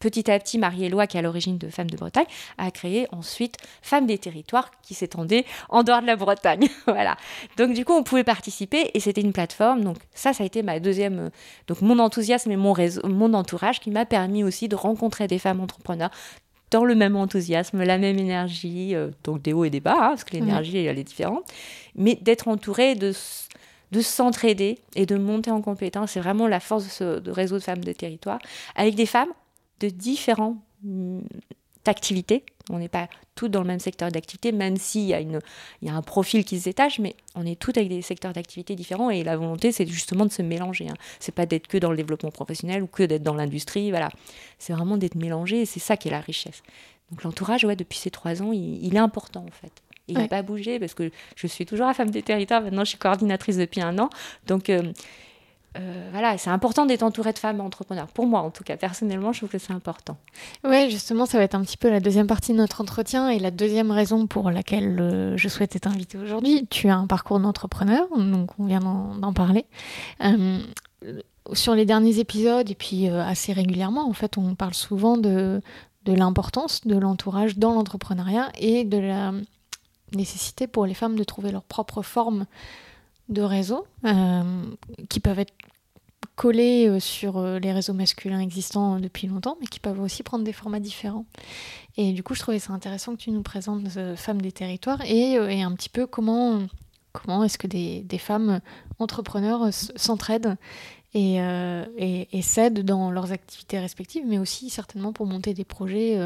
petit 0.03 0.31
à 0.31 0.39
petit, 0.39 0.59
Marie-Éloi, 0.59 1.07
qui 1.07 1.17
est 1.17 1.21
à 1.21 1.23
l'origine 1.23 1.59
de 1.59 1.69
Femmes 1.69 1.89
de 1.89 1.97
Bretagne, 1.97 2.27
a 2.59 2.71
créé 2.73 3.07
ensuite 3.13 3.57
Femmes 3.83 4.07
des 4.07 4.19
territoires, 4.19 4.71
qui 4.83 4.95
s'étendait 4.95 5.45
en 5.69 5.85
dehors 5.85 6.03
de 6.03 6.07
la 6.07 6.17
Bretagne. 6.17 6.69
voilà. 6.87 7.17
Donc 7.57 7.73
du 7.73 7.85
coup, 7.85 7.93
on 7.93 8.03
pouvait 8.03 8.25
participer 8.25 8.91
et 8.95 9.01
c'était 9.01 9.21
une 9.21 9.33
plateforme. 9.33 9.83
Donc 9.83 9.99
ça, 10.13 10.33
ça 10.33 10.43
a 10.43 10.47
été 10.47 10.63
ma 10.63 10.81
deuxième, 10.81 11.19
euh, 11.19 11.31
donc 11.69 11.81
mon 11.83 12.01
enthousiasme 12.01 12.51
et 12.51 12.57
mon 12.57 12.73
réseau, 12.73 13.07
mon 13.07 13.33
entourage, 13.33 13.79
qui 13.79 13.91
m'a 13.91 14.05
permis 14.05 14.43
aussi 14.43 14.69
de 14.69 14.75
rencontrer 14.75 15.29
des 15.29 15.39
femmes 15.39 15.61
entrepreneurs 15.61 16.11
dans 16.73 16.85
le 16.85 16.95
même 16.95 17.17
enthousiasme, 17.17 17.83
la 17.85 17.99
même 17.99 18.19
énergie, 18.19 18.97
euh, 18.97 19.11
donc 19.23 19.41
des 19.43 19.53
hauts 19.53 19.65
et 19.65 19.71
des 19.71 19.81
bas, 19.81 19.95
hein, 19.97 20.09
parce 20.09 20.25
que 20.25 20.33
l'énergie, 20.33 20.79
elle 20.79 20.99
est 20.99 21.05
différente, 21.05 21.45
mais 21.95 22.19
d'être 22.21 22.49
entourée 22.49 22.95
de 22.95 23.13
de 23.93 24.01
s'entraider 24.01 24.79
et 24.97 25.05
de 25.05 25.17
monter 25.17 25.51
en 25.51 25.61
compétence. 25.61 26.13
C'est 26.13 26.21
vraiment 26.21 26.49
la 26.49 26.61
force 26.61 26.85
de 26.85 26.89
ce 26.89 27.31
réseau 27.31 27.59
de 27.59 27.63
femmes 27.63 27.85
de 27.85 27.93
territoire, 27.93 28.39
avec 28.75 28.95
des 28.95 29.07
femmes 29.07 29.29
de 29.83 29.89
différentes 29.89 30.59
mm, 30.83 31.21
activités. 31.87 32.45
On 32.71 32.79
n'est 32.79 32.89
pas 32.89 33.09
toutes 33.35 33.51
dans 33.51 33.61
le 33.61 33.67
même 33.67 33.81
secteur 33.81 34.11
d'activité, 34.11 34.53
même 34.53 34.77
s'il 34.77 35.03
y, 35.03 35.15
a 35.15 35.21
une, 35.21 35.41
il 35.81 35.89
y 35.89 35.91
a 35.91 35.95
un 35.95 36.03
profil 36.03 36.45
qui 36.45 36.61
se 36.61 36.65
détache, 36.65 37.01
mais 37.01 37.17
on 37.35 37.45
est 37.45 37.59
toutes 37.59 37.77
avec 37.77 37.89
des 37.89 38.03
secteurs 38.03 38.33
d'activité 38.33 38.77
différents 38.77 39.11
et 39.11 39.25
la 39.25 39.37
volonté, 39.37 39.73
c'est 39.73 39.87
justement 39.87 40.25
de 40.25 40.31
se 40.31 40.43
mélanger. 40.43 40.89
Hein. 40.89 40.95
C'est 41.19 41.35
pas 41.35 41.45
d'être 41.45 41.67
que 41.67 41.79
dans 41.79 41.91
le 41.91 41.97
développement 41.97 42.31
professionnel 42.31 42.83
ou 42.83 42.87
que 42.87 43.03
d'être 43.03 43.23
dans 43.23 43.35
l'industrie, 43.35 43.91
voilà. 43.91 44.11
C'est 44.59 44.73
vraiment 44.73 44.97
d'être 44.97 45.17
mélangé 45.17 45.63
et 45.63 45.67
c'est 45.67 45.81
ça 45.81 45.97
qui 45.97 46.09
est 46.09 46.13
la 46.13 46.21
richesse. 46.21 46.63
Donc 47.11 47.25
l'entourage, 47.25 47.65
ouais, 47.65 47.77
depuis 47.77 47.99
ces 47.99 48.11
trois 48.11 48.43
ans, 48.43 48.53
il, 48.53 48.95
est 48.95 48.99
important 48.99 49.45
en 49.47 49.51
fait. 49.51 49.73
il 50.09 50.17
n'a 50.17 50.29
pas 50.29 50.43
bougé 50.43 50.79
parce 50.79 50.95
que 50.95 51.11
je 51.37 51.47
suis 51.47 51.67
toujours 51.67 51.87
la 51.87 51.95
femme 51.95 52.11
des 52.11 52.23
territoires. 52.23 52.63
Maintenant, 52.63 52.85
je 52.85 52.91
suis 52.91 52.99
coordinatrice 52.99 53.57
depuis 53.57 53.83
un 53.83 53.99
an. 53.99 54.09
Donc, 54.47 54.71
euh, 54.71 54.93
euh, 55.79 56.09
voilà, 56.13 56.37
c'est 56.39 56.51
important 56.51 56.85
d'être 56.85 57.03
entouré 57.03 57.33
de 57.33 57.39
femmes 57.39 57.61
entrepreneurs. 57.61 58.09
Pour 58.09 58.27
moi, 58.27 58.41
en 58.41 58.51
tout 58.51 58.65
cas, 58.65 58.77
personnellement, 58.77 59.33
je 59.33 59.39
trouve 59.39 59.51
que 59.51 59.59
c'est 59.59 59.73
important. 59.73 60.17
Oui, 60.65 60.91
justement, 60.91 61.25
ça 61.27 61.39
va 61.39 61.45
être 61.45 61.55
un 61.55 61.63
petit 61.63 61.77
peu 61.77 61.91
la 61.91 62.01
deuxième 62.01 62.27
partie 62.27 62.53
de 62.53 62.59
notre 62.59 62.81
entretien 62.81 63.29
et 63.31 63.39
la 63.39 63.51
deuxième 63.51 63.91
raison 63.91 64.27
pour 64.27 64.51
laquelle 64.51 64.99
euh, 65.01 65.37
je 65.37 65.49
souhaitais 65.49 65.79
t'inviter 65.79 66.19
aujourd'hui. 66.19 66.67
Tu 66.69 66.89
as 66.89 66.97
un 66.97 67.07
parcours 67.07 67.41
d'entrepreneur, 67.41 68.07
donc 68.17 68.51
on 68.59 68.67
vient 68.67 68.81
d'en 68.81 69.33
parler. 69.33 69.65
Euh, 70.23 70.61
sur 71.55 71.75
les 71.75 71.87
derniers 71.87 72.19
épisodes 72.19 72.71
et 72.71 72.75
puis 72.75 73.09
assez 73.09 73.53
régulièrement, 73.53 74.09
en 74.09 74.13
fait, 74.13 74.39
on 74.39 74.55
parle 74.55 74.75
souvent 74.75 75.17
de, 75.17 75.61
de 76.05 76.13
l'importance 76.13 76.87
de 76.87 76.97
l'entourage 76.97 77.59
dans 77.59 77.73
l'entrepreneuriat 77.73 78.51
et 78.59 78.85
de 78.85 78.99
la 78.99 79.33
nécessité 80.15 80.67
pour 80.67 80.87
les 80.87 80.95
femmes 80.95 81.17
de 81.17 81.25
trouver 81.25 81.51
leur 81.51 81.63
propre 81.63 82.03
forme 82.03 82.47
de 83.29 83.43
réseaux 83.43 83.87
euh, 84.05 84.43
qui 85.09 85.21
peuvent 85.21 85.39
être 85.39 85.55
collés 86.37 86.89
euh, 86.89 87.01
sur 87.01 87.39
euh, 87.39 87.59
les 87.59 87.73
réseaux 87.73 87.93
masculins 87.93 88.41
existants 88.41 88.99
depuis 88.99 89.27
longtemps, 89.27 89.57
mais 89.61 89.67
qui 89.67 89.81
peuvent 89.81 90.01
aussi 90.01 90.23
prendre 90.23 90.45
des 90.45 90.53
formats 90.53 90.81
différents. 90.81 91.27
Et 91.97 92.13
du 92.13 92.23
coup, 92.23 92.35
je 92.35 92.41
trouvais 92.41 92.59
ça 92.59 92.73
intéressant 92.73 93.13
que 93.13 93.21
tu 93.21 93.31
nous 93.31 93.43
présentes 93.43 93.89
Femmes 94.17 94.41
des 94.41 94.53
territoires 94.53 95.03
et, 95.05 95.37
un 95.63 95.73
petit 95.73 95.91
peu 95.91 96.07
comment, 96.07 96.63
comment 97.13 97.45
est-ce 97.45 97.59
que 97.59 97.67
des, 97.67 98.19
femmes 98.19 98.61
entrepreneurs 98.99 99.69
s'entraident 99.73 100.57
et, 101.13 101.37
et, 101.37 102.43
s'aident 102.43 102.81
dans 102.81 103.11
leurs 103.11 103.31
activités 103.33 103.79
respectives, 103.79 104.25
mais 104.27 104.39
aussi 104.39 104.71
certainement 104.71 105.13
pour 105.13 105.27
monter 105.27 105.53
des 105.53 105.67
projets 105.67 106.19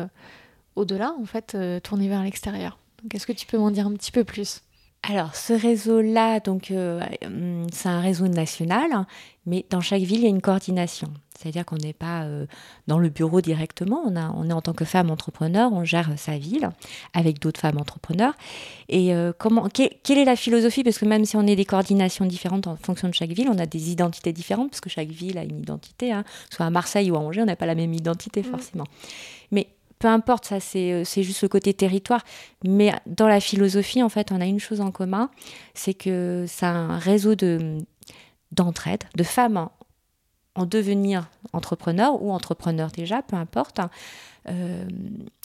au-delà, 0.77 1.17
en 1.21 1.25
fait, 1.25 1.57
tournés 1.83 2.09
vers 2.09 2.23
l'extérieur. 2.23 2.79
Est-ce 3.13 3.27
que 3.27 3.33
tu 3.33 3.47
peux 3.47 3.59
m'en 3.59 3.73
dire 3.73 3.89
un 3.89 3.93
petit 3.95 4.13
peu 4.13 4.23
plus? 4.23 4.63
Alors, 5.03 5.37
ce 5.37 5.53
réseau-là, 5.53 6.41
donc, 6.41 6.71
euh, 6.73 7.01
hum, 7.25 7.67
c'est 7.73 7.89
un 7.89 8.01
réseau 8.01 8.27
national, 8.27 9.07
mais 9.47 9.65
dans 9.71 9.81
chaque 9.81 10.03
ville, 10.03 10.19
il 10.19 10.25
y 10.25 10.27
a 10.27 10.31
une 10.31 10.43
coordination. 10.43 11.13
C'est-à-dire 11.39 11.65
qu'on 11.65 11.77
n'est 11.77 11.93
pas 11.93 12.25
euh, 12.25 12.47
dans 12.87 12.99
le 12.99 13.09
bureau 13.09 13.41
directement, 13.41 14.03
on, 14.05 14.17
a, 14.17 14.33
on 14.35 14.49
est 14.49 14.53
en 14.53 14.63
tant 14.63 14.73
que 14.73 14.85
femme 14.85 15.11
entrepreneur, 15.11 15.73
on 15.73 15.85
gère 15.85 16.11
sa 16.17 16.39
ville 16.39 16.71
avec 17.13 17.39
d'autres 17.39 17.61
femmes 17.61 17.79
entrepreneurs. 17.79 18.35
Et 18.89 19.15
euh, 19.15 19.33
comment, 19.37 19.69
quelle 19.69 20.19
est 20.19 20.25
la 20.25 20.35
philosophie? 20.35 20.83
Parce 20.83 20.99
que 20.99 21.05
même 21.05 21.25
si 21.25 21.37
on 21.37 21.47
est 21.47 21.57
des 21.57 21.67
coordinations 21.67 22.25
différentes 22.25 22.67
en 22.67 22.77
fonction 22.77 23.09
de 23.09 23.15
chaque 23.15 23.31
ville, 23.31 23.49
on 23.49 23.59
a 23.59 23.67
des 23.67 23.91
identités 23.91 24.33
différentes, 24.33 24.71
parce 24.71 24.81
que 24.81 24.91
chaque 24.91 25.11
ville 25.11 25.39
a 25.39 25.45
une 25.45 25.59
identité. 25.59 26.11
Hein. 26.11 26.25
Soit 26.51 26.67
à 26.67 26.71
Marseille 26.71 27.11
ou 27.11 27.17
à 27.17 27.21
Angers, 27.21 27.43
on 27.43 27.47
n'a 27.47 27.57
pas 27.57 27.67
la 27.67 27.75
même 27.75 27.93
identité 27.93 28.41
mmh. 28.41 28.45
forcément. 28.45 28.87
Mais 29.53 29.69
peu 29.99 30.09
importe, 30.09 30.45
ça 30.45 30.59
euh, 30.77 31.05
c'est 31.05 31.23
juste 31.23 31.43
le 31.43 31.49
côté 31.49 31.73
territoire. 31.75 32.23
Mais 32.65 32.93
dans 33.07 33.29
la 33.29 33.41
philosophie, 33.41 34.03
en 34.03 34.09
fait, 34.09 34.33
on 34.33 34.41
a 34.41 34.47
une 34.47 34.61
chose 34.61 34.81
en 34.81 34.91
commun, 34.91 35.31
c'est 35.75 35.95
que 35.95 36.45
c'est 36.49 36.67
un 36.67 36.99
réseau 36.99 37.35
de 37.35 37.79
d'entraide, 38.53 39.05
de 39.17 39.25
femmes 39.25 39.69
en, 40.55 40.67
devenir 40.67 41.29
entrepreneurs 41.53 42.23
ou 42.23 42.33
entrepreneurs 42.33 42.91
déjà, 42.91 43.21
peu 43.21 43.37
importe, 43.37 43.81
hein, 43.81 43.91
euh, 44.49 44.87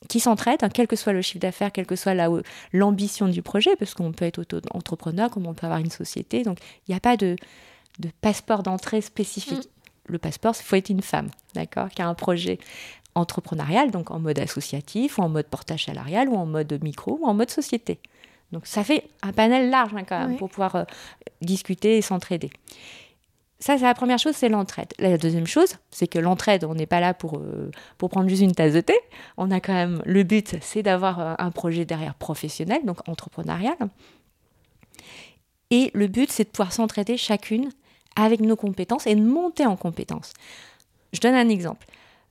qui 0.07 0.19
s'entraident, 0.19 0.63
hein, 0.63 0.69
quel 0.73 0.87
que 0.87 0.95
soit 0.95 1.11
le 1.11 1.21
chiffre 1.21 1.39
d'affaires, 1.39 1.71
quelle 1.71 1.87
que 1.87 1.97
soit 1.97 2.13
l'ambition 2.71 3.27
du 3.27 3.41
projet, 3.41 3.75
parce 3.75 3.93
qu'on 3.93 4.13
peut 4.13 4.25
être 4.25 4.39
auto-entrepreneur 4.39 5.29
comme 5.29 5.47
on 5.47 5.53
peut 5.53 5.65
avoir 5.65 5.81
une 5.81 5.89
société. 5.89 6.43
Donc, 6.43 6.59
il 6.87 6.91
n'y 6.91 6.95
a 6.95 7.01
pas 7.01 7.17
de, 7.17 7.35
de 7.99 8.09
passeport 8.21 8.63
d'entrée 8.63 9.01
spécifique. 9.01 9.65
Mm. 9.65 10.11
Le 10.11 10.17
passeport, 10.17 10.55
il 10.57 10.63
faut 10.63 10.75
être 10.75 10.89
une 10.89 11.01
femme, 11.01 11.29
d'accord, 11.55 11.89
qui 11.89 12.01
a 12.01 12.07
un 12.07 12.13
projet 12.13 12.59
entrepreneurial, 13.15 13.91
donc 13.91 14.11
en 14.11 14.19
mode 14.19 14.39
associatif, 14.39 15.17
ou 15.17 15.21
en 15.21 15.29
mode 15.29 15.47
portage 15.47 15.85
salarial, 15.85 16.29
ou 16.29 16.35
en 16.35 16.45
mode 16.45 16.79
micro, 16.83 17.17
ou 17.21 17.25
en 17.25 17.33
mode 17.33 17.49
société. 17.49 17.99
Donc 18.51 18.67
ça 18.67 18.83
fait 18.83 19.07
un 19.21 19.31
panel 19.31 19.69
large 19.69 19.93
hein, 19.95 20.03
quand 20.07 20.19
même 20.19 20.37
pour 20.37 20.49
pouvoir 20.49 20.75
euh, 20.75 20.83
discuter 21.41 21.97
et 21.97 22.01
s'entraider. 22.01 22.49
Ça, 23.59 23.77
c'est 23.77 23.83
la 23.83 23.93
première 23.93 24.17
chose, 24.17 24.35
c'est 24.35 24.49
l'entraide. 24.49 24.91
La 24.97 25.19
deuxième 25.19 25.45
chose, 25.45 25.75
c'est 25.91 26.07
que 26.07 26.17
l'entraide, 26.17 26.63
on 26.63 26.73
n'est 26.73 26.87
pas 26.87 26.99
là 26.99 27.13
pour, 27.13 27.37
euh, 27.37 27.69
pour 27.99 28.09
prendre 28.09 28.27
juste 28.27 28.41
une 28.41 28.53
tasse 28.53 28.73
de 28.73 28.81
thé. 28.81 28.95
On 29.37 29.51
a 29.51 29.59
quand 29.59 29.73
même, 29.73 30.01
le 30.03 30.23
but, 30.23 30.55
c'est 30.61 30.81
d'avoir 30.81 31.19
euh, 31.19 31.35
un 31.37 31.51
projet 31.51 31.85
derrière 31.85 32.15
professionnel, 32.15 32.83
donc 32.85 33.07
entrepreneurial. 33.07 33.77
Et 35.69 35.91
le 35.93 36.07
but, 36.07 36.31
c'est 36.31 36.45
de 36.45 36.49
pouvoir 36.49 36.73
s'entraider 36.73 37.17
chacune 37.17 37.69
avec 38.15 38.39
nos 38.39 38.55
compétences 38.55 39.05
et 39.05 39.13
de 39.13 39.21
monter 39.21 39.67
en 39.67 39.75
compétences. 39.75 40.33
Je 41.13 41.19
donne 41.19 41.35
un 41.35 41.47
exemple. 41.47 41.85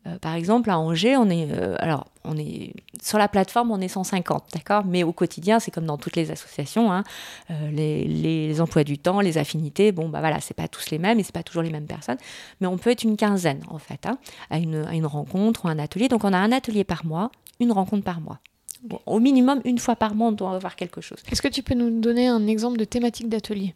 Euh, 0.06 0.18
par 0.18 0.34
exemple, 0.34 0.70
à 0.70 0.78
Angers, 0.78 1.16
on 1.16 1.28
est, 1.28 1.48
euh, 1.50 1.76
alors, 1.78 2.06
on 2.24 2.36
est 2.38 2.72
sur 3.02 3.18
la 3.18 3.28
plateforme, 3.28 3.70
on 3.70 3.80
est 3.80 3.88
150, 3.88 4.44
d'accord? 4.54 4.84
Mais 4.86 5.02
au 5.02 5.12
quotidien, 5.12 5.60
c'est 5.60 5.70
comme 5.70 5.84
dans 5.84 5.98
toutes 5.98 6.16
les 6.16 6.30
associations, 6.30 6.90
hein, 6.90 7.04
euh, 7.50 7.70
les, 7.70 8.60
emplois 8.60 8.84
du 8.84 8.98
temps, 8.98 9.20
les 9.20 9.36
affinités, 9.36 9.92
bon, 9.92 10.08
bah 10.08 10.20
voilà, 10.20 10.40
c'est 10.40 10.54
pas 10.54 10.68
tous 10.68 10.90
les 10.90 10.98
mêmes 10.98 11.18
et 11.20 11.22
c'est 11.22 11.34
pas 11.34 11.42
toujours 11.42 11.62
les 11.62 11.70
mêmes 11.70 11.86
personnes, 11.86 12.16
mais 12.60 12.66
on 12.66 12.78
peut 12.78 12.90
être 12.90 13.02
une 13.02 13.16
quinzaine, 13.16 13.62
en 13.68 13.78
fait, 13.78 14.06
hein, 14.06 14.18
à, 14.48 14.58
une, 14.58 14.86
à, 14.86 14.94
une, 14.94 15.06
rencontre 15.06 15.66
ou 15.66 15.68
un 15.68 15.78
atelier. 15.78 16.08
Donc, 16.08 16.24
on 16.24 16.32
a 16.32 16.38
un 16.38 16.52
atelier 16.52 16.84
par 16.84 17.04
mois, 17.04 17.30
une 17.58 17.72
rencontre 17.72 18.04
par 18.04 18.20
mois. 18.22 18.38
au 19.04 19.20
minimum, 19.20 19.60
une 19.66 19.78
fois 19.78 19.96
par 19.96 20.14
mois, 20.14 20.28
on 20.28 20.32
doit 20.32 20.54
avoir 20.54 20.76
quelque 20.76 21.02
chose. 21.02 21.18
Est-ce 21.30 21.42
que 21.42 21.48
tu 21.48 21.62
peux 21.62 21.74
nous 21.74 22.00
donner 22.00 22.26
un 22.28 22.46
exemple 22.46 22.78
de 22.78 22.84
thématique 22.84 23.28
d'atelier? 23.28 23.74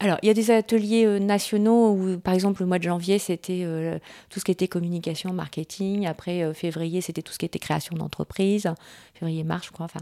Alors, 0.00 0.18
il 0.22 0.26
y 0.26 0.30
a 0.30 0.34
des 0.34 0.52
ateliers 0.52 1.06
euh, 1.06 1.18
nationaux 1.18 1.90
où, 1.90 2.18
par 2.20 2.32
exemple, 2.32 2.62
le 2.62 2.66
mois 2.66 2.78
de 2.78 2.84
janvier, 2.84 3.18
c'était 3.18 3.62
euh, 3.64 3.98
tout 4.30 4.38
ce 4.38 4.44
qui 4.44 4.52
était 4.52 4.68
communication, 4.68 5.32
marketing. 5.32 6.06
Après, 6.06 6.44
euh, 6.44 6.54
février, 6.54 7.00
c'était 7.00 7.22
tout 7.22 7.32
ce 7.32 7.38
qui 7.38 7.46
était 7.46 7.58
création 7.58 7.96
d'entreprise. 7.96 8.72
Février, 9.14 9.42
mars, 9.42 9.66
je 9.66 9.72
crois. 9.72 9.86
Enfin. 9.86 10.00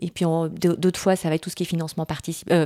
Et 0.00 0.10
puis, 0.10 0.24
d'autres 0.60 1.00
fois, 1.00 1.16
ça 1.16 1.28
va 1.28 1.34
être 1.34 1.42
tout 1.42 1.50
ce 1.50 1.56
qui 1.56 1.64
est 1.64 1.66
financement, 1.66 2.06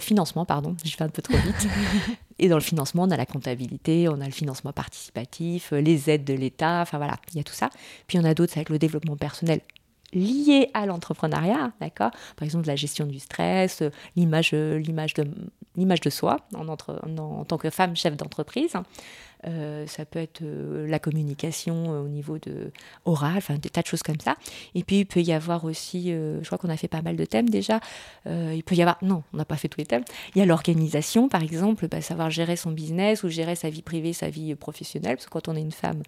financement 0.00 0.44
pardon, 0.44 0.76
je 0.84 0.90
fais 0.90 1.04
un 1.04 1.08
peu 1.08 1.22
trop 1.22 1.36
vite. 1.38 1.68
Et 2.38 2.48
dans 2.48 2.56
le 2.56 2.62
financement, 2.62 3.04
on 3.04 3.10
a 3.10 3.16
la 3.16 3.24
comptabilité, 3.24 4.08
on 4.10 4.20
a 4.20 4.26
le 4.26 4.32
financement 4.32 4.72
participatif, 4.72 5.72
les 5.72 6.10
aides 6.10 6.24
de 6.24 6.34
l'État. 6.34 6.82
Enfin, 6.82 6.98
voilà, 6.98 7.16
il 7.32 7.38
y 7.38 7.40
a 7.40 7.44
tout 7.44 7.54
ça. 7.54 7.70
Puis, 8.06 8.18
il 8.18 8.20
y 8.20 8.24
en 8.24 8.28
a 8.28 8.34
d'autres 8.34 8.58
avec 8.58 8.68
le 8.68 8.78
développement 8.78 9.16
personnel 9.16 9.60
liées 10.12 10.70
à 10.74 10.86
l'entrepreneuriat, 10.86 11.72
d'accord? 11.80 12.10
Par 12.36 12.44
exemple, 12.44 12.66
la 12.66 12.76
gestion 12.76 13.06
du 13.06 13.18
stress, 13.18 13.82
l'image, 14.14 14.52
l'image 14.52 15.14
de, 15.14 15.26
l'image 15.76 16.00
de 16.00 16.10
soi 16.10 16.38
en, 16.54 16.76
tant 17.44 17.58
que 17.58 17.70
femme 17.70 17.96
chef 17.96 18.16
d'entreprise. 18.16 18.74
Euh, 19.46 19.86
ça 19.86 20.04
peut 20.04 20.18
être 20.18 20.42
euh, 20.42 20.86
la 20.88 20.98
communication 20.98 21.92
euh, 21.92 22.00
au 22.00 22.08
niveau 22.08 22.38
de 22.38 22.72
oral, 23.04 23.36
enfin 23.36 23.54
des 23.54 23.68
tas 23.68 23.82
de 23.82 23.86
choses 23.86 24.02
comme 24.02 24.18
ça. 24.18 24.34
Et 24.74 24.82
puis 24.82 25.00
il 25.00 25.06
peut 25.06 25.20
y 25.20 25.32
avoir 25.32 25.64
aussi, 25.64 26.10
je 26.10 26.44
crois 26.44 26.58
qu'on 26.58 26.70
a 26.70 26.76
fait 26.76 26.88
pas 26.88 27.02
mal 27.02 27.16
de 27.16 27.24
thèmes 27.24 27.48
déjà. 27.48 27.80
il 28.26 28.62
peut 28.64 28.74
y 28.74 28.82
avoir, 28.82 28.98
non, 29.02 29.22
on 29.32 29.36
n'a 29.36 29.44
pas 29.44 29.56
fait 29.56 29.68
tous 29.68 29.78
les 29.78 29.86
thèmes. 29.86 30.04
Il 30.34 30.38
y 30.38 30.42
a 30.42 30.46
l'organisation, 30.46 31.28
par 31.28 31.42
exemple, 31.42 31.88
bah, 31.88 32.00
savoir 32.00 32.30
gérer 32.30 32.56
son 32.56 32.70
business 32.70 33.22
ou 33.22 33.28
gérer 33.28 33.54
sa 33.54 33.70
vie 33.70 33.82
privée, 33.82 34.12
sa 34.12 34.28
vie 34.28 34.54
professionnelle. 34.54 35.16
Parce 35.16 35.26
que 35.26 35.30
quand 35.30 35.48
on 35.48 35.56
est 35.56 35.60
une 35.60 35.72
femme, 35.72 36.02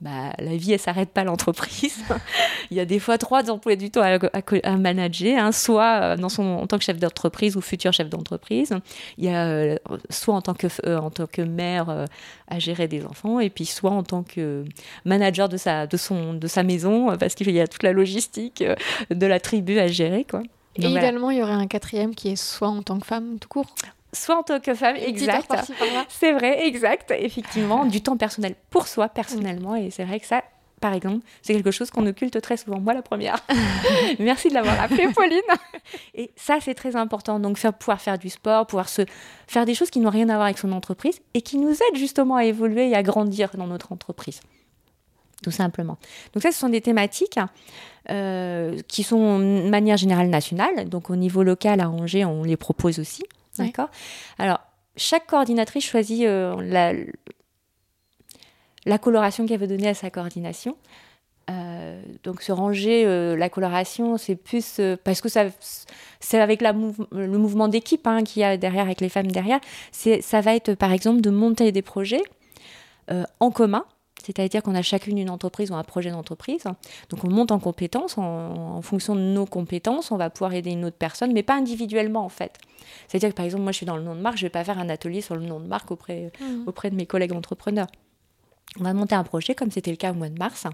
bah, 0.00 0.32
la 0.38 0.56
vie 0.56 0.72
elle 0.72 0.80
s'arrête 0.80 1.10
pas 1.10 1.24
l'entreprise. 1.24 2.02
il 2.70 2.76
y 2.76 2.80
a 2.80 2.84
des 2.84 2.98
fois 2.98 3.18
trois 3.18 3.50
emplois 3.50 3.76
du 3.76 3.90
temps 3.90 4.02
à, 4.02 4.76
manager, 4.76 5.44
hein, 5.44 5.52
soit 5.52 6.16
en 6.18 6.66
tant 6.66 6.78
que 6.78 6.84
chef 6.84 6.98
d'entreprise 6.98 7.56
ou 7.56 7.60
futur 7.60 7.92
chef 7.92 8.08
d'entreprise. 8.08 8.74
Il 9.18 9.24
y 9.24 9.28
a 9.28 9.78
soit 10.10 10.34
en 10.34 10.42
tant 10.42 10.54
que, 10.54 10.96
en 10.96 11.10
tant 11.10 11.26
que 11.26 11.42
mère 11.42 12.06
à 12.48 12.58
gérer 12.62 12.88
des 12.88 13.04
enfants, 13.04 13.40
et 13.40 13.50
puis 13.50 13.66
soit 13.66 13.90
en 13.90 14.02
tant 14.02 14.22
que 14.22 14.64
manager 15.04 15.48
de 15.48 15.56
sa, 15.56 15.86
de 15.86 15.96
son, 15.96 16.34
de 16.34 16.46
sa 16.46 16.62
maison, 16.62 17.16
parce 17.18 17.34
qu'il 17.34 17.50
y 17.50 17.60
a 17.60 17.66
toute 17.66 17.82
la 17.82 17.92
logistique 17.92 18.62
euh, 18.62 18.74
de 19.10 19.26
la 19.26 19.40
tribu 19.40 19.78
à 19.78 19.88
gérer. 19.88 20.24
Quoi. 20.28 20.42
et 20.76 20.86
idéalement, 20.86 21.30
il 21.30 21.38
y 21.38 21.42
aurait 21.42 21.52
un 21.52 21.66
quatrième 21.66 22.14
qui 22.14 22.30
est 22.30 22.36
soit 22.36 22.68
en 22.68 22.82
tant 22.82 22.98
que 22.98 23.06
femme 23.06 23.38
tout 23.38 23.48
court 23.48 23.74
soit 24.14 24.36
en 24.36 24.42
tant 24.42 24.60
que 24.60 24.74
femme, 24.74 24.96
exact. 24.96 25.50
C'est 26.08 26.32
vrai, 26.32 26.66
exact, 26.66 27.14
effectivement, 27.16 27.86
du 27.86 28.02
temps 28.02 28.16
personnel 28.16 28.54
pour 28.70 28.86
soi 28.86 29.08
personnellement, 29.08 29.74
et 29.74 29.90
c'est 29.90 30.04
vrai 30.04 30.20
que 30.20 30.26
ça, 30.26 30.42
par 30.82 30.92
exemple, 30.92 31.24
c'est 31.42 31.54
quelque 31.54 31.70
chose 31.70 31.90
qu'on 31.90 32.04
occulte 32.06 32.38
très 32.42 32.56
souvent. 32.56 32.80
Moi, 32.80 32.92
la 32.92 33.02
première. 33.02 33.38
Merci 34.18 34.48
de 34.48 34.54
l'avoir 34.54 34.78
appelé, 34.80 35.06
Pauline. 35.14 35.40
Et 36.14 36.32
ça, 36.36 36.58
c'est 36.60 36.74
très 36.74 36.96
important. 36.96 37.38
Donc, 37.38 37.56
faire, 37.56 37.72
pouvoir 37.72 38.00
faire 38.00 38.18
du 38.18 38.28
sport, 38.28 38.66
pouvoir 38.66 38.88
se 38.88 39.02
faire 39.46 39.64
des 39.64 39.74
choses 39.74 39.90
qui 39.90 40.00
n'ont 40.00 40.10
rien 40.10 40.28
à 40.28 40.34
voir 40.34 40.46
avec 40.46 40.58
son 40.58 40.72
entreprise 40.72 41.20
et 41.34 41.40
qui 41.40 41.56
nous 41.56 41.70
aident 41.70 41.96
justement 41.96 42.34
à 42.34 42.44
évoluer 42.44 42.90
et 42.90 42.96
à 42.96 43.04
grandir 43.04 43.50
dans 43.56 43.68
notre 43.68 43.92
entreprise. 43.92 44.40
Tout 45.42 45.52
simplement. 45.52 45.98
Donc, 46.34 46.42
ça, 46.42 46.50
ce 46.50 46.58
sont 46.58 46.68
des 46.68 46.80
thématiques 46.80 47.38
euh, 48.10 48.76
qui 48.88 49.04
sont 49.04 49.38
de 49.38 49.70
manière 49.70 49.96
générale 49.96 50.28
nationale. 50.28 50.88
Donc, 50.88 51.10
au 51.10 51.16
niveau 51.16 51.44
local, 51.44 51.80
à 51.80 51.88
Angers, 51.88 52.24
on 52.24 52.42
les 52.42 52.56
propose 52.56 52.98
aussi. 52.98 53.22
D'accord? 53.56 53.88
Alors, 54.36 54.58
chaque 54.96 55.26
coordinatrice 55.28 55.84
choisit 55.84 56.26
euh, 56.26 56.56
la, 56.60 56.92
la 58.86 58.98
coloration 58.98 59.46
qu'elle 59.46 59.60
veut 59.60 59.66
donner 59.66 59.88
à 59.88 59.94
sa 59.94 60.10
coordination. 60.10 60.76
Euh, 61.50 62.00
donc 62.22 62.40
se 62.40 62.52
ranger 62.52 63.04
euh, 63.04 63.36
la 63.36 63.48
coloration, 63.48 64.16
c'est 64.16 64.36
plus 64.36 64.78
euh, 64.78 64.96
parce 65.02 65.20
que 65.20 65.28
ça, 65.28 65.46
c'est 66.20 66.40
avec 66.40 66.60
la 66.60 66.72
le 66.72 67.38
mouvement 67.38 67.66
d'équipe 67.66 68.06
hein, 68.06 68.22
qu'il 68.22 68.42
y 68.42 68.44
a 68.44 68.56
derrière, 68.56 68.84
avec 68.84 69.00
les 69.00 69.08
femmes 69.08 69.30
derrière. 69.30 69.60
Ça 69.90 70.40
va 70.40 70.54
être 70.54 70.74
par 70.74 70.92
exemple 70.92 71.20
de 71.20 71.30
monter 71.30 71.72
des 71.72 71.82
projets 71.82 72.22
en 73.40 73.50
commun, 73.50 73.84
c'est-à-dire 74.24 74.62
qu'on 74.62 74.74
a 74.74 74.80
chacune 74.80 75.18
une 75.18 75.28
entreprise 75.28 75.70
ou 75.70 75.74
un 75.74 75.82
projet 75.82 76.10
d'entreprise. 76.10 76.64
Donc 77.10 77.24
on 77.24 77.28
monte 77.28 77.50
en 77.50 77.58
compétences, 77.58 78.16
en, 78.16 78.80
fonction 78.80 79.14
de 79.14 79.20
nos 79.20 79.44
compétences, 79.44 80.12
on 80.12 80.16
va 80.16 80.30
pouvoir 80.30 80.54
aider 80.54 80.70
une 80.70 80.86
autre 80.86 80.96
personne, 80.96 81.32
mais 81.34 81.42
pas 81.42 81.54
individuellement 81.56 82.24
en 82.24 82.30
fait. 82.30 82.56
C'est-à-dire 83.08 83.30
que 83.30 83.34
par 83.34 83.44
exemple, 83.44 83.64
moi 83.64 83.72
je 83.72 83.78
suis 83.78 83.86
dans 83.86 83.96
le 83.96 84.02
nom 84.02 84.14
de 84.14 84.20
marque, 84.20 84.38
je 84.38 84.44
ne 84.44 84.46
vais 84.46 84.52
pas 84.52 84.64
faire 84.64 84.78
un 84.78 84.88
atelier 84.88 85.20
sur 85.20 85.34
le 85.34 85.44
nom 85.44 85.60
de 85.60 85.66
marque 85.66 85.90
auprès, 85.90 86.32
mmh. 86.40 86.68
auprès 86.68 86.88
de 86.88 86.94
mes 86.94 87.04
collègues 87.04 87.32
entrepreneurs. 87.32 87.88
On 88.80 88.84
a 88.84 88.94
monté 88.94 89.14
un 89.14 89.24
projet, 89.24 89.54
comme 89.54 89.70
c'était 89.70 89.90
le 89.90 89.96
cas 89.96 90.12
au 90.12 90.14
mois 90.14 90.28
de 90.28 90.38
mars. 90.38 90.66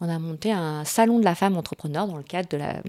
On 0.00 0.08
a 0.08 0.18
monté 0.18 0.52
un 0.52 0.84
salon 0.84 1.18
de 1.18 1.24
la 1.24 1.34
femme 1.34 1.56
entrepreneur 1.56 2.06
dans 2.06 2.16
le 2.16 2.22
cadre 2.22 2.82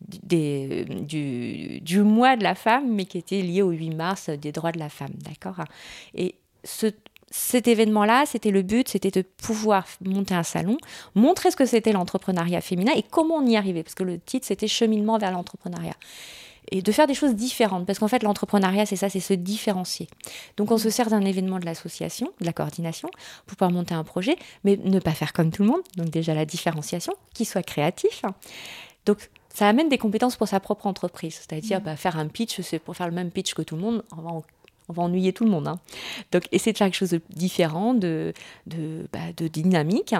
du, 0.00 2.02
mois 2.02 2.36
de 2.36 2.42
la 2.42 2.54
femme, 2.54 2.92
mais 2.92 3.04
qui 3.04 3.18
était 3.18 3.42
lié 3.42 3.62
au 3.62 3.70
8 3.70 3.90
mars 3.90 4.30
des 4.30 4.52
droits 4.52 4.72
de 4.72 4.78
la 4.78 4.88
femme. 4.88 5.12
D'accord? 5.24 5.64
Et 6.14 6.34
ce, 6.64 6.92
cet 7.30 7.68
événement-là, 7.68 8.24
c'était 8.26 8.50
le 8.50 8.62
but, 8.62 8.88
c'était 8.88 9.10
de 9.10 9.22
pouvoir 9.22 9.86
monter 10.04 10.34
un 10.34 10.42
salon, 10.42 10.78
montrer 11.14 11.50
ce 11.50 11.56
que 11.56 11.66
c'était 11.66 11.92
l'entrepreneuriat 11.92 12.60
féminin 12.60 12.92
et 12.96 13.02
comment 13.02 13.36
on 13.36 13.46
y 13.46 13.56
arrivait, 13.56 13.82
parce 13.82 13.94
que 13.94 14.04
le 14.04 14.18
titre, 14.18 14.46
c'était 14.46 14.68
Cheminement 14.68 15.18
vers 15.18 15.32
l'entrepreneuriat 15.32 15.94
et 16.70 16.82
de 16.82 16.92
faire 16.92 17.06
des 17.06 17.14
choses 17.14 17.34
différentes. 17.34 17.86
Parce 17.86 17.98
qu'en 17.98 18.08
fait, 18.08 18.22
l'entrepreneuriat, 18.22 18.86
c'est 18.86 18.96
ça, 18.96 19.08
c'est 19.08 19.20
se 19.20 19.34
différencier. 19.34 20.08
Donc, 20.56 20.70
on 20.70 20.78
se 20.78 20.90
sert 20.90 21.08
d'un 21.08 21.22
événement 21.22 21.58
de 21.58 21.64
l'association, 21.64 22.32
de 22.40 22.46
la 22.46 22.52
coordination, 22.52 23.10
pour 23.46 23.56
pouvoir 23.56 23.70
monter 23.70 23.94
un 23.94 24.04
projet, 24.04 24.36
mais 24.64 24.78
ne 24.82 24.98
pas 24.98 25.12
faire 25.12 25.32
comme 25.32 25.50
tout 25.50 25.62
le 25.62 25.68
monde. 25.68 25.82
Donc, 25.96 26.10
déjà, 26.10 26.34
la 26.34 26.44
différenciation, 26.44 27.14
qui 27.34 27.44
soit 27.44 27.62
créatif. 27.62 28.22
Donc, 29.06 29.30
ça 29.52 29.68
amène 29.68 29.88
des 29.88 29.98
compétences 29.98 30.36
pour 30.36 30.48
sa 30.48 30.60
propre 30.60 30.86
entreprise. 30.86 31.34
C'est-à-dire, 31.34 31.80
mmh. 31.80 31.84
bah, 31.84 31.96
faire 31.96 32.16
un 32.18 32.28
pitch, 32.28 32.60
c'est 32.60 32.78
pour 32.78 32.96
faire 32.96 33.08
le 33.08 33.14
même 33.14 33.30
pitch 33.30 33.54
que 33.54 33.62
tout 33.62 33.76
le 33.76 33.82
monde. 33.82 34.04
On 34.16 34.20
va, 34.20 34.30
on 34.88 34.92
va 34.92 35.02
ennuyer 35.02 35.32
tout 35.32 35.44
le 35.44 35.50
monde. 35.50 35.68
Hein. 35.68 35.78
Donc, 36.32 36.44
essayer 36.52 36.72
de 36.72 36.78
faire 36.78 36.86
quelque 36.86 36.96
chose 36.96 37.10
de 37.10 37.20
différent, 37.30 37.94
de, 37.94 38.32
de, 38.66 39.08
bah, 39.12 39.32
de 39.36 39.48
dynamique. 39.48 40.14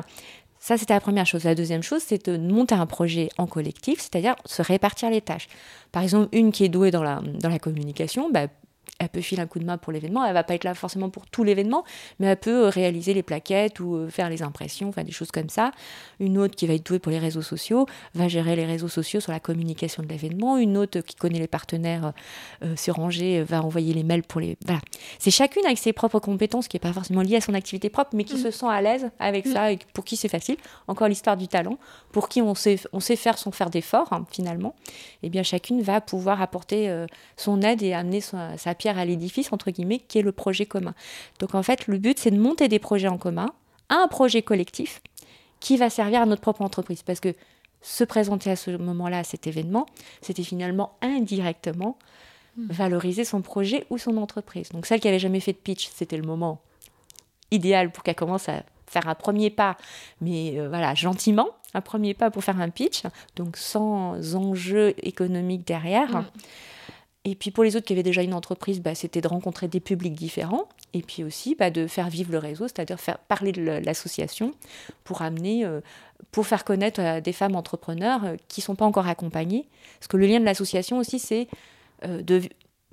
Ça, 0.61 0.77
c'était 0.77 0.95
la 0.95 1.01
première 1.01 1.27
chose. 1.27 1.45
La 1.45 1.55
deuxième 1.55 1.83
chose, 1.83 2.03
c'est 2.05 2.29
de 2.29 2.37
monter 2.37 2.75
un 2.75 2.87
projet 2.87 3.29
en 3.39 3.47
collectif, 3.47 4.01
c'est-à-dire 4.01 4.35
se 4.45 4.63
répartir 4.63 5.11
les 5.11 5.21
tâches. 5.21 5.49
Par 5.93 6.03
exemple, 6.03 6.29
une 6.33 6.53
qui 6.53 6.65
est 6.65 6.69
douée 6.69 6.91
dans 6.91 7.03
la, 7.03 7.21
dans 7.41 7.49
la 7.49 7.59
communication, 7.59 8.31
bah, 8.31 8.49
elle 8.99 9.09
peut 9.09 9.21
filer 9.21 9.41
un 9.43 9.47
coup 9.47 9.59
de 9.59 9.65
main 9.65 9.79
pour 9.79 9.93
l'événement. 9.93 10.25
Elle 10.25 10.35
va 10.35 10.43
pas 10.43 10.55
être 10.55 10.65
là 10.65 10.75
forcément 10.75 11.09
pour 11.09 11.27
tout 11.27 11.45
l'événement, 11.45 11.85
mais 12.19 12.27
elle 12.27 12.37
peut 12.37 12.67
euh, 12.67 12.69
réaliser 12.69 13.15
les 13.15 13.23
plaquettes 13.23 13.79
ou 13.81 13.95
euh, 13.95 14.09
faire 14.09 14.29
les 14.29 14.43
impressions, 14.43 14.89
enfin 14.89 15.05
des 15.05 15.13
choses 15.13 15.31
comme 15.31 15.49
ça. 15.49 15.71
Une 16.19 16.37
autre 16.37 16.57
qui 16.57 16.67
va 16.67 16.75
être 16.75 16.85
douée 16.85 16.99
pour 16.99 17.13
les 17.13 17.19
réseaux 17.19 17.43
sociaux 17.43 17.87
va 18.15 18.29
gérer 18.29 18.57
les 18.57 18.67
réseaux 18.67 18.89
sociaux 18.89 19.21
sur 19.21 19.31
la 19.31 19.39
communication 19.39 20.03
de 20.03 20.09
l'événement. 20.09 20.59
Une 20.59 20.77
autre 20.77 21.01
qui 21.01 21.15
connaît 21.15 21.39
les 21.39 21.47
partenaires 21.47 22.13
euh, 22.65 22.75
sur 22.77 22.99
Angers 22.99 23.43
va 23.43 23.63
envoyer 23.63 23.95
les 23.95 24.03
mails 24.03 24.25
pour 24.25 24.41
les. 24.41 24.57
Voilà. 24.65 24.81
C'est 25.19 25.31
chacune 25.31 25.65
avec 25.65 25.79
ses 25.79 25.93
propres 25.93 26.19
compétences, 26.19 26.67
qui 26.67 26.77
n'est 26.77 26.81
pas 26.81 26.93
forcément 26.93 27.23
liée 27.23 27.37
à 27.37 27.41
son 27.41 27.55
activité 27.55 27.91
propre, 27.91 28.11
mais 28.15 28.25
qui 28.25 28.35
mm. 28.35 28.43
se 28.43 28.51
sent 28.51 28.67
à 28.69 28.83
l'aise 28.83 29.11
avec 29.21 29.47
mm. 29.47 29.53
ça 29.53 29.73
et 29.73 29.79
pour 29.95 30.05
qui 30.05 30.17
c'est 30.17 30.29
facile. 30.29 30.57
Encore 30.89 31.07
l'histoire 31.07 31.37
du 31.37 31.47
talent. 31.47 31.79
Pour 32.11 32.29
qui 32.29 32.43
on 32.43 32.55
sait, 32.57 32.81
on 32.93 33.01
sait 33.01 33.17
faire 33.17 33.39
sans 33.39 33.53
faire 33.53 33.71
d'efforts, 33.71 34.13
hein, 34.13 34.27
finalement. 34.31 34.75
Eh 35.23 35.31
bien, 35.31 35.45
chacune 35.45 35.83
va 35.83 36.01
pouvoir 36.01 36.43
apporter 36.43 37.05
son 37.37 37.63
aide 37.63 37.83
et 37.83 37.93
amener 37.93 38.21
sa, 38.21 38.57
sa 38.57 38.75
pierre 38.75 38.88
à 38.97 39.05
l'édifice, 39.05 39.53
entre 39.53 39.71
guillemets, 39.71 39.99
qui 39.99 40.19
est 40.19 40.23
le 40.23 40.33
projet 40.33 40.65
commun. 40.65 40.95
Donc 41.41 41.55
en 41.55 41.63
fait, 41.63 41.89
le 41.89 41.99
but, 41.99 42.19
c'est 42.19 42.31
de 42.31 42.39
monter 42.39 42.69
des 42.69 42.79
projets 42.79 43.09
en 43.09 43.19
commun, 43.19 43.53
un 43.91 44.07
projet 44.09 44.43
collectif 44.43 45.03
qui 45.61 45.77
va 45.77 45.91
servir 45.91 46.23
à 46.23 46.27
notre 46.27 46.41
propre 46.41 46.63
entreprise. 46.63 47.03
Parce 47.03 47.21
que 47.21 47.35
se 47.81 48.05
présenter 48.05 48.51
à 48.51 48.57
ce 48.57 48.71
moment-là, 48.71 49.19
à 49.19 49.25
cet 49.25 49.47
événement, 49.47 49.87
c'était 50.21 50.43
finalement 50.43 50.97
indirectement 51.01 51.99
hmm. 52.57 52.67
valoriser 52.71 53.25
son 53.25 53.43
projet 53.43 53.87
ou 53.91 53.99
son 53.99 54.17
entreprise. 54.17 54.71
Donc 54.71 54.87
celle 54.87 55.01
qui 55.01 55.09
avait 55.09 55.19
jamais 55.19 55.41
fait 55.41 55.53
de 55.53 55.59
pitch, 55.59 55.91
c'était 55.95 56.17
le 56.17 56.27
moment 56.27 56.61
idéal 57.51 57.91
pour 57.91 58.03
qu'elle 58.03 58.15
commence 58.15 58.49
à 58.49 58.63
faire 58.87 59.07
un 59.09 59.15
premier 59.15 59.51
pas, 59.51 59.77
mais 60.21 60.59
euh, 60.59 60.69
voilà, 60.69 60.95
gentiment, 60.95 61.49
un 61.75 61.81
premier 61.81 62.15
pas 62.15 62.31
pour 62.31 62.43
faire 62.43 62.61
un 62.61 62.71
pitch, 62.71 63.03
donc 63.37 63.57
sans 63.57 64.35
enjeu 64.35 64.95
économique 65.03 65.67
derrière. 65.67 66.23
Hmm. 66.23 66.25
Et 67.31 67.35
puis 67.35 67.51
pour 67.51 67.63
les 67.63 67.77
autres 67.77 67.85
qui 67.85 67.93
avaient 67.93 68.03
déjà 68.03 68.23
une 68.23 68.33
entreprise, 68.33 68.81
bah, 68.81 68.95
c'était 68.95 69.21
de 69.21 69.29
rencontrer 69.29 69.69
des 69.69 69.81
publics 69.81 70.15
différents 70.15 70.67
et 70.95 71.03
puis 71.03 71.25
aussi 71.25 71.55
bah, 71.55 71.69
de 71.71 71.87
faire 71.87 72.09
vivre 72.09 72.33
le 72.33 72.39
réseau, 72.39 72.69
c'est-à-dire 72.69 72.99
faire 72.99 73.19
parler 73.19 73.53
de 73.53 73.61
l'association 73.61 74.55
pour 75.05 75.21
amener, 75.21 75.67
euh, 75.67 75.83
pour 76.33 76.47
faire 76.47 76.65
connaître 76.65 77.03
euh, 77.03 77.21
des 77.21 77.35
femmes 77.35 77.55
entrepreneurs 77.55 78.25
euh, 78.25 78.37
qui 78.49 78.63
ne 78.63 78.65
sont 78.65 78.77
pas 78.77 78.87
encore 78.87 79.07
accompagnées. 79.07 79.69
Parce 79.99 80.09
que 80.09 80.17
le 80.17 80.27
lien 80.27 80.41
de 80.41 80.47
l'association 80.47 80.97
aussi, 80.97 81.19
c'est 81.19 81.49
de 82.07 82.41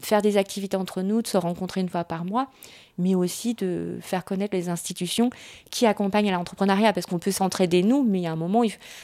faire 0.02 0.24
des 0.24 0.36
activités 0.36 0.76
entre 0.76 1.04
nous, 1.04 1.21
de 1.21 1.28
se 1.28 1.38
rencontrer 1.38 1.80
une 1.80 1.89
fois 1.89 2.04
par 2.04 2.26
mois, 2.26 2.50
mais 2.98 3.13
aussi 3.13 3.54
de 3.54 4.00
faire 4.02 4.26
connaître 4.26 4.56
les 4.58 4.67
institutions 4.67 5.30
qui 5.69 5.86
accompagnent 5.86 6.32
l'entrepreneuriat, 6.32 6.91
parce 6.91 7.06
qu'on 7.06 7.19
peut 7.19 7.32
s'entraider 7.32 7.84
nous, 7.84 8.04
mais 8.04 8.19
il 8.19 8.24
y 8.24 8.28
a 8.28 8.32
un 8.32 8.36
moment, 8.36 8.63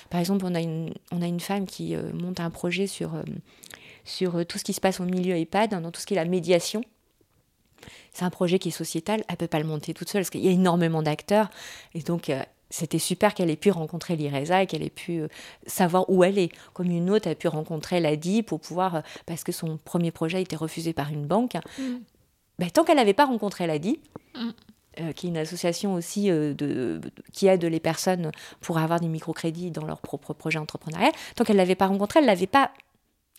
par 0.10 0.20
exemple, 0.20 0.44
on 0.48 0.56
a 0.56 0.60
une, 0.60 0.91
on 1.12 1.22
a 1.22 1.28
une 1.28 1.39
femme 1.39 1.67
qui 1.67 1.96
monte 2.15 2.39
un 2.39 2.50
projet 2.50 2.88
sur 2.88 3.12
sur 4.03 4.37
euh, 4.37 4.45
tout 4.45 4.57
ce 4.57 4.63
qui 4.63 4.73
se 4.73 4.81
passe 4.81 4.99
au 4.99 5.05
milieu 5.05 5.35
EHPAD, 5.35 5.81
dans 5.81 5.91
tout 5.91 6.01
ce 6.01 6.05
qui 6.05 6.13
est 6.13 6.17
la 6.17 6.25
médiation. 6.25 6.83
C'est 8.13 8.25
un 8.25 8.29
projet 8.29 8.59
qui 8.59 8.69
est 8.69 8.71
sociétal, 8.71 9.23
elle 9.27 9.33
ne 9.33 9.37
peut 9.37 9.47
pas 9.47 9.59
le 9.59 9.65
monter 9.65 9.93
toute 9.93 10.09
seule 10.09 10.21
parce 10.21 10.29
qu'il 10.29 10.45
y 10.45 10.47
a 10.47 10.51
énormément 10.51 11.01
d'acteurs. 11.01 11.49
Et 11.93 12.01
donc, 12.01 12.29
euh, 12.29 12.43
c'était 12.69 12.99
super 12.99 13.33
qu'elle 13.33 13.49
ait 13.49 13.55
pu 13.55 13.71
rencontrer 13.71 14.15
l'IRESA 14.15 14.63
et 14.63 14.67
qu'elle 14.67 14.83
ait 14.83 14.89
pu 14.89 15.19
euh, 15.19 15.27
savoir 15.65 16.09
où 16.09 16.23
elle 16.23 16.37
est. 16.37 16.51
Comme 16.73 16.91
une 16.91 17.09
autre 17.09 17.29
a 17.29 17.35
pu 17.35 17.47
rencontrer 17.47 17.99
l'ADI 17.99 18.43
pour 18.43 18.59
pouvoir, 18.59 19.03
parce 19.25 19.43
que 19.43 19.51
son 19.51 19.77
premier 19.77 20.11
projet 20.11 20.37
a 20.37 20.41
été 20.41 20.55
refusé 20.55 20.93
par 20.93 21.09
une 21.09 21.25
banque. 21.25 21.55
Mm. 21.77 21.97
Ben, 22.59 22.69
tant 22.69 22.83
qu'elle 22.83 22.97
n'avait 22.97 23.13
pas 23.13 23.25
rencontré 23.25 23.65
l'ADI, 23.65 23.99
mm. 24.35 25.13
qui 25.13 25.27
est 25.27 25.29
une 25.29 25.37
association 25.37 25.95
aussi 25.95 26.29
de, 26.29 27.01
qui 27.33 27.47
aide 27.47 27.63
les 27.63 27.79
personnes 27.79 28.31
pour 28.59 28.77
avoir 28.77 28.99
des 28.99 29.07
microcrédits 29.07 29.71
dans 29.71 29.85
leur 29.85 30.01
propre 30.01 30.33
projet 30.33 30.59
entrepreneurial, 30.59 31.11
tant 31.35 31.43
qu'elle 31.43 31.55
ne 31.55 31.61
l'avait 31.61 31.75
pas 31.75 31.87
rencontré, 31.87 32.19
elle 32.19 32.25
ne 32.25 32.29
l'avait 32.29 32.45
pas 32.45 32.71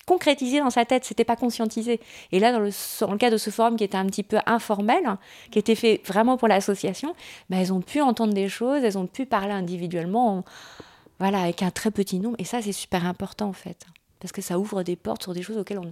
concrétisé 0.07 0.61
dans 0.61 0.71
sa 0.71 0.85
tête, 0.85 1.05
c'était 1.05 1.25
pas 1.25 1.37
conscientisé. 1.37 2.01
Et 2.33 2.39
là, 2.39 2.53
dans 2.53 2.61
le, 2.61 2.71
dans 3.01 3.13
le 3.13 3.19
cas 3.19 3.31
de 3.31 3.37
ce 3.37 3.51
forum 3.51 3.77
qui 3.77 3.85
était 3.85 3.97
un 3.97 4.07
petit 4.07 4.23
peu 4.23 4.39
informel, 4.47 5.03
qui 5.51 5.59
était 5.59 5.75
fait 5.75 6.01
vraiment 6.07 6.37
pour 6.37 6.49
l'association, 6.49 7.15
ben, 7.51 7.59
elles 7.61 7.73
ont 7.73 7.81
pu 7.81 8.01
entendre 8.01 8.35
des 8.35 8.49
choses, 8.49 8.83
elles 8.85 8.99
ont 8.99 9.07
pu 9.07 9.27
parler 9.27 9.53
individuellement, 9.53 10.45
voilà, 11.19 11.43
avec 11.43 11.63
un 11.63 11.71
très 11.71 11.91
petit 11.91 12.19
nombre. 12.19 12.37
Et 12.39 12.45
ça, 12.45 12.63
c'est 12.63 12.73
super 12.73 13.07
important 13.07 13.49
en 13.49 13.53
fait. 13.53 13.87
parce 14.21 14.33
que 14.33 14.43
ça 14.43 14.59
ouvre 14.59 14.83
des 14.83 14.97
portes 14.97 15.23
sur 15.23 15.35
des 15.35 15.43
choses 15.43 15.59
auxquelles 15.59 15.79
on. 15.79 15.91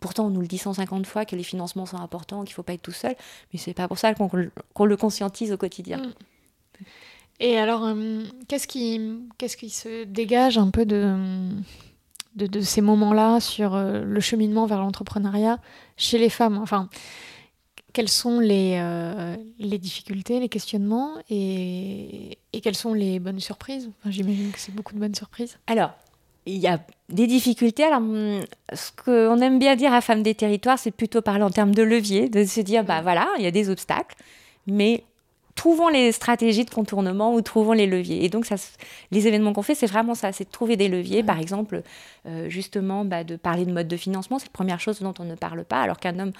Pourtant, 0.00 0.28
on 0.28 0.30
nous 0.30 0.40
le 0.40 0.46
dit 0.46 0.56
150 0.56 1.06
fois 1.06 1.26
que 1.26 1.36
les 1.36 1.42
financements 1.42 1.84
sont 1.84 1.98
importants, 1.98 2.42
qu'il 2.44 2.54
faut 2.54 2.62
pas 2.62 2.72
être 2.72 2.80
tout 2.80 2.90
seul, 2.90 3.14
mais 3.52 3.58
c'est 3.58 3.74
pas 3.74 3.86
pour 3.86 3.98
ça 3.98 4.14
qu'on 4.14 4.84
le 4.86 4.96
conscientise 4.96 5.52
au 5.52 5.58
quotidien. 5.58 5.98
Mm. 5.98 6.84
Et 7.40 7.58
alors, 7.58 7.84
euh, 7.84 8.22
qu'est-ce 8.48 8.66
qui, 8.66 9.00
qu'est-ce 9.36 9.58
qui 9.58 9.68
se 9.68 10.04
dégage 10.04 10.56
un 10.56 10.70
peu 10.70 10.86
de, 10.86 11.16
de, 12.34 12.60
ces 12.60 12.80
moments-là 12.80 13.40
sur 13.40 13.74
euh, 13.74 14.02
le 14.04 14.20
cheminement 14.20 14.66
vers 14.66 14.78
l'entrepreneuriat 14.78 15.58
chez 15.96 16.18
les 16.18 16.30
femmes 16.30 16.58
Enfin, 16.62 16.88
quelles 17.92 18.08
sont 18.08 18.38
les, 18.38 18.78
euh, 18.80 19.36
les 19.58 19.78
difficultés, 19.78 20.40
les 20.40 20.48
questionnements 20.48 21.14
et, 21.28 22.38
et, 22.52 22.60
quelles 22.60 22.76
sont 22.76 22.94
les 22.94 23.18
bonnes 23.18 23.40
surprises? 23.40 23.90
J'imagine 24.06 24.52
que 24.52 24.58
c'est 24.58 24.74
beaucoup 24.74 24.94
de 24.94 25.00
bonnes 25.00 25.14
surprises. 25.14 25.58
Alors, 25.66 25.90
il 26.46 26.56
y 26.56 26.66
a 26.66 26.80
des 27.08 27.26
difficultés. 27.26 27.84
Alors, 27.84 27.98
hum, 27.98 28.40
ce 28.72 28.90
qu'on 28.92 29.38
aime 29.38 29.58
bien 29.58 29.76
dire 29.76 29.92
à 29.92 30.00
Femmes 30.00 30.22
des 30.22 30.34
Territoires, 30.34 30.78
c'est 30.78 30.90
plutôt 30.90 31.22
parler 31.22 31.42
en 31.42 31.50
termes 31.50 31.74
de 31.74 31.82
levier, 31.82 32.28
de 32.28 32.44
se 32.44 32.60
dire, 32.60 32.84
bah 32.84 33.02
voilà, 33.02 33.28
il 33.38 33.44
y 33.44 33.48
a 33.48 33.50
des 33.50 33.68
obstacles, 33.68 34.16
mais 34.66 35.04
trouvons 35.60 35.88
les 35.88 36.10
stratégies 36.10 36.64
de 36.64 36.70
contournement 36.70 37.34
ou 37.34 37.42
trouvons 37.42 37.72
les 37.72 37.86
leviers. 37.86 38.24
Et 38.24 38.30
donc, 38.30 38.46
ça, 38.46 38.56
les 39.10 39.26
événements 39.28 39.52
qu'on 39.52 39.60
fait, 39.60 39.74
c'est 39.74 39.84
vraiment 39.84 40.14
ça, 40.14 40.32
c'est 40.32 40.44
de 40.44 40.50
trouver 40.50 40.78
des 40.78 40.88
leviers. 40.88 41.22
Par 41.22 41.38
exemple, 41.38 41.82
euh, 42.24 42.48
justement, 42.48 43.04
bah, 43.04 43.24
de 43.24 43.36
parler 43.36 43.66
de 43.66 43.72
mode 43.72 43.86
de 43.86 43.96
financement, 43.98 44.38
c'est 44.38 44.46
la 44.46 44.52
première 44.52 44.80
chose 44.80 45.00
dont 45.00 45.12
on 45.18 45.24
ne 45.24 45.34
parle 45.34 45.66
pas, 45.66 45.82
alors 45.82 45.98
qu'un 45.98 46.18
homme 46.18 46.32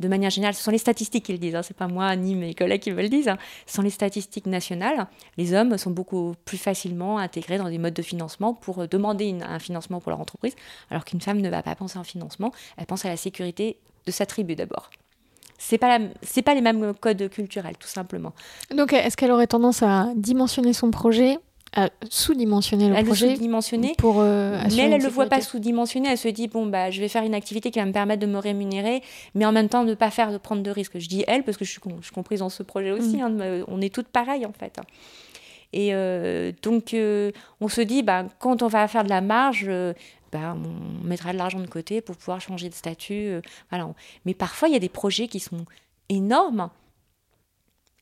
de 0.00 0.08
manière 0.08 0.30
générale, 0.30 0.54
ce 0.54 0.62
sont 0.62 0.70
les 0.70 0.78
statistiques 0.78 1.26
qui 1.26 1.32
le 1.32 1.38
disent, 1.38 1.54
hein, 1.54 1.62
c'est 1.62 1.76
pas 1.76 1.86
moi 1.86 2.16
ni 2.16 2.34
mes 2.34 2.54
collègues 2.54 2.80
qui 2.80 2.92
me 2.92 3.02
le 3.02 3.10
disent, 3.10 3.28
hein. 3.28 3.36
ce 3.66 3.74
sont 3.74 3.82
les 3.82 3.90
statistiques 3.90 4.46
nationales. 4.46 5.06
Les 5.36 5.52
hommes 5.52 5.76
sont 5.76 5.90
beaucoup 5.90 6.34
plus 6.46 6.58
facilement 6.58 7.18
intégrés 7.18 7.58
dans 7.58 7.68
des 7.68 7.78
modes 7.78 7.94
de 7.94 8.02
financement 8.02 8.54
pour 8.54 8.78
euh, 8.78 8.86
demander 8.86 9.36
un 9.42 9.58
financement 9.58 10.00
pour 10.00 10.10
leur 10.10 10.20
entreprise, 10.20 10.54
alors 10.90 11.04
qu'une 11.04 11.20
femme 11.20 11.42
ne 11.42 11.50
va 11.50 11.62
pas 11.62 11.74
penser 11.74 11.98
en 11.98 12.04
financement, 12.04 12.52
elle 12.78 12.86
pense 12.86 13.04
à 13.04 13.10
la 13.10 13.18
sécurité 13.18 13.76
de 14.06 14.12
sa 14.12 14.24
tribu 14.24 14.54
d'abord. 14.54 14.90
C'est 15.58 15.78
pas 15.78 15.98
c'est 16.22 16.42
pas 16.42 16.54
les 16.54 16.60
mêmes 16.60 16.92
codes 17.00 17.28
culturels, 17.28 17.76
tout 17.78 17.88
simplement. 17.88 18.32
Donc, 18.74 18.92
est-ce 18.92 19.16
qu'elle 19.16 19.32
aurait 19.32 19.46
tendance 19.46 19.82
à 19.82 20.08
dimensionner 20.16 20.72
son 20.72 20.90
projet 20.90 21.38
sous-dimensionner 22.08 22.88
le 22.88 22.94
elle 22.94 23.04
projet. 23.04 23.34
sous-dimensionner, 23.34 23.94
pour, 23.98 24.20
euh, 24.20 24.58
mais 24.70 24.84
elle 24.84 24.98
ne 24.98 25.02
le 25.02 25.08
voit 25.08 25.26
pas 25.26 25.40
sous-dimensionner. 25.40 26.08
Elle 26.10 26.18
se 26.18 26.28
dit 26.28 26.48
bon 26.48 26.66
bah 26.66 26.90
je 26.90 27.00
vais 27.00 27.08
faire 27.08 27.22
une 27.22 27.34
activité 27.34 27.70
qui 27.70 27.78
va 27.78 27.84
me 27.84 27.92
permettre 27.92 28.20
de 28.20 28.26
me 28.26 28.38
rémunérer, 28.38 29.02
mais 29.34 29.44
en 29.44 29.52
même 29.52 29.68
temps 29.68 29.84
de 29.84 29.90
ne 29.90 29.94
pas 29.94 30.10
faire 30.10 30.32
de 30.32 30.38
prendre 30.38 30.62
de 30.62 30.70
risques. 30.70 30.98
Je 30.98 31.08
dis 31.08 31.24
elle 31.26 31.42
parce 31.42 31.56
que 31.56 31.64
je 31.64 31.70
suis, 31.70 31.80
je 32.00 32.04
suis 32.04 32.14
comprise 32.14 32.40
dans 32.40 32.48
ce 32.48 32.62
projet 32.62 32.92
aussi. 32.92 33.18
Mm. 33.18 33.40
Hein, 33.40 33.64
on 33.68 33.80
est 33.80 33.94
toutes 33.94 34.08
pareilles 34.08 34.46
en 34.46 34.52
fait. 34.52 34.78
Et 35.72 35.90
euh, 35.92 36.52
donc 36.62 36.94
euh, 36.94 37.30
on 37.60 37.68
se 37.68 37.82
dit 37.82 38.02
bah 38.02 38.24
quand 38.38 38.62
on 38.62 38.68
va 38.68 38.88
faire 38.88 39.04
de 39.04 39.10
la 39.10 39.20
marge. 39.20 39.70
Bah, 40.36 40.54
on 40.54 41.06
mettra 41.06 41.32
de 41.32 41.38
l'argent 41.38 41.60
de 41.60 41.66
côté 41.66 42.00
pour 42.00 42.16
pouvoir 42.16 42.40
changer 42.40 42.68
de 42.68 42.74
statut. 42.74 43.40
voilà. 43.70 43.88
Mais 44.24 44.34
parfois, 44.34 44.68
il 44.68 44.72
y 44.72 44.76
a 44.76 44.80
des 44.80 44.88
projets 44.88 45.28
qui 45.28 45.40
sont 45.40 45.64
énormes, 46.08 46.70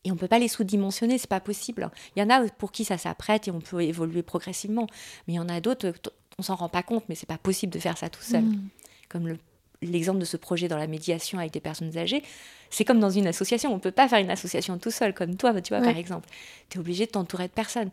et 0.05 0.11
on 0.11 0.15
ne 0.15 0.19
peut 0.19 0.29
pas 0.29 0.39
les 0.39 0.49
sous-dimensionner, 0.49 1.17
c'est 1.17 1.29
pas 1.29 1.41
possible. 1.41 1.91
Il 2.15 2.21
y 2.21 2.23
en 2.23 2.31
a 2.31 2.47
pour 2.49 2.73
qui 2.73 2.85
ça 2.85 2.99
s'apprête 2.99 3.49
et 3.49 3.51
on 3.51 3.61
peut 3.61 3.83
évoluer 3.83 4.23
progressivement. 4.23 4.87
Mais 5.27 5.35
il 5.35 5.37
y 5.37 5.41
en 5.41 5.49
a 5.49 5.61
d'autres, 5.61 5.93
on 6.39 6.43
s'en 6.43 6.57
rend 6.57 6.69
pas 6.69 6.83
compte, 6.83 7.05
mais 7.09 7.15
c'est 7.15 7.29
pas 7.29 7.39
possible 7.39 7.73
de 7.73 7.79
faire 7.79 7.97
ça 7.97 8.11
tout 8.11 8.23
seul. 8.23 8.43
Mm. 8.43 8.69
Comme 9.09 9.39
l'exemple 9.81 10.19
de 10.19 10.25
ce 10.27 10.37
projet 10.37 10.69
dans 10.69 10.77
la 10.77 10.87
médiation 10.87 11.39
avec 11.39 11.53
des 11.53 11.61
personnes 11.61 11.97
âgées, 11.97 12.23
c'est 12.69 12.85
comme 12.85 13.01
dans 13.01 13.11
une 13.11 13.27
association. 13.27 13.71
On 13.71 13.77
ne 13.77 13.81
peut 13.81 13.93
pas 13.93 14.09
faire 14.09 14.19
une 14.19 14.31
association 14.31 14.79
tout 14.79 14.91
seul, 14.91 15.15
comme 15.15 15.37
toi, 15.37 15.59
tu 15.63 15.75
vois, 15.75 15.83
par 15.83 15.97
exemple. 15.97 16.29
Tu 16.69 16.77
es 16.77 16.81
obligé 16.81 17.07
de 17.07 17.13
t'entourer 17.13 17.49
de 17.49 17.53
personnes. 17.53 17.91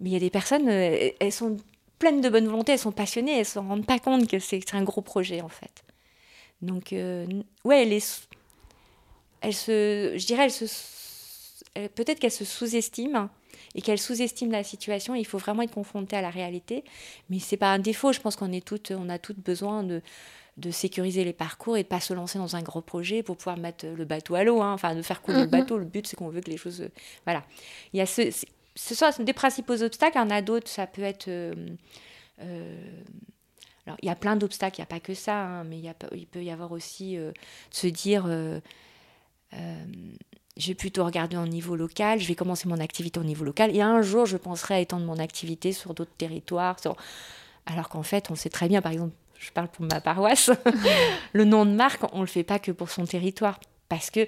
Mais 0.00 0.10
il 0.10 0.12
y 0.12 0.16
a 0.16 0.20
des 0.20 0.30
personnes, 0.30 0.68
euh, 0.68 1.10
elles 1.20 1.32
sont 1.32 1.56
pleines 1.98 2.20
de 2.20 2.28
bonne 2.28 2.46
volonté, 2.46 2.72
elles 2.72 2.78
sont 2.78 2.92
passionnées, 2.92 3.32
elles 3.32 3.38
ne 3.40 3.44
se 3.44 3.58
rendent 3.58 3.86
pas 3.86 3.98
compte 3.98 4.28
que 4.28 4.38
c'est 4.38 4.74
un 4.74 4.82
gros 4.82 5.02
projet, 5.02 5.40
en 5.40 5.48
fait. 5.48 5.84
Donc, 6.62 6.92
euh, 6.92 7.26
ouais, 7.64 7.82
elle 7.82 7.92
est, 7.92 8.28
elle 9.40 9.54
se, 9.54 10.14
je 10.16 10.26
dirais, 10.26 10.44
elle 10.44 10.50
se 10.50 10.66
euh, 11.76 11.88
peut-être 11.92 12.20
qu'elle 12.20 12.30
se 12.30 12.44
sous-estime 12.44 13.28
et 13.74 13.82
qu'elle 13.82 13.98
sous-estime 13.98 14.52
la 14.52 14.62
situation. 14.62 15.14
Il 15.14 15.26
faut 15.26 15.38
vraiment 15.38 15.62
être 15.62 15.72
confronté 15.72 16.16
à 16.16 16.22
la 16.22 16.30
réalité. 16.30 16.84
Mais 17.30 17.40
c'est 17.40 17.56
pas 17.56 17.72
un 17.72 17.78
défaut. 17.78 18.12
Je 18.12 18.20
pense 18.20 18.36
qu'on 18.36 18.52
est 18.52 18.64
toutes, 18.64 18.92
on 18.92 19.08
a 19.08 19.18
toutes 19.18 19.40
besoin 19.40 19.82
de, 19.82 20.00
de 20.56 20.70
sécuriser 20.70 21.24
les 21.24 21.32
parcours 21.32 21.76
et 21.76 21.82
de 21.82 21.88
pas 21.88 22.00
se 22.00 22.14
lancer 22.14 22.38
dans 22.38 22.54
un 22.54 22.62
gros 22.62 22.80
projet 22.80 23.24
pour 23.24 23.36
pouvoir 23.36 23.56
mettre 23.56 23.86
le 23.86 24.04
bateau 24.04 24.36
à 24.36 24.44
l'eau. 24.44 24.62
Hein. 24.62 24.72
Enfin, 24.72 24.94
de 24.94 25.02
faire 25.02 25.20
couler 25.20 25.40
le 25.40 25.46
mm-hmm. 25.46 25.50
bateau. 25.50 25.78
Le 25.78 25.84
but, 25.84 26.06
c'est 26.06 26.16
qu'on 26.16 26.28
veut 26.28 26.40
que 26.40 26.50
les 26.50 26.56
choses. 26.56 26.82
Euh, 26.82 26.88
voilà. 27.24 27.44
Il 27.92 27.98
y 27.98 28.00
a 28.00 28.06
ce, 28.06 28.30
ce 28.74 28.94
sont 28.94 29.22
des 29.22 29.32
principaux 29.32 29.82
obstacles. 29.82 30.16
Il 30.16 30.20
y 30.20 30.22
en 30.22 30.30
a 30.30 30.42
d'autres. 30.42 30.68
Ça 30.68 30.86
peut 30.86 31.02
être. 31.02 31.28
Euh, 31.28 31.54
alors, 33.86 33.98
il 34.02 34.06
y 34.06 34.10
a 34.10 34.16
plein 34.16 34.36
d'obstacles, 34.36 34.78
il 34.78 34.80
n'y 34.80 34.84
a 34.84 34.86
pas 34.86 35.00
que 35.00 35.12
ça, 35.12 35.36
hein, 35.36 35.64
mais 35.64 35.78
il, 35.78 36.26
peut 36.26 36.42
y 36.42 36.50
avoir 36.50 36.72
aussi 36.72 37.16
de 37.16 37.34
se 37.70 37.86
dire 37.86 38.26
je 40.56 40.68
vais 40.68 40.74
plutôt 40.74 41.04
regarder 41.04 41.36
au 41.36 41.46
niveau 41.46 41.76
local, 41.76 42.20
je 42.20 42.28
vais 42.28 42.34
commencer 42.34 42.68
mon 42.68 42.78
activité 42.78 43.18
au 43.18 43.24
niveau 43.24 43.44
local, 43.44 43.74
et 43.74 43.80
un 43.80 44.02
jour, 44.02 44.26
je 44.26 44.36
penserai 44.36 44.74
à 44.74 44.80
étendre 44.80 45.04
mon 45.04 45.18
activité 45.18 45.72
sur 45.72 45.94
d'autres 45.94 46.14
territoires. 46.16 46.76
Alors 47.66 47.88
qu'en 47.88 48.02
fait, 48.02 48.30
on 48.30 48.34
sait 48.34 48.50
très 48.50 48.68
bien, 48.68 48.80
par 48.80 48.92
exemple, 48.92 49.14
je 49.38 49.50
parle 49.50 49.68
pour 49.68 49.84
ma 49.84 50.00
paroisse, 50.00 50.50
le 51.32 51.44
nom 51.44 51.66
de 51.66 51.72
marque, 51.72 52.02
on 52.12 52.18
ne 52.18 52.22
le 52.22 52.28
fait 52.28 52.44
pas 52.44 52.58
que 52.58 52.72
pour 52.72 52.90
son 52.90 53.04
territoire. 53.04 53.58
Parce 53.88 54.10
que, 54.10 54.26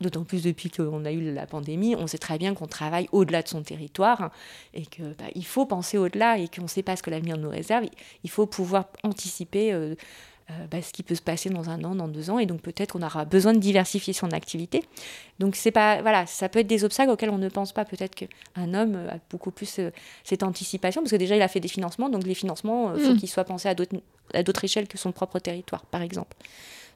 d'autant 0.00 0.24
plus 0.24 0.42
depuis 0.42 0.70
qu'on 0.70 1.04
a 1.04 1.12
eu 1.12 1.32
la 1.32 1.46
pandémie, 1.46 1.96
on 1.96 2.06
sait 2.06 2.18
très 2.18 2.38
bien 2.38 2.54
qu'on 2.54 2.66
travaille 2.66 3.08
au-delà 3.12 3.42
de 3.42 3.48
son 3.48 3.62
territoire 3.62 4.30
et 4.74 4.86
qu'il 4.86 5.14
bah, 5.18 5.26
faut 5.42 5.66
penser 5.66 5.98
au-delà 5.98 6.38
et 6.38 6.48
qu'on 6.48 6.62
ne 6.62 6.68
sait 6.68 6.82
pas 6.82 6.96
ce 6.96 7.02
que 7.02 7.10
l'avenir 7.10 7.36
nous 7.36 7.50
réserve. 7.50 7.86
Il 8.24 8.30
faut 8.30 8.46
pouvoir 8.46 8.86
anticiper. 9.02 9.72
Euh, 9.72 9.94
euh, 10.50 10.66
bah, 10.70 10.80
ce 10.80 10.94
qui 10.94 11.02
peut 11.02 11.14
se 11.14 11.20
passer 11.20 11.50
dans 11.50 11.68
un 11.68 11.84
an, 11.84 11.94
dans 11.94 12.08
deux 12.08 12.30
ans, 12.30 12.38
et 12.38 12.46
donc 12.46 12.62
peut-être 12.62 12.92
qu'on 12.92 13.02
aura 13.02 13.26
besoin 13.26 13.52
de 13.52 13.58
diversifier 13.58 14.14
son 14.14 14.30
activité. 14.30 14.82
Donc 15.38 15.56
c'est 15.56 15.70
pas, 15.70 16.00
voilà, 16.00 16.24
ça 16.24 16.48
peut 16.48 16.60
être 16.60 16.66
des 16.66 16.84
obstacles 16.84 17.10
auxquels 17.10 17.28
on 17.28 17.36
ne 17.36 17.50
pense 17.50 17.72
pas. 17.72 17.84
Peut-être 17.84 18.14
qu'un 18.14 18.72
homme 18.72 18.96
a 19.10 19.18
beaucoup 19.28 19.50
plus 19.50 19.78
euh, 19.78 19.90
cette 20.24 20.42
anticipation, 20.42 21.02
parce 21.02 21.10
que 21.10 21.16
déjà 21.16 21.36
il 21.36 21.42
a 21.42 21.48
fait 21.48 21.60
des 21.60 21.68
financements, 21.68 22.08
donc 22.08 22.24
les 22.24 22.32
financements, 22.32 22.94
il 22.94 23.02
faut 23.02 23.12
mm. 23.12 23.18
qu'ils 23.18 23.28
soient 23.28 23.44
pensés 23.44 23.68
à 23.68 23.74
d'autres 23.74 24.64
échelles 24.64 24.88
que 24.88 24.96
son 24.96 25.12
propre 25.12 25.38
territoire, 25.38 25.84
par 25.84 26.00
exemple. 26.00 26.34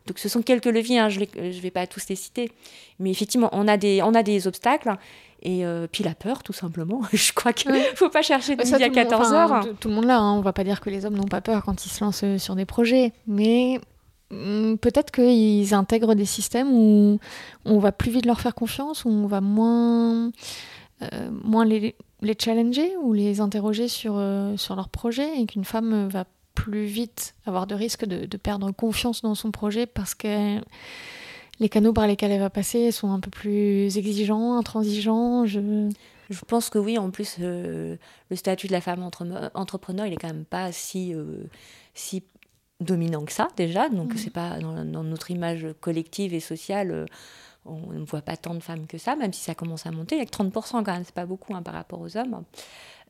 Donc 0.07 0.19
ce 0.19 0.29
sont 0.29 0.43
quelques 0.43 0.67
leviers, 0.67 0.99
hein, 0.99 1.09
je 1.09 1.21
ne 1.21 1.61
vais 1.61 1.71
pas 1.71 1.87
tous 1.87 2.09
les 2.09 2.17
citer, 2.17 2.51
mais 2.99 3.11
effectivement, 3.11 3.49
on 3.53 3.69
a 3.69 3.77
des, 3.77 4.03
on 4.03 4.15
a 4.15 4.23
des 4.23 4.47
obstacles. 4.47 4.97
Et 5.45 5.67
euh, 5.67 5.89
puis 5.91 6.05
la 6.05 6.15
peur, 6.15 6.45
tout 6.45 6.53
simplement. 6.53 7.03
Je 7.13 7.33
crois 7.33 7.53
qu'il 7.53 7.73
ne 7.73 7.79
faut 7.97 8.09
pas 8.09 8.23
chercher 8.23 8.55
de 8.55 8.63
midi 8.63 8.83
à 8.83 8.89
14 8.89 9.33
heures. 9.33 9.67
Tout 9.81 9.89
le 9.89 9.95
monde 9.95 10.05
là, 10.05 10.19
hein. 10.19 10.35
on 10.35 10.41
va 10.41 10.53
pas 10.53 10.63
dire 10.63 10.81
que 10.81 10.89
les 10.89 11.05
hommes 11.05 11.17
n'ont 11.17 11.25
pas 11.25 11.41
peur 11.41 11.65
quand 11.65 11.85
ils 11.85 11.89
se 11.89 12.03
lancent 12.03 12.23
euh, 12.23 12.39
sur 12.39 12.55
des 12.55 12.65
projets, 12.65 13.13
mais 13.27 13.81
hmm, 14.31 14.77
peut-être 14.77 15.11
qu'ils 15.11 15.75
intègrent 15.75 16.15
des 16.15 16.27
systèmes 16.27 16.73
où 16.73 17.19
on 17.65 17.79
va 17.81 17.91
plus 17.91 18.13
vite 18.13 18.25
leur 18.25 18.41
faire 18.41 18.55
confiance, 18.55 19.05
où 19.05 19.09
on 19.09 19.27
va 19.27 19.41
moins, 19.41 20.31
euh, 21.03 21.31
moins 21.43 21.65
les, 21.65 21.97
les, 22.21 22.37
challenger 22.39 22.93
ou 23.03 23.13
les 23.13 23.41
interroger 23.41 23.89
sur, 23.89 24.23
sur 24.57 24.77
leur 24.77 24.91
projet 24.91 25.41
et 25.41 25.47
qu'une 25.47 25.65
femme 25.65 26.07
va 26.09 26.25
plus 26.55 26.85
vite 26.85 27.35
avoir 27.47 27.67
de 27.67 27.75
risques 27.75 28.05
de, 28.05 28.27
de, 28.27 28.37
perdre 28.37 28.71
confiance 28.73 29.23
dans 29.23 29.35
son 29.35 29.51
projet 29.51 29.87
parce 29.87 30.15
que 30.15 30.59
les 31.61 31.69
canaux 31.69 31.93
par 31.93 32.07
lesquels 32.07 32.31
elle 32.31 32.41
va 32.41 32.51
passer 32.51 32.91
sont 32.91 33.13
un 33.13 33.21
peu 33.21 33.31
plus 33.31 33.97
exigeants, 33.97 34.57
intransigeants. 34.57 35.47
Je... 35.47 35.91
Je 36.33 36.45
pense 36.45 36.71
que 36.71 36.79
oui, 36.79 36.99
en 36.99 37.11
plus, 37.11 37.37
euh, 37.41 37.97
le 38.31 38.37
statut 38.37 38.67
de 38.67 38.73
la 38.73 38.81
femme 38.81 39.03
entrepreneur, 39.55 40.07
il 40.07 40.13
est 40.13 40.17
quand 40.17 40.29
même 40.29 40.45
pas 40.45 40.73
si, 40.73 41.15
euh, 41.15 41.45
si 41.95 42.25
dominant 42.81 43.25
que 43.25 43.33
ça, 43.33 43.49
déjà. 43.57 43.89
Donc, 43.89 44.15
c'est 44.17 44.31
pas 44.31 44.59
dans, 44.59 45.05
notre 45.05 45.31
image 45.31 45.67
collective 45.81 46.33
et 46.35 46.41
sociale, 46.41 46.91
euh, 46.91 47.07
on 47.65 47.93
ne 47.93 48.05
voit 48.05 48.23
pas 48.23 48.37
tant 48.37 48.55
de 48.55 48.63
femmes 48.63 48.87
que 48.87 48.99
ça, 48.99 49.15
même 49.15 49.33
si 49.33 49.43
ça 49.43 49.55
commence 49.55 49.87
à 49.87 49.91
monter. 49.91 50.17
Il 50.17 50.19
y 50.19 50.23
a 50.23 50.27
que 50.27 50.31
30% 50.31 50.83
quand 50.83 50.93
même, 50.93 51.05
c'est 51.05 51.15
pas 51.15 51.27
beaucoup 51.27 51.55
hein, 51.55 51.63
par 51.63 51.75
rapport 51.75 52.01
aux 52.01 52.17
hommes. 52.17 52.43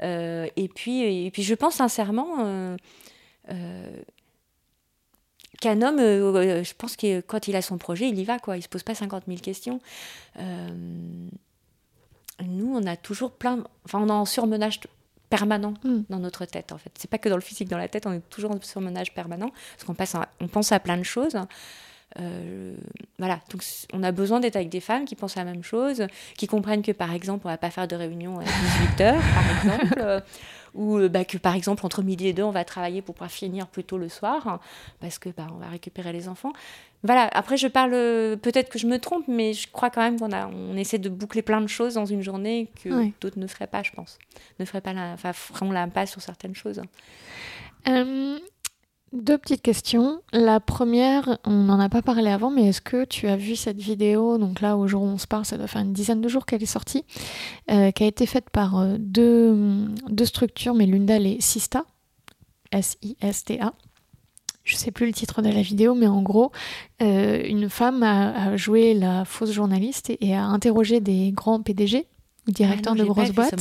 et, 0.00 0.68
puis, 0.74 1.26
et 1.26 1.30
puis, 1.30 1.42
je 1.42 1.54
pense 1.54 1.74
sincèrement 1.74 2.76
qu'un 5.62 5.80
homme, 5.80 6.00
euh, 6.00 6.34
euh, 6.34 6.64
je 6.64 6.74
pense 6.74 6.96
que 6.96 7.20
quand 7.20 7.46
il 7.46 7.56
a 7.56 7.62
son 7.62 7.78
projet, 7.78 8.08
il 8.08 8.18
y 8.18 8.24
va, 8.24 8.38
quoi. 8.38 8.56
Il 8.56 8.62
se 8.62 8.68
pose 8.68 8.82
pas 8.82 8.94
50 8.94 9.24
000 9.28 9.38
questions. 9.40 9.80
Euh, 10.38 10.68
nous, 12.44 12.74
on 12.74 12.84
a 12.86 12.96
toujours 12.96 13.30
plein, 13.30 13.62
enfin, 13.84 14.00
on 14.00 14.08
est 14.08 14.12
en 14.12 14.24
surmenage 14.24 14.80
permanent 15.30 15.74
hmm. 15.84 16.00
dans 16.10 16.18
notre 16.18 16.44
tête, 16.46 16.72
en 16.72 16.78
fait. 16.78 16.90
C'est 16.98 17.08
pas 17.08 17.18
que 17.18 17.28
dans 17.28 17.36
le 17.36 17.42
physique, 17.42 17.68
dans 17.68 17.78
la 17.78 17.88
tête, 17.88 18.06
on 18.06 18.12
est 18.12 18.28
toujours 18.28 18.50
en 18.50 18.60
surmenage 18.60 19.14
permanent, 19.14 19.50
parce 19.74 19.84
qu'on 19.84 19.94
passe, 19.94 20.16
on 20.40 20.48
pense 20.48 20.72
à 20.72 20.80
plein 20.80 20.96
de 20.96 21.04
choses. 21.04 21.38
voilà, 23.18 23.40
donc 23.50 23.62
on 23.92 24.02
a 24.02 24.10
besoin 24.10 24.40
d'être 24.40 24.56
avec 24.56 24.68
des 24.68 24.80
femmes 24.80 25.04
qui 25.04 25.14
pensent 25.14 25.36
la 25.36 25.44
même 25.44 25.62
chose, 25.62 26.06
qui 26.36 26.48
comprennent 26.48 26.82
que 26.82 26.92
par 26.92 27.12
exemple, 27.12 27.46
on 27.46 27.50
va 27.50 27.56
pas 27.56 27.70
faire 27.70 27.86
de 27.86 27.94
réunion 27.94 28.40
à 28.40 28.44
18 28.44 29.00
heures, 29.00 29.22
par 29.22 29.76
exemple 29.78 30.24
ou 30.74 30.96
euh, 30.96 31.08
bah, 31.08 31.24
que 31.24 31.38
par 31.38 31.54
exemple 31.54 31.84
entre 31.84 32.02
midi 32.02 32.28
et 32.28 32.32
deux, 32.32 32.42
on 32.42 32.50
va 32.50 32.64
travailler 32.64 33.02
pour 33.02 33.14
pouvoir 33.14 33.30
finir 33.30 33.66
plus 33.66 33.84
tôt 33.84 33.98
le 33.98 34.08
soir, 34.08 34.46
hein, 34.46 34.60
parce 35.00 35.18
que 35.18 35.28
bah, 35.28 35.46
on 35.52 35.58
va 35.58 35.68
récupérer 35.68 36.12
les 36.12 36.28
enfants. 36.28 36.52
Voilà, 37.02 37.28
après 37.32 37.56
je 37.56 37.66
parle, 37.66 37.94
euh, 37.94 38.36
peut-être 38.36 38.68
que 38.68 38.78
je 38.78 38.86
me 38.86 38.98
trompe, 38.98 39.26
mais 39.28 39.52
je 39.52 39.68
crois 39.70 39.90
quand 39.90 40.02
même 40.02 40.18
qu'on 40.18 40.32
a, 40.32 40.46
on 40.46 40.76
essaie 40.76 40.98
de 40.98 41.08
boucler 41.08 41.42
plein 41.42 41.60
de 41.60 41.66
choses 41.66 41.94
dans 41.94 42.06
une 42.06 42.22
journée 42.22 42.68
que 42.82 43.10
d'autres 43.20 43.38
ne 43.38 43.46
feraient 43.46 43.66
pas, 43.66 43.82
je 43.82 43.90
pense. 43.90 44.18
Ne 44.60 44.64
feraient 44.64 44.80
pas 44.80 44.92
la, 44.92 45.12
enfin, 45.12 45.32
feront 45.32 45.72
l'impasse 45.72 46.12
sur 46.12 46.22
certaines 46.22 46.54
choses. 46.54 46.80
Euh, 47.88 48.38
Deux 49.12 49.36
petites 49.36 49.60
questions. 49.60 50.22
La 50.32 50.58
première, 50.58 51.38
on 51.44 51.50
n'en 51.50 51.78
a 51.78 51.90
pas 51.90 52.00
parlé 52.00 52.30
avant, 52.30 52.50
mais 52.50 52.68
est-ce 52.68 52.80
que 52.80 53.04
tu 53.04 53.28
as 53.28 53.36
vu 53.36 53.56
cette 53.56 53.76
vidéo 53.76 54.38
Donc 54.38 54.62
là, 54.62 54.78
au 54.78 54.86
jour 54.86 55.02
où 55.02 55.06
on 55.06 55.18
se 55.18 55.26
parle, 55.26 55.44
ça 55.44 55.58
doit 55.58 55.66
faire 55.66 55.82
une 55.82 55.92
dizaine 55.92 56.22
de 56.22 56.28
jours 56.28 56.46
qu'elle 56.46 56.62
est 56.62 56.66
sortie, 56.66 57.04
euh, 57.70 57.90
qui 57.90 58.04
a 58.04 58.06
été 58.06 58.24
faite 58.24 58.48
par 58.48 58.78
euh, 58.78 58.96
deux, 58.98 59.90
structures, 60.24 60.72
mais 60.74 60.86
l'une 60.86 61.04
d'elles 61.04 61.26
est 61.26 61.42
Sista, 61.42 61.84
S-I-S-T-A. 62.70 63.74
Je 64.64 64.76
sais 64.76 64.92
plus 64.92 65.06
le 65.06 65.12
titre 65.12 65.42
de 65.42 65.50
la 65.50 65.60
vidéo, 65.60 65.94
mais 65.94 66.06
en 66.06 66.22
gros, 66.22 66.50
euh, 67.02 67.42
une 67.44 67.68
femme 67.68 68.02
a, 68.02 68.56
joué 68.56 68.94
la 68.94 69.26
fausse 69.26 69.52
journaliste 69.52 70.10
et 70.20 70.34
a 70.34 70.44
interrogé 70.44 71.00
des 71.00 71.32
grands 71.32 71.60
PDG 71.60 72.06
directeur 72.48 72.96
de 72.96 73.04
grosses 73.04 73.30
boîtes, 73.30 73.54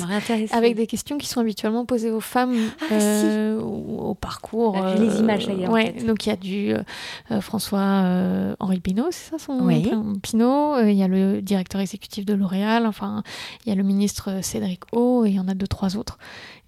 avec 0.51 0.75
des 0.75 0.88
questions 0.88 1.17
qui 1.17 1.27
sont 1.27 1.39
habituellement 1.39 1.86
posées 1.86 2.09
aux 2.09 2.19
femmes 2.19 2.57
ah, 2.82 2.93
euh, 2.93 3.59
au, 3.59 4.15
parcours. 4.15 4.73
Bah, 4.73 4.95
les 4.95 5.19
images 5.19 5.45
d'ailleurs. 5.45 5.71
Ouais, 5.71 5.93
donc 6.05 6.25
il 6.25 6.29
y 6.29 6.32
a 6.32 6.36
du 6.36 6.73
euh, 6.73 7.41
François 7.41 7.79
euh, 7.79 8.55
Henri 8.59 8.79
Pinault, 8.79 9.09
c'est 9.11 9.32
ça 9.32 9.38
son 9.38 9.55
nom 9.55 10.15
Pinault. 10.21 10.79
Il 10.79 10.95
y 10.95 11.03
a 11.03 11.07
le 11.07 11.41
directeur 11.41 11.79
exécutif 11.79 12.25
de 12.25 12.34
L'Oréal. 12.34 12.88
Enfin, 12.88 13.23
il 13.65 13.69
y 13.69 13.71
a 13.71 13.75
le 13.75 13.84
ministre 13.84 14.39
Cédric 14.41 14.82
O. 14.93 15.25
Et 15.25 15.29
il 15.29 15.36
y 15.36 15.39
en 15.39 15.47
a 15.47 15.53
deux 15.53 15.67
trois 15.67 15.95
autres 15.95 16.17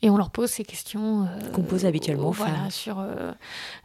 et 0.04 0.10
on 0.10 0.18
leur 0.18 0.30
pose 0.30 0.49
ces 0.49 0.66
questions. 0.66 1.24
Euh, 1.24 1.51
Qu'on 1.54 1.62
pose 1.64 1.86
habituellement 1.86 2.28
aux 2.28 2.34
voilà, 2.34 2.70
sur 2.70 2.99
euh, 2.99 3.32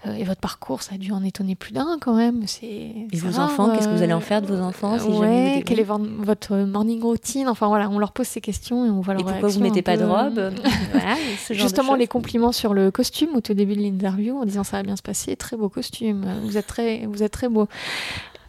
euh, 0.04 0.14
et 0.14 0.24
votre 0.24 0.40
parcours, 0.40 0.82
ça 0.82 0.96
a 0.96 0.98
dû 0.98 1.12
en 1.12 1.22
étonner 1.22 1.54
plus 1.54 1.72
d'un 1.72 1.96
quand 2.00 2.14
même. 2.14 2.42
C'est. 2.46 2.66
Et 2.66 3.16
vos 3.18 3.38
enfants, 3.38 3.70
qu'est-ce 3.70 3.86
que 3.86 3.94
vous 3.94 4.02
allez 4.02 4.12
en 4.12 4.20
faire 4.20 4.42
de 4.42 4.48
vos 4.48 4.60
enfants 4.60 4.98
si 4.98 5.06
ouais, 5.06 5.62
quelle 5.64 5.78
est 5.78 5.86
votre 5.86 6.56
morning 6.56 7.00
routine? 7.00 7.48
Enfin 7.48 7.68
voilà, 7.68 7.88
on 7.88 8.00
leur 8.00 8.10
pose 8.10 8.26
ces 8.26 8.40
questions 8.40 8.84
et 8.84 8.90
on 8.90 9.00
voit 9.00 9.14
leur 9.14 9.22
Et 9.22 9.24
pourquoi 9.24 9.48
vous 9.48 9.60
mettez 9.60 9.82
pas 9.82 9.96
de 9.96 10.04
robe? 10.04 10.52
Voilà, 10.90 11.14
Justement, 11.50 11.94
les 11.94 12.06
compliments 12.06 12.52
sur 12.52 12.74
le 12.74 12.90
costume 12.90 13.30
au 13.34 13.40
tout 13.40 13.54
début 13.54 13.76
de 13.76 13.82
l'interview 13.82 14.36
en 14.36 14.44
disant 14.44 14.64
ça 14.64 14.78
va 14.78 14.82
bien 14.82 14.96
se 14.96 15.02
passer, 15.02 15.36
très 15.36 15.56
beau 15.56 15.68
costume, 15.68 16.26
vous 16.42 16.56
êtes 16.56 16.66
très, 16.66 17.06
vous 17.06 17.22
êtes 17.22 17.32
très 17.32 17.48
beau. 17.48 17.68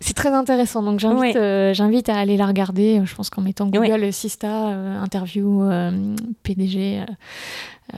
C'est 0.02 0.14
très 0.14 0.30
intéressant, 0.30 0.82
donc 0.82 1.00
j'invite 1.00 1.36
euh, 1.36 1.74
j'invite 1.74 2.10
à 2.10 2.18
aller 2.18 2.38
la 2.38 2.46
regarder. 2.46 3.02
Je 3.04 3.16
pense 3.16 3.30
qu'en 3.30 3.42
mettant 3.42 3.68
Google 3.68 4.14
Sista 4.14 4.70
euh, 4.70 5.02
interview 5.02 5.64
euh, 5.64 6.16
PDG, 6.44 7.04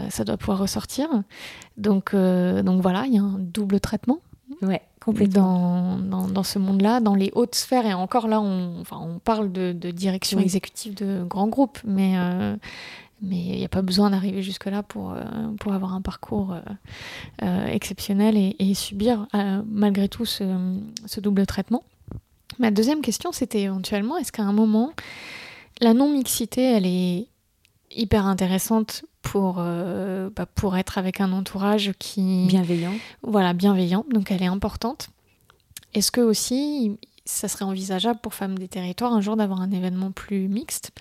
ça 0.10 0.24
doit 0.24 0.38
pouvoir 0.38 0.60
ressortir. 0.60 1.10
Donc, 1.78 2.16
donc 2.16 2.82
voilà, 2.82 3.06
il 3.08 3.14
y 3.14 3.18
a 3.18 3.22
un 3.22 3.38
double 3.38 3.80
traitement. 3.80 4.20
Ouais, 4.62 4.82
complètement. 5.04 5.98
Dans, 5.98 6.28
dans, 6.28 6.44
ce 6.44 6.60
monde-là, 6.60 7.00
dans 7.00 7.16
les 7.16 7.32
hautes 7.34 7.56
sphères, 7.56 7.86
et 7.86 7.94
encore 7.94 8.28
là, 8.28 8.42
on, 8.42 8.80
enfin, 8.82 9.00
on 9.02 9.20
parle 9.20 9.52
de, 9.52 9.72
de 9.72 9.92
direction 9.92 10.40
exécutive 10.40 10.94
de 10.94 11.24
grands 11.24 11.48
groupes, 11.48 11.80
mais 11.86 12.16
mais 13.22 13.38
il 13.38 13.58
n'y 13.58 13.66
a 13.66 13.70
pas 13.70 13.84
besoin 13.84 14.10
d'arriver 14.10 14.42
jusque-là 14.42 14.82
pour, 14.84 15.14
euh, 15.14 15.22
pour 15.60 15.74
avoir 15.74 15.94
un 15.94 16.02
parcours 16.02 16.54
euh, 16.54 16.62
euh, 17.44 17.68
exceptionnel 17.68 18.36
et, 18.36 18.74
subir 18.74 19.28
malgré 19.66 20.08
tout 20.08 20.26
ce, 20.26 20.44
double 21.20 21.46
traitement. 21.46 21.84
Ma 22.58 22.72
deuxième 22.72 23.02
question, 23.02 23.32
c'était 23.32 23.62
éventuellement, 23.62 24.18
est-ce 24.18 24.32
qu'à 24.32 24.44
un 24.44 24.54
moment, 24.54 24.94
la 25.82 25.94
non-mixité, 25.94 26.64
elle 26.64 26.86
est 26.86 27.28
hyper 27.92 28.26
intéressante 28.26 29.06
pour, 29.22 29.56
bah, 29.56 30.46
pour 30.56 30.78
être 30.78 30.98
avec 30.98 31.20
un 31.22 31.32
entourage 31.34 31.92
qui... 32.00 32.46
Bienveillant. 32.48 32.94
Voilà, 33.24 33.54
bienveillant, 33.54 34.06
donc 34.10 34.32
elle 34.32 34.42
est 34.42 34.48
importante. 34.48 35.10
Est-ce 35.94 36.12
que 36.12 36.22
aussi, 36.22 36.98
ça 37.26 37.48
serait 37.48 37.66
envisageable 37.66 38.20
pour 38.22 38.34
Femmes 38.34 38.58
des 38.58 38.70
Territoires 38.70 39.14
un 39.14 39.22
jour 39.22 39.36
d'avoir 39.36 39.62
un 39.62 39.72
événement 39.72 40.12
plus 40.12 40.48
mixte 40.48 40.92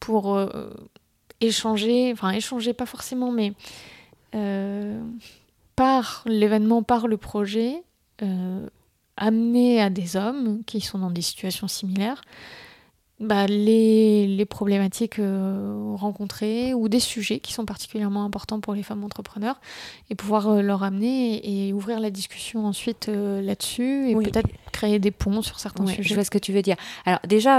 pour 0.00 0.36
échanger, 1.42 2.12
enfin 2.12 2.30
échanger 2.30 2.72
pas 2.72 2.86
forcément, 2.86 3.30
mais 3.30 3.52
euh, 4.34 5.00
par 5.76 6.22
l'événement, 6.26 6.82
par 6.82 7.06
le 7.06 7.16
projet, 7.16 7.82
euh, 8.22 8.66
amener 9.16 9.82
à 9.82 9.90
des 9.90 10.16
hommes 10.16 10.62
qui 10.64 10.80
sont 10.80 10.98
dans 10.98 11.10
des 11.10 11.22
situations 11.22 11.68
similaires 11.68 12.22
bah, 13.22 13.46
les, 13.46 14.26
les, 14.26 14.44
problématiques 14.44 15.20
euh, 15.20 15.94
rencontrées 15.94 16.74
ou 16.74 16.88
des 16.88 16.98
sujets 16.98 17.38
qui 17.38 17.52
sont 17.52 17.64
particulièrement 17.64 18.24
importants 18.24 18.58
pour 18.58 18.74
les 18.74 18.82
femmes 18.82 19.04
entrepreneurs 19.04 19.60
et 20.10 20.16
pouvoir 20.16 20.48
euh, 20.48 20.60
leur 20.60 20.82
amener 20.82 21.68
et, 21.68 21.72
ouvrir 21.72 22.00
la 22.00 22.10
discussion 22.10 22.66
ensuite 22.66 23.08
euh, 23.08 23.40
là-dessus 23.40 24.10
et 24.10 24.14
peut-être 24.16 24.48
créer 24.72 24.98
des 24.98 25.12
ponts 25.12 25.40
sur 25.40 25.60
certains 25.60 25.86
sujets. 25.86 26.02
Je 26.02 26.14
vois 26.14 26.24
ce 26.24 26.30
que 26.30 26.38
tu 26.38 26.52
veux 26.52 26.62
dire. 26.62 26.76
Alors 27.06 27.20
déjà, 27.28 27.58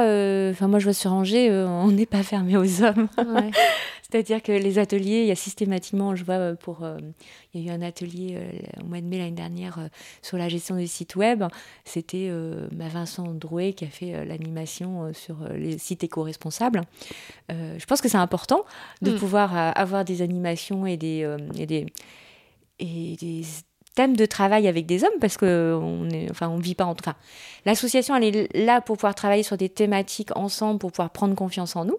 enfin 0.52 0.68
moi 0.68 0.80
je 0.80 0.84
vois 0.84 0.94
sur 0.94 1.14
Angers, 1.14 1.50
on 1.52 1.92
n'est 1.92 2.06
pas 2.06 2.24
fermé 2.24 2.58
aux 2.58 2.84
hommes. 2.84 3.08
C'est-à-dire 4.14 4.44
que 4.44 4.52
les 4.52 4.78
ateliers, 4.78 5.22
il 5.22 5.28
y 5.28 5.32
a 5.32 5.36
systématiquement, 5.36 6.16
je 6.16 6.24
vois 6.24 6.54
pour, 6.56 6.86
il 7.54 7.62
y 7.62 7.70
a 7.70 7.72
eu 7.72 7.76
un 7.76 7.82
atelier 7.82 8.38
au 8.80 8.86
mois 8.86 9.02
de 9.02 9.06
mai 9.06 9.18
l'année 9.18 9.32
dernière 9.32 9.90
sur 10.22 10.38
la 10.38 10.50
gestion 10.50 10.76
des 10.76 10.86
sites 10.86 11.16
web. 11.16 11.44
C'était 11.84 12.30
bah, 12.72 12.90
Vincent 12.90 13.34
Drouet 13.34 13.74
qui 13.74 13.86
a 13.86 13.88
fait 13.88 14.24
l'animation 14.26 15.12
sur 15.14 15.38
les 15.56 15.80
sites 15.80 16.04
éco-responsables. 16.04 16.84
Euh, 17.52 17.76
je 17.78 17.86
pense 17.86 18.02
que 18.02 18.10
c'est 18.10 18.18
important 18.18 18.64
de 19.02 19.12
mm. 19.12 19.16
pouvoir 19.16 19.56
euh, 19.56 19.72
avoir 19.76 20.06
des 20.06 20.22
animations 20.22 20.86
et 20.86 20.98
des, 20.98 21.24
euh, 21.24 21.38
et 21.58 21.66
des, 21.66 21.86
et 22.80 23.16
des 23.20 23.42
thèmes 23.96 24.16
de 24.16 24.26
travail 24.26 24.68
avec 24.68 24.86
des 24.86 25.04
hommes 25.04 25.20
parce 25.20 25.38
que 25.38 25.78
on 25.80 26.10
est, 26.10 26.30
enfin, 26.32 26.50
on 26.50 26.58
vit 26.58 26.76
pas 26.76 26.86
en, 26.86 26.92
enfin, 26.92 27.16
l'association 27.66 28.16
elle 28.16 28.36
est 28.36 28.58
là 28.66 28.82
pour 28.82 28.98
pouvoir 28.98 29.16
travailler 29.16 29.44
sur 29.44 29.58
des 29.58 29.70
thématiques 29.70 30.36
ensemble 30.36 30.80
pour 30.80 30.92
pouvoir 30.92 31.12
prendre 31.12 31.36
confiance 31.36 31.76
en 31.76 31.86
nous. 31.86 31.98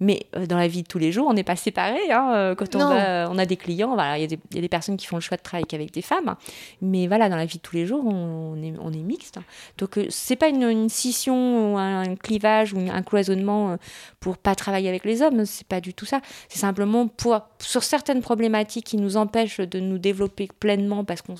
Mais 0.00 0.26
euh, 0.36 0.46
dans 0.46 0.58
la 0.58 0.68
vie 0.68 0.82
de 0.82 0.86
tous 0.86 0.98
les 0.98 1.10
jours, 1.10 1.26
on 1.28 1.32
n'est 1.32 1.44
pas 1.44 1.56
séparés. 1.56 2.10
Hein, 2.10 2.32
euh, 2.34 2.54
quand 2.54 2.74
on, 2.76 2.78
va, 2.78 3.30
on 3.30 3.38
a 3.38 3.46
des 3.46 3.56
clients, 3.56 3.94
voilà, 3.94 4.18
il 4.18 4.30
y, 4.30 4.38
y, 4.54 4.58
a 4.58 4.60
des 4.60 4.68
personnes 4.68 4.96
qui 4.96 5.06
font 5.06 5.16
le 5.16 5.22
choix 5.22 5.36
de 5.36 5.42
travailler 5.42 5.66
avec 5.72 5.90
des 5.92 6.02
femmes. 6.02 6.36
Mais 6.82 7.06
voilà, 7.06 7.28
dans 7.28 7.36
la 7.36 7.46
vie 7.46 7.56
de 7.56 7.62
tous 7.62 7.76
les 7.76 7.86
jours, 7.86 8.04
on, 8.04 8.62
est, 8.62 8.74
on 8.78 8.92
est 8.92 9.02
mixte. 9.02 9.38
Donc, 9.78 9.96
euh, 9.96 10.06
c'est 10.10 10.36
pas 10.36 10.48
une, 10.48 10.88
scission 10.88 11.72
ou 11.72 11.78
un, 11.78 12.14
clivage 12.16 12.74
ou 12.74 12.78
un 12.78 13.02
cloisonnement 13.02 13.76
pour 14.20 14.36
pas 14.36 14.54
travailler 14.54 14.88
avec 14.88 15.04
les 15.04 15.22
hommes. 15.22 15.44
C'est 15.46 15.66
pas 15.66 15.80
du 15.80 15.94
tout 15.94 16.06
ça. 16.06 16.20
C'est 16.48 16.58
simplement 16.58 17.08
pour, 17.08 17.40
sur 17.58 17.82
certaines 17.82 18.20
problématiques 18.20 18.84
qui 18.84 18.96
nous 18.96 19.16
empêchent 19.16 19.60
de 19.60 19.80
nous 19.80 19.98
développer 19.98 20.48
pleinement 20.60 21.04
parce 21.04 21.22
qu'on 21.22 21.34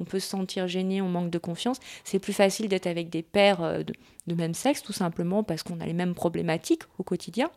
on 0.00 0.04
peut 0.04 0.18
se 0.18 0.28
sentir 0.28 0.66
gêné, 0.68 1.02
on 1.02 1.08
manque 1.08 1.30
de 1.30 1.38
confiance. 1.38 1.78
C'est 2.04 2.18
plus 2.18 2.32
facile 2.32 2.68
d'être 2.68 2.86
avec 2.86 3.10
des 3.10 3.22
pères 3.22 3.84
de, 3.84 3.92
de 4.26 4.34
même 4.34 4.54
sexe, 4.54 4.82
tout 4.82 4.92
simplement 4.92 5.42
parce 5.42 5.62
qu'on 5.62 5.80
a 5.80 5.86
les 5.86 5.92
mêmes 5.92 6.14
problématiques 6.14 6.82
au 6.98 7.02
quotidien. 7.02 7.50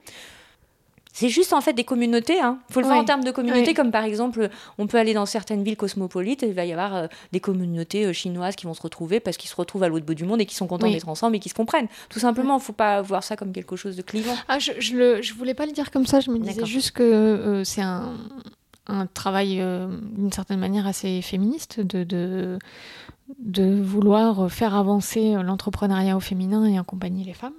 C'est 1.13 1.29
juste 1.29 1.53
en 1.53 1.61
fait 1.61 1.73
des 1.73 1.83
communautés. 1.83 2.37
Il 2.37 2.41
hein. 2.41 2.59
faut 2.69 2.79
le 2.79 2.85
voir 2.85 2.99
en 2.99 3.03
termes 3.03 3.23
de 3.23 3.31
communautés, 3.31 3.73
comme 3.73 3.91
par 3.91 4.03
exemple, 4.03 4.49
on 4.77 4.87
peut 4.87 4.97
aller 4.97 5.13
dans 5.13 5.25
certaines 5.25 5.63
villes 5.63 5.77
cosmopolites, 5.77 6.43
il 6.43 6.53
va 6.53 6.65
y 6.65 6.71
avoir 6.71 6.95
euh, 6.95 7.07
des 7.31 7.39
communautés 7.39 8.05
euh, 8.05 8.13
chinoises 8.13 8.55
qui 8.55 8.65
vont 8.65 8.73
se 8.73 8.81
retrouver 8.81 9.19
parce 9.19 9.37
qu'ils 9.37 9.49
se 9.49 9.55
retrouvent 9.55 9.83
à 9.83 9.89
l'autre 9.89 10.05
bout 10.05 10.15
du 10.15 10.23
monde 10.23 10.41
et 10.41 10.45
qui 10.45 10.55
sont 10.55 10.67
contents 10.67 10.89
d'être 10.89 11.09
ensemble 11.09 11.35
et 11.35 11.39
qui 11.39 11.49
se 11.49 11.53
comprennent. 11.53 11.87
Tout 12.09 12.19
simplement, 12.19 12.55
il 12.55 12.59
ne 12.59 12.63
faut 12.63 12.73
pas 12.73 13.01
voir 13.01 13.23
ça 13.23 13.35
comme 13.35 13.51
quelque 13.51 13.75
chose 13.75 13.95
de 13.95 14.01
clivant. 14.01 14.35
Ah, 14.47 14.59
je, 14.59 14.71
je, 14.79 15.33
voulais 15.33 15.53
pas 15.53 15.65
le 15.65 15.73
dire 15.73 15.91
comme 15.91 16.05
ça, 16.05 16.19
je 16.19 16.31
me 16.31 16.39
disais 16.39 16.65
juste 16.65 16.91
que 16.91 17.03
euh, 17.03 17.63
c'est 17.63 17.81
un, 17.81 18.13
un, 18.87 19.05
travail 19.05 19.57
d'une 19.57 20.31
certaine 20.31 20.59
manière 20.59 20.87
assez 20.87 21.21
féministe 21.21 21.81
de, 21.81 22.03
de, 22.03 22.57
de 23.39 23.81
vouloir 23.81 24.49
faire 24.51 24.75
avancer 24.75 25.33
l'entrepreneuriat 25.43 26.15
au 26.15 26.21
féminin 26.21 26.65
et 26.65 26.77
accompagner 26.77 27.25
les 27.25 27.33
femmes. 27.33 27.53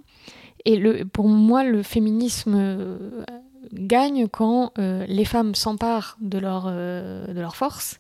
Et 0.64 1.04
pour 1.04 1.28
moi, 1.28 1.64
le 1.64 1.82
féminisme 1.82 2.54
euh, 2.54 3.24
gagne 3.72 4.28
quand 4.28 4.72
euh, 4.78 5.04
les 5.08 5.24
femmes 5.24 5.54
s'emparent 5.54 6.16
de 6.20 6.38
leur, 6.38 6.64
euh, 6.66 7.26
de 7.32 7.40
leur 7.40 7.56
force 7.56 7.98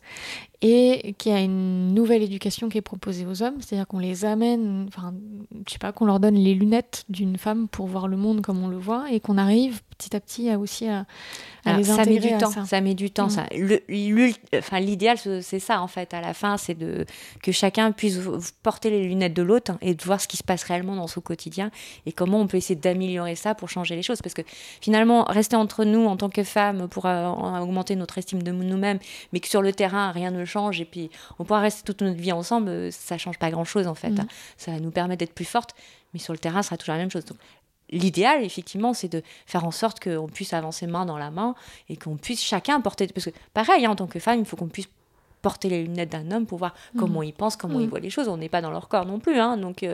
et 0.60 1.14
qu'il 1.18 1.32
y 1.32 1.34
a 1.34 1.40
une 1.40 1.92
nouvelle 1.92 2.22
éducation 2.22 2.68
qui 2.68 2.78
est 2.78 2.82
proposée 2.82 3.26
aux 3.26 3.42
hommes, 3.42 3.56
c'est-à-dire 3.60 3.86
qu'on 3.88 3.98
les 3.98 4.24
amène, 4.24 4.84
enfin, 4.86 5.12
je 5.66 5.72
sais 5.72 5.78
pas, 5.78 5.90
qu'on 5.90 6.04
leur 6.04 6.20
donne 6.20 6.36
les 6.36 6.54
lunettes 6.54 7.04
d'une 7.08 7.36
femme 7.36 7.66
pour 7.66 7.86
voir 7.86 8.06
le 8.06 8.16
monde 8.16 8.42
comme 8.42 8.62
on 8.62 8.68
le 8.68 8.76
voit 8.76 9.10
et 9.10 9.18
qu'on 9.18 9.38
arrive 9.38 9.80
petit 10.02 10.16
à 10.16 10.20
petit 10.20 10.50
à 10.50 10.58
aussi 10.58 10.88
à, 10.88 11.04
les 11.64 11.84
ça 11.84 12.04
met 12.04 12.18
du 12.18 12.36
temps, 12.38 12.50
ça. 12.64 12.80
met 12.80 12.94
du 12.94 13.10
temps. 13.10 13.28
Ça. 13.28 13.46
Le, 13.52 13.80
enfin, 14.56 14.80
l'idéal, 14.80 15.16
c'est 15.18 15.60
ça 15.60 15.80
en 15.80 15.86
fait. 15.86 16.12
À 16.12 16.20
la 16.20 16.34
fin, 16.34 16.56
c'est 16.56 16.74
de 16.74 17.06
que 17.42 17.52
chacun 17.52 17.92
puisse 17.92 18.18
porter 18.62 18.90
les 18.90 19.04
lunettes 19.04 19.34
de 19.34 19.42
l'autre 19.42 19.72
et 19.80 19.94
de 19.94 20.02
voir 20.02 20.20
ce 20.20 20.26
qui 20.26 20.36
se 20.36 20.42
passe 20.42 20.64
réellement 20.64 20.96
dans 20.96 21.06
son 21.06 21.20
quotidien 21.20 21.70
et 22.06 22.12
comment 22.12 22.40
on 22.40 22.46
peut 22.46 22.56
essayer 22.56 22.74
d'améliorer 22.74 23.36
ça 23.36 23.54
pour 23.54 23.68
changer 23.68 23.94
les 23.94 24.02
choses. 24.02 24.22
Parce 24.22 24.34
que 24.34 24.42
finalement, 24.80 25.24
rester 25.24 25.56
entre 25.56 25.84
nous 25.84 26.04
en 26.06 26.16
tant 26.16 26.30
que 26.30 26.42
femmes 26.42 26.88
pour 26.88 27.06
euh, 27.06 27.28
augmenter 27.28 27.94
notre 27.96 28.18
estime 28.18 28.42
de 28.42 28.50
nous-mêmes, 28.50 28.98
mais 29.32 29.40
que 29.40 29.48
sur 29.48 29.62
le 29.62 29.72
terrain 29.72 30.10
rien 30.10 30.30
ne 30.30 30.44
change 30.44 30.80
et 30.80 30.84
puis 30.84 31.10
on 31.38 31.44
pourra 31.44 31.60
rester 31.60 31.82
toute 31.84 32.02
notre 32.02 32.20
vie 32.20 32.32
ensemble, 32.32 32.90
ça 32.92 33.18
change 33.18 33.38
pas 33.38 33.50
grand-chose 33.50 33.86
en 33.86 33.94
fait. 33.94 34.10
Mm. 34.10 34.26
Ça 34.56 34.80
nous 34.80 34.90
permet 34.90 35.16
d'être 35.16 35.34
plus 35.34 35.44
fortes, 35.44 35.74
mais 36.12 36.20
sur 36.20 36.32
le 36.32 36.38
terrain, 36.38 36.62
ça 36.62 36.70
sera 36.70 36.76
toujours 36.76 36.94
la 36.94 37.00
même 37.00 37.10
chose. 37.10 37.24
Donc, 37.24 37.38
l'idéal, 37.92 38.42
effectivement, 38.42 38.94
c'est 38.94 39.08
de 39.08 39.22
faire 39.46 39.64
en 39.64 39.70
sorte 39.70 40.00
qu'on 40.00 40.26
puisse 40.26 40.52
avancer 40.52 40.86
main 40.86 41.06
dans 41.06 41.18
la 41.18 41.30
main 41.30 41.54
et 41.88 41.96
qu'on 41.96 42.16
puisse 42.16 42.42
chacun 42.42 42.80
porter. 42.80 43.06
Parce 43.08 43.26
que, 43.26 43.30
pareil, 43.54 43.86
hein, 43.86 43.90
en 43.90 43.96
tant 43.96 44.06
que 44.06 44.18
femme, 44.18 44.40
il 44.40 44.44
faut 44.44 44.56
qu'on 44.56 44.68
puisse 44.68 44.88
porter 45.42 45.68
les 45.68 45.82
lunettes 45.82 46.10
d'un 46.10 46.30
homme 46.30 46.46
pour 46.46 46.58
voir 46.58 46.72
comment 46.96 47.20
il 47.20 47.32
pense, 47.32 47.56
comment 47.56 47.80
il 47.80 47.88
voit 47.88 47.98
les 47.98 48.10
choses. 48.10 48.28
On 48.28 48.36
n'est 48.36 48.48
pas 48.48 48.60
dans 48.60 48.70
leur 48.70 48.86
corps 48.86 49.04
non 49.04 49.18
plus. 49.18 49.40
Hein. 49.40 49.56
donc, 49.56 49.84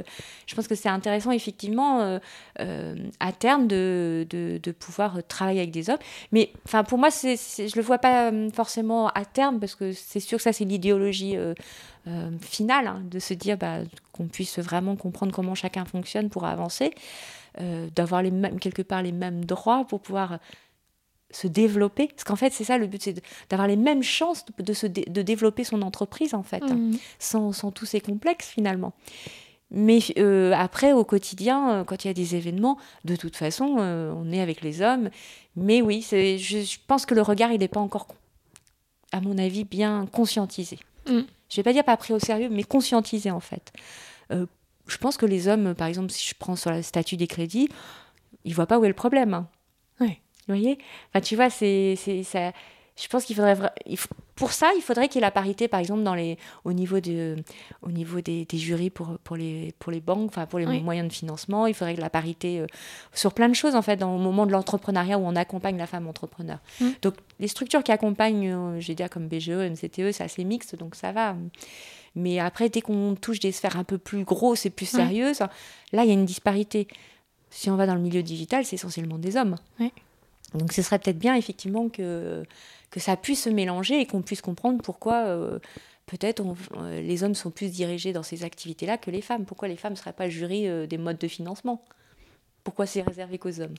je 0.47 0.55
pense 0.55 0.69
que 0.69 0.75
c'est 0.75 0.91
intéressant, 0.91 1.31
effectivement, 1.31 2.21
à 2.59 3.33
terme, 3.33 3.67
de, 3.67 4.27
de, 4.29 4.73
pouvoir 4.73 5.17
travailler 5.27 5.61
avec 5.61 5.71
des 5.71 5.89
hommes. 5.89 5.99
Mais 6.33 6.53
pour 6.87 6.99
moi, 6.99 7.11
c'est, 7.11 7.37
je 7.37 7.77
le 7.77 7.83
vois 7.83 7.97
pas 7.97 8.31
forcément 8.53 9.09
à 9.09 9.25
terme, 9.25 9.59
parce 9.59 9.75
que 9.75 9.93
c'est 9.93 10.21
sûr 10.21 10.37
que 10.37 10.43
ça, 10.43 10.53
c'est 10.53 10.67
l'idéologie 10.67 11.39
finale, 12.43 12.87
hein, 12.87 13.03
de 13.11 13.19
se 13.19 13.33
dire 13.33 13.57
bah, 13.57 13.79
qu'on 14.13 14.27
puisse 14.27 14.59
vraiment 14.59 14.97
comprendre 14.97 15.33
comment 15.33 15.55
chacun 15.55 15.87
fonctionne 15.87 16.29
pour 16.29 16.45
avancer. 16.45 16.93
Euh, 17.61 17.89
d'avoir 17.95 18.23
les 18.23 18.31
mêmes, 18.31 18.61
quelque 18.61 18.83
part 18.83 19.03
les 19.03 19.11
mêmes 19.11 19.45
droits 19.45 19.85
pour 19.85 20.01
pouvoir 20.01 20.39
se 21.33 21.49
développer. 21.49 22.07
Parce 22.07 22.23
qu'en 22.23 22.37
fait, 22.37 22.53
c'est 22.53 22.63
ça 22.63 22.79
le 22.79 22.87
but, 22.87 23.03
c'est 23.03 23.21
d'avoir 23.51 23.67
les 23.67 23.77
mêmes 23.77 24.03
chances 24.03 24.45
de, 24.59 24.73
se 24.73 24.87
de 24.87 25.23
développer 25.23 25.65
son 25.65 25.83
entreprise, 25.83 26.35
en 26.35 26.45
fait, 26.45 26.63
hein, 26.63 26.77
mmh. 26.77 26.97
sans, 27.19 27.53
sans, 27.53 27.73
tous 27.73 27.87
ces 27.87 28.01
complexes, 28.01 28.49
finalement. 28.49 28.93
Mais 29.73 29.99
euh, 30.19 30.53
après, 30.57 30.93
au 30.93 31.03
quotidien, 31.03 31.71
euh, 31.71 31.85
quand 31.85 32.05
il 32.05 32.09
y 32.09 32.11
a 32.11 32.15
des 32.15 32.37
événements, 32.37 32.79
de 33.05 33.17
toute 33.17 33.35
façon, 33.35 33.65
on 33.65 34.31
est 34.31 34.41
avec 34.41 34.61
les 34.61 34.81
hommes. 34.81 35.11
Mais 35.57 35.83
oui, 35.83 36.07
je, 36.09 36.37
je 36.37 36.79
pense 36.87 37.07
que 37.07 37.15
le 37.15 37.23
regard, 37.23 37.51
il 37.51 37.59
n'est 37.59 37.67
pas 37.67 37.81
encore, 37.81 38.07
à 39.11 39.21
mon 39.21 39.37
avis, 39.37 39.65
bien 39.65 40.07
conscientisé. 40.13 40.79
Mmh. 41.09 41.13
Je 41.13 41.17
ne 41.19 41.57
vais 41.57 41.63
pas 41.65 41.73
dire 41.73 41.85
pas 41.85 41.97
pris 41.97 42.13
au 42.15 42.21
sérieux, 42.21 42.51
mais 42.51 42.63
conscientisé, 42.63 43.33
en 43.33 43.41
fait 43.41 43.73
je 44.89 44.99
pense 44.99 45.17
que 45.17 45.27
les 45.27 45.49
hommes, 45.49 45.75
par 45.75 45.87
exemple, 45.87 46.11
si 46.11 46.29
je 46.29 46.35
prends 46.39 46.57
sur 46.57 46.71
la 46.71 46.83
statut 46.83 47.17
des 47.17 47.27
crédits, 47.27 47.69
ils 48.45 48.55
voient 48.55 48.67
pas 48.67 48.79
où 48.79 48.85
est 48.85 48.89
le 48.89 48.95
problème. 48.95 49.35
Hein. 49.35 49.49
Oui. 50.01 50.19
Vous 50.47 50.55
voyez? 50.55 50.79
Enfin, 51.11 51.21
tu 51.21 51.37
vois, 51.37 51.51
c'est 51.51 51.97
ça. 51.97 52.53
Je 52.97 53.07
pense 53.07 53.25
qu'il 53.25 53.37
faudrait 53.37 53.57
pour 54.39 54.53
ça, 54.53 54.71
il 54.77 54.83
faudrait 54.83 55.09
qu'il 55.09 55.17
y 55.17 55.19
ait 55.19 55.27
la 55.27 55.33
parité, 55.33 55.67
par 55.67 55.81
exemple, 55.81 56.05
dans 56.05 56.15
les, 56.15 56.39
au 56.65 56.73
niveau, 56.73 57.01
de, 57.01 57.37
au 57.83 57.91
niveau 57.91 58.21
des, 58.21 58.45
des 58.45 58.57
jurys 58.57 58.89
pour, 58.89 59.19
pour, 59.25 59.37
les, 59.37 59.75
pour 59.81 59.91
les 59.91 60.01
banques, 60.01 60.29
enfin 60.29 60.47
pour 60.47 60.61
les 60.61 60.81
moyens 60.81 61.09
de 61.09 61.13
financement. 61.13 61.67
Il 61.67 61.75
faudrait 61.75 61.97
que 61.97 62.01
la 62.01 62.09
parité 62.09 62.61
euh, 62.61 62.67
sur 63.13 63.35
plein 63.35 63.49
de 63.49 63.55
choses, 63.55 63.75
en 63.75 63.83
fait, 63.83 63.97
dans 63.97 64.17
le 64.17 64.23
moment 64.23 64.47
de 64.47 64.53
l'entrepreneuriat 64.53 65.19
où 65.19 65.23
on 65.23 65.35
accompagne 65.35 65.77
la 65.77 65.89
femme 65.89 66.07
entrepreneur. 66.07 66.59
Mmh. 66.81 66.87
Donc, 67.03 67.15
les 67.41 67.49
structures 67.49 67.83
qui 67.83 67.91
accompagnent, 67.91 68.49
euh, 68.49 68.81
j'ai 68.81 68.95
dit 68.95 69.03
comme 69.11 69.27
BGE, 69.27 69.51
MCTE, 69.51 70.13
c'est 70.13 70.23
assez 70.23 70.45
mixte, 70.45 70.77
donc 70.77 70.95
ça 70.95 71.11
va. 71.11 71.35
Mais 72.15 72.39
après, 72.39 72.69
dès 72.69 72.81
qu'on 72.81 73.15
touche 73.15 73.41
des 73.41 73.53
sphères 73.53 73.77
un 73.77 73.85
peu 73.85 73.99
plus 73.99 74.25
grosses 74.25 74.67
et 74.67 74.71
plus 74.71 74.87
sérieuses, 74.87 75.41
là, 75.93 76.05
il 76.05 76.09
y 76.09 76.11
a 76.11 76.15
une 76.15 76.27
disparité. 76.27 76.89
Si 77.51 77.71
on 77.71 77.77
va 77.77 77.87
dans 77.87 77.95
le 77.95 78.01
milieu 78.01 78.23
digital, 78.23 78.65
c'est 78.65 78.77
essentiellement 78.77 79.19
des 79.19 79.37
hommes. 79.37 79.57
Donc 80.55 80.73
ce 80.73 80.83
serait 80.83 80.99
peut-être 80.99 81.19
bien, 81.19 81.35
effectivement, 81.35 81.89
que, 81.89 82.43
que 82.91 83.01
ça 83.01 83.17
puisse 83.17 83.43
se 83.45 83.51
mélanger 83.51 84.01
et 84.01 84.07
qu'on 84.07 84.23
puisse 84.23 84.41
comprendre 84.41 84.83
pourquoi 84.83 85.27
euh, 85.27 85.59
peut-être 86.07 86.43
euh, 86.77 87.01
les 87.01 87.23
hommes 87.23 87.35
sont 87.35 87.51
plus 87.51 87.71
dirigés 87.71 88.13
dans 88.13 88.23
ces 88.23 88.45
activités-là 88.45 88.99
que 88.99 89.11
les 89.11 89.23
femmes. 89.23 89.45
Pourquoi 89.45 89.69
les 89.69 89.77
femmes 89.77 89.93
ne 89.93 89.99
seraient 89.99 90.13
pas 90.13 90.29
jury 90.29 90.67
euh, 90.67 90.87
des 90.87 90.99
modes 90.99 91.19
de 91.19 91.29
financement? 91.29 91.85
Pourquoi 92.65 92.87
c'est 92.87 93.03
réservé 93.03 93.39
qu'aux 93.39 93.61
hommes? 93.61 93.75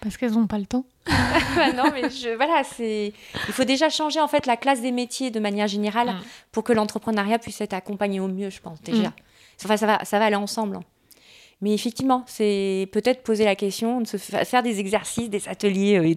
Parce 0.00 0.16
qu'elles 0.16 0.32
n'ont 0.32 0.46
pas 0.46 0.58
le 0.58 0.66
temps. 0.66 0.84
Bah 1.56 1.72
non, 1.72 1.90
mais 1.92 2.08
je, 2.10 2.34
voilà, 2.36 2.62
c'est. 2.62 3.12
Il 3.48 3.52
faut 3.52 3.64
déjà 3.64 3.88
changer 3.88 4.20
en 4.20 4.28
fait 4.28 4.46
la 4.46 4.56
classe 4.56 4.80
des 4.80 4.92
métiers 4.92 5.32
de 5.32 5.40
manière 5.40 5.66
générale 5.66 6.08
mm. 6.08 6.20
pour 6.52 6.62
que 6.62 6.72
l'entrepreneuriat 6.72 7.40
puisse 7.40 7.60
être 7.60 7.74
accompagné 7.74 8.20
au 8.20 8.28
mieux, 8.28 8.50
je 8.50 8.60
pense 8.60 8.80
déjà. 8.82 9.08
Mm. 9.08 9.12
Enfin, 9.64 9.76
ça 9.76 9.86
va, 9.86 10.04
ça 10.04 10.18
va 10.18 10.26
aller 10.26 10.36
ensemble. 10.36 10.76
Hein. 10.76 10.82
Mais 11.62 11.74
effectivement, 11.74 12.24
c'est 12.26 12.88
peut-être 12.90 13.22
poser 13.22 13.44
la 13.44 13.54
question 13.54 14.00
de 14.00 14.06
se 14.06 14.16
faire 14.16 14.62
des 14.62 14.80
exercices, 14.80 15.28
des 15.28 15.46
ateliers 15.46 15.98
euh, 15.98 16.14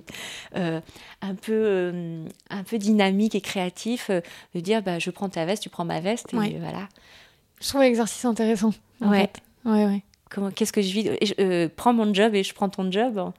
euh, 0.55 0.81
un 1.21 1.35
peu 1.35 1.51
euh, 1.51 2.25
un 2.49 2.63
peu 2.63 2.77
dynamiques 2.77 3.35
et 3.35 3.41
créatifs, 3.41 4.09
de 4.09 4.59
dire 4.61 4.81
bah 4.81 4.99
je 4.99 5.09
prends 5.09 5.27
ta 5.27 5.43
veste, 5.43 5.63
tu 5.63 5.69
prends 5.69 5.85
ma 5.85 5.99
veste 5.99 6.33
et 6.33 6.59
voilà. 6.59 6.87
Je 7.59 7.67
trouve 7.67 7.81
l'exercice 7.81 8.23
intéressant. 8.25 8.73
ouais. 9.01 9.29
ouais, 9.65 9.85
ouais. 9.85 10.03
Comment 10.29 10.49
qu'est-ce 10.49 10.73
que 10.73 10.81
je 10.81 10.93
vis? 10.93 11.09
Je, 11.21 11.67
Prends 11.67 11.93
mon 11.93 12.13
job 12.13 12.33
et 12.35 12.43
je 12.43 12.53
prends 12.53 12.69
ton 12.69 12.89
job 12.89 13.31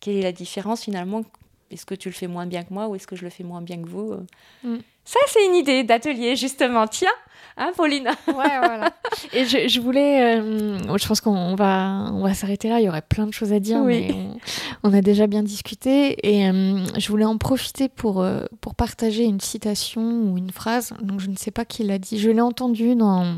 quelle 0.00 0.16
est 0.16 0.22
la 0.22 0.32
différence 0.32 0.82
finalement? 0.82 1.22
Est-ce 1.70 1.86
que 1.86 1.94
tu 1.94 2.08
le 2.08 2.14
fais 2.14 2.26
moins 2.26 2.46
bien 2.46 2.64
que 2.64 2.74
moi 2.74 2.88
ou 2.88 2.96
est-ce 2.96 3.06
que 3.06 3.14
je 3.14 3.22
le 3.22 3.30
fais 3.30 3.44
moins 3.44 3.62
bien 3.62 3.80
que 3.80 3.88
vous 3.88 4.16
mm. 4.64 4.78
Ça, 5.04 5.18
c'est 5.26 5.44
une 5.44 5.56
idée 5.56 5.82
d'atelier, 5.82 6.36
justement. 6.36 6.86
Tiens, 6.86 7.08
hein, 7.56 7.72
Pauline? 7.76 8.08
Ouais, 8.28 8.34
voilà. 8.34 8.92
Et 9.32 9.44
je, 9.44 9.80
voulais. 9.80 10.38
Euh, 10.38 10.96
je 10.98 11.08
pense 11.08 11.20
qu'on 11.20 11.54
va, 11.56 12.10
on 12.12 12.22
va 12.22 12.34
s'arrêter 12.34 12.68
là. 12.68 12.80
Il 12.80 12.84
y 12.84 12.88
aurait 12.88 13.02
plein 13.02 13.26
de 13.26 13.32
choses 13.32 13.52
à 13.52 13.58
dire, 13.58 13.80
mais 13.80 14.14
on, 14.84 14.92
a 14.92 15.00
déjà 15.00 15.26
bien 15.26 15.42
discuté. 15.42 16.16
Et 16.28 16.48
euh, 16.48 16.84
je 16.96 17.08
voulais 17.08 17.24
en 17.24 17.38
profiter 17.38 17.88
pour, 17.88 18.20
euh, 18.20 18.44
pour 18.60 18.74
partager 18.74 19.24
une 19.24 19.40
citation 19.40 20.02
ou 20.02 20.38
une 20.38 20.50
phrase. 20.50 20.92
Donc, 21.00 21.18
je 21.18 21.28
ne 21.28 21.36
sais 21.36 21.50
pas 21.50 21.64
qui 21.64 21.82
l'a 21.82 21.98
dit. 21.98 22.18
Je 22.18 22.30
l'ai 22.30 22.40
entendue 22.40 22.94
dans 22.94 23.36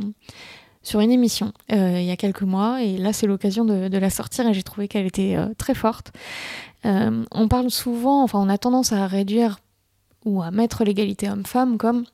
sur 0.82 1.00
une 1.00 1.10
émission 1.10 1.52
euh, 1.72 2.00
il 2.00 2.04
y 2.04 2.10
a 2.10 2.16
quelques 2.16 2.42
mois 2.42 2.82
et 2.82 2.96
là 2.96 3.12
c'est 3.12 3.26
l'occasion 3.26 3.64
de, 3.64 3.96
la 3.96 4.10
sortir 4.10 4.46
et 4.46 4.54
j'ai 4.54 4.62
trouvé 4.62 4.88
qu'elle 4.88 5.06
était 5.06 5.36
euh, 5.36 5.48
très 5.56 5.74
forte. 5.74 6.12
Euh, 6.84 7.24
on 7.30 7.48
parle 7.48 7.70
souvent, 7.70 8.22
enfin 8.22 8.40
on 8.40 8.48
a 8.48 8.58
tendance 8.58 8.92
à 8.92 9.06
réduire 9.06 9.60
ou 10.24 10.42
à 10.42 10.50
mettre 10.50 10.84
l'égalité 10.84 11.30
homme-femme 11.30 11.78
comme 11.78 12.04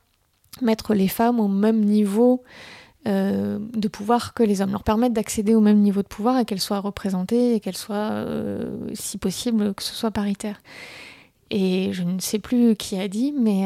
mettre 0.61 0.95
les 0.95 1.09
femmes 1.09 1.41
au 1.41 1.49
même 1.49 1.81
niveau 1.81 2.43
de 3.07 3.89
pouvoir 3.89 4.35
que 4.35 4.43
les 4.43 4.61
hommes, 4.61 4.73
leur 4.73 4.83
permettre 4.83 5.15
d'accéder 5.15 5.55
au 5.55 5.63
même 5.63 5.79
niveau 5.79 6.03
de 6.03 6.07
pouvoir 6.07 6.39
et 6.39 6.45
qu'elles 6.45 6.61
soient 6.61 6.81
représentées 6.81 7.55
et 7.55 7.61
qu'elles 7.61 7.77
soient, 7.77 8.27
si 8.93 9.17
possible, 9.17 9.73
que 9.73 9.83
ce 9.83 9.95
soit 9.95 10.11
paritaire. 10.11 10.61
Et 11.49 11.89
je 11.95 12.03
ne 12.03 12.19
sais 12.19 12.39
plus 12.39 12.77
qui 12.77 13.01
a 13.01 13.09
dit, 13.09 13.33
mais 13.33 13.65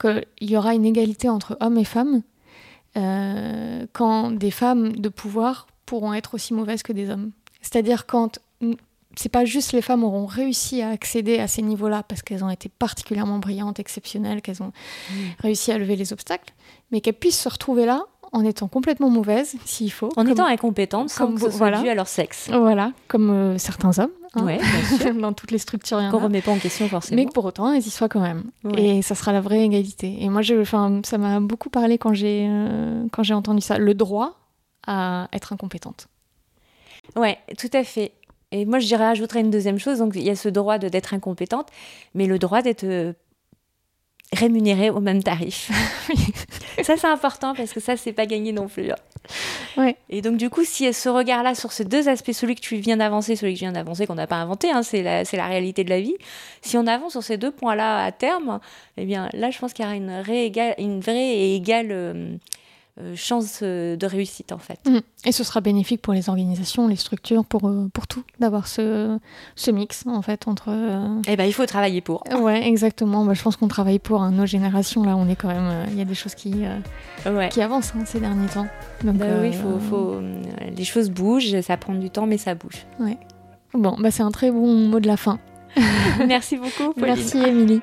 qu'il 0.00 0.22
y 0.42 0.56
aura 0.56 0.76
une 0.76 0.84
égalité 0.84 1.28
entre 1.28 1.56
hommes 1.58 1.78
et 1.78 1.84
femmes 1.84 2.22
euh, 2.96 3.86
quand 3.92 4.30
des 4.30 4.50
femmes 4.50 4.92
de 4.92 5.08
pouvoir 5.08 5.66
pourront 5.86 6.14
être 6.14 6.34
aussi 6.34 6.54
mauvaises 6.54 6.82
que 6.82 6.92
des 6.92 7.10
hommes. 7.10 7.30
C'est-à-dire 7.62 8.06
quand 8.06 8.38
c'est 9.16 9.28
pas 9.28 9.44
juste 9.44 9.72
les 9.72 9.82
femmes 9.82 10.04
auront 10.04 10.26
réussi 10.26 10.82
à 10.82 10.90
accéder 10.90 11.38
à 11.38 11.48
ces 11.48 11.62
niveaux-là 11.62 12.02
parce 12.04 12.22
qu'elles 12.22 12.44
ont 12.44 12.50
été 12.50 12.68
particulièrement 12.68 13.38
brillantes, 13.38 13.80
exceptionnelles, 13.80 14.40
qu'elles 14.40 14.62
ont 14.62 14.72
mmh. 15.10 15.14
réussi 15.40 15.72
à 15.72 15.78
lever 15.78 15.96
les 15.96 16.12
obstacles, 16.12 16.52
mais 16.90 17.00
qu'elles 17.00 17.14
puissent 17.14 17.40
se 17.40 17.48
retrouver 17.48 17.86
là 17.86 18.04
en 18.32 18.44
étant 18.44 18.68
complètement 18.68 19.10
mauvaises, 19.10 19.56
s'il 19.64 19.90
faut. 19.90 20.10
En 20.16 20.26
étant 20.26 20.46
incompétentes, 20.46 21.10
sans 21.10 21.32
que 21.32 21.40
ce 21.40 21.50
soit 21.50 21.82
dû 21.82 21.88
à 21.88 21.94
leur 21.94 22.06
sexe. 22.06 22.48
Voilà, 22.48 22.92
comme 23.08 23.30
euh, 23.30 23.58
certains 23.58 23.98
hommes. 23.98 24.12
Hein, 24.34 24.44
bien 24.44 24.98
sûr. 24.98 25.14
dans 25.20 25.32
toutes 25.32 25.50
les 25.50 25.58
structures. 25.58 25.98
Qu'on 26.10 26.18
ne 26.18 26.24
remet 26.24 26.42
pas 26.42 26.52
en 26.52 26.58
question 26.58 26.88
forcément. 26.88 27.16
Mais 27.16 27.26
que 27.26 27.32
pour 27.32 27.44
autant, 27.44 27.72
elles 27.72 27.86
y 27.86 27.90
soient 27.90 28.08
quand 28.08 28.20
même. 28.20 28.44
Et 28.76 29.02
ça 29.02 29.14
sera 29.14 29.32
la 29.32 29.40
vraie 29.40 29.64
égalité. 29.64 30.16
Et 30.20 30.28
moi, 30.28 30.42
je, 30.42 30.64
ça 31.04 31.18
m'a 31.18 31.40
beaucoup 31.40 31.70
parlé 31.70 31.98
quand 31.98 32.14
j'ai 32.14 32.46
euh, 32.48 33.04
quand 33.12 33.22
j'ai 33.22 33.34
entendu 33.34 33.60
ça. 33.60 33.78
Le 33.78 33.94
droit 33.94 34.36
à 34.86 35.28
être 35.32 35.52
incompétente. 35.52 36.08
Ouais, 37.16 37.38
tout 37.58 37.70
à 37.72 37.84
fait. 37.84 38.12
Et 38.52 38.64
moi, 38.64 38.78
je 38.78 38.86
dirais, 38.86 39.04
ajouterais 39.04 39.40
une 39.40 39.50
deuxième 39.50 39.78
chose. 39.78 39.98
Donc, 39.98 40.12
il 40.16 40.22
y 40.22 40.30
a 40.30 40.36
ce 40.36 40.48
droit 40.48 40.78
d'être 40.78 41.14
incompétente, 41.14 41.68
mais 42.14 42.26
le 42.26 42.38
droit 42.38 42.62
d'être 42.62 42.84
euh, 42.84 43.12
rémunérée 44.32 44.90
au 44.90 45.00
même 45.00 45.22
tarif. 45.22 45.70
ça, 46.82 46.96
c'est 46.96 47.06
important 47.06 47.54
parce 47.54 47.72
que 47.72 47.80
ça, 47.80 47.96
c'est 47.96 48.12
pas 48.12 48.26
gagné 48.26 48.52
non 48.52 48.68
plus. 48.68 48.90
Hein. 48.90 48.96
Et 50.08 50.22
donc, 50.22 50.36
du 50.36 50.50
coup, 50.50 50.64
si 50.64 50.92
ce 50.92 51.08
regard-là 51.08 51.54
sur 51.54 51.72
ces 51.72 51.84
deux 51.84 52.08
aspects, 52.08 52.32
celui 52.32 52.54
que 52.54 52.60
tu 52.60 52.76
viens 52.76 52.96
d'avancer, 52.96 53.36
celui 53.36 53.54
que 53.54 53.58
je 53.58 53.64
viens 53.64 53.72
d'avancer, 53.72 54.06
qu'on 54.06 54.14
n'a 54.14 54.26
pas 54.26 54.36
inventé, 54.36 54.70
hein, 54.70 54.82
c'est 54.82 55.02
la, 55.02 55.22
la, 55.22 55.46
réalité 55.46 55.84
de 55.84 55.90
la 55.90 56.00
vie, 56.00 56.16
si 56.62 56.76
on 56.76 56.86
avance 56.86 57.12
sur 57.12 57.22
ces 57.22 57.36
deux 57.36 57.50
points-là 57.50 58.04
à 58.04 58.12
terme, 58.12 58.60
eh 58.96 59.04
bien, 59.04 59.28
là, 59.32 59.50
je 59.50 59.58
pense 59.58 59.72
qu'il 59.72 59.84
y 59.84 59.88
aura 59.88 59.96
une, 59.96 60.20
vraie 60.20 60.50
et 61.14 61.54
égale 61.54 61.88
euh, 61.90 62.36
chance 63.14 63.60
euh, 63.62 63.96
de 63.96 64.06
réussite 64.06 64.52
en 64.52 64.58
fait. 64.58 64.78
Mm. 64.86 64.98
Et 65.26 65.32
ce 65.32 65.44
sera 65.44 65.60
bénéfique 65.60 66.02
pour 66.02 66.12
les 66.12 66.28
organisations, 66.28 66.88
les 66.88 66.96
structures, 66.96 67.44
pour, 67.44 67.68
euh, 67.68 67.88
pour 67.92 68.06
tout, 68.06 68.22
d'avoir 68.38 68.66
ce, 68.66 69.18
ce 69.56 69.70
mix 69.70 70.06
en 70.06 70.22
fait 70.22 70.48
entre... 70.48 70.70
Eh 71.26 71.36
ben 71.36 71.44
il 71.44 71.52
faut 71.52 71.66
travailler 71.66 72.00
pour. 72.00 72.24
Ouais, 72.40 72.66
exactement. 72.66 73.24
Bah, 73.24 73.34
je 73.34 73.42
pense 73.42 73.56
qu'on 73.56 73.68
travaille 73.68 73.98
pour. 73.98 74.22
Hein. 74.22 74.32
Nos 74.32 74.46
générations, 74.46 75.02
là, 75.02 75.16
on 75.16 75.28
est 75.28 75.36
quand 75.36 75.48
même... 75.48 75.86
Il 75.90 75.98
y 75.98 76.02
a 76.02 76.04
des 76.04 76.14
choses 76.14 76.34
qui, 76.34 76.64
qui 77.50 77.62
avancent 77.62 77.92
hein, 77.96 78.04
ces 78.04 78.20
derniers 78.20 78.48
temps. 78.48 78.68
Donc, 79.04 79.16
bah 79.16 79.26
oui, 79.40 79.52
faut, 79.52 79.78
faut... 79.78 80.20
les 80.76 80.84
choses 80.84 81.10
bougent, 81.10 81.60
ça 81.60 81.76
prend 81.76 81.94
du 81.94 82.10
temps, 82.10 82.26
mais 82.26 82.38
ça 82.38 82.54
bouge. 82.54 82.86
Ouais. 82.98 83.18
Bon, 83.74 83.96
bah, 83.98 84.10
c'est 84.10 84.22
un 84.22 84.30
très 84.30 84.50
bon 84.50 84.88
mot 84.88 85.00
de 85.00 85.06
la 85.06 85.16
fin. 85.16 85.38
Merci 86.26 86.56
beaucoup. 86.56 86.92
Pauline. 86.92 87.14
Merci 87.14 87.38
Émilie. 87.38 87.80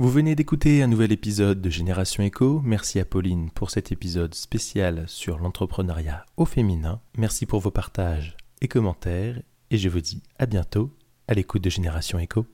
Vous 0.00 0.08
venez 0.08 0.34
d'écouter 0.34 0.82
un 0.82 0.86
nouvel 0.86 1.12
épisode 1.12 1.60
de 1.60 1.68
Génération 1.68 2.22
Echo. 2.22 2.62
Merci 2.64 3.00
à 3.00 3.04
Pauline 3.04 3.50
pour 3.50 3.70
cet 3.70 3.92
épisode 3.92 4.34
spécial 4.34 5.04
sur 5.06 5.38
l'entrepreneuriat 5.38 6.24
au 6.38 6.46
féminin. 6.46 7.02
Merci 7.18 7.44
pour 7.44 7.60
vos 7.60 7.70
partages 7.70 8.34
et 8.62 8.66
commentaires. 8.66 9.42
Et 9.70 9.76
je 9.76 9.90
vous 9.90 10.00
dis 10.00 10.22
à 10.38 10.46
bientôt 10.46 10.90
à 11.28 11.34
l'écoute 11.34 11.62
de 11.62 11.68
Génération 11.68 12.18
Echo. 12.18 12.46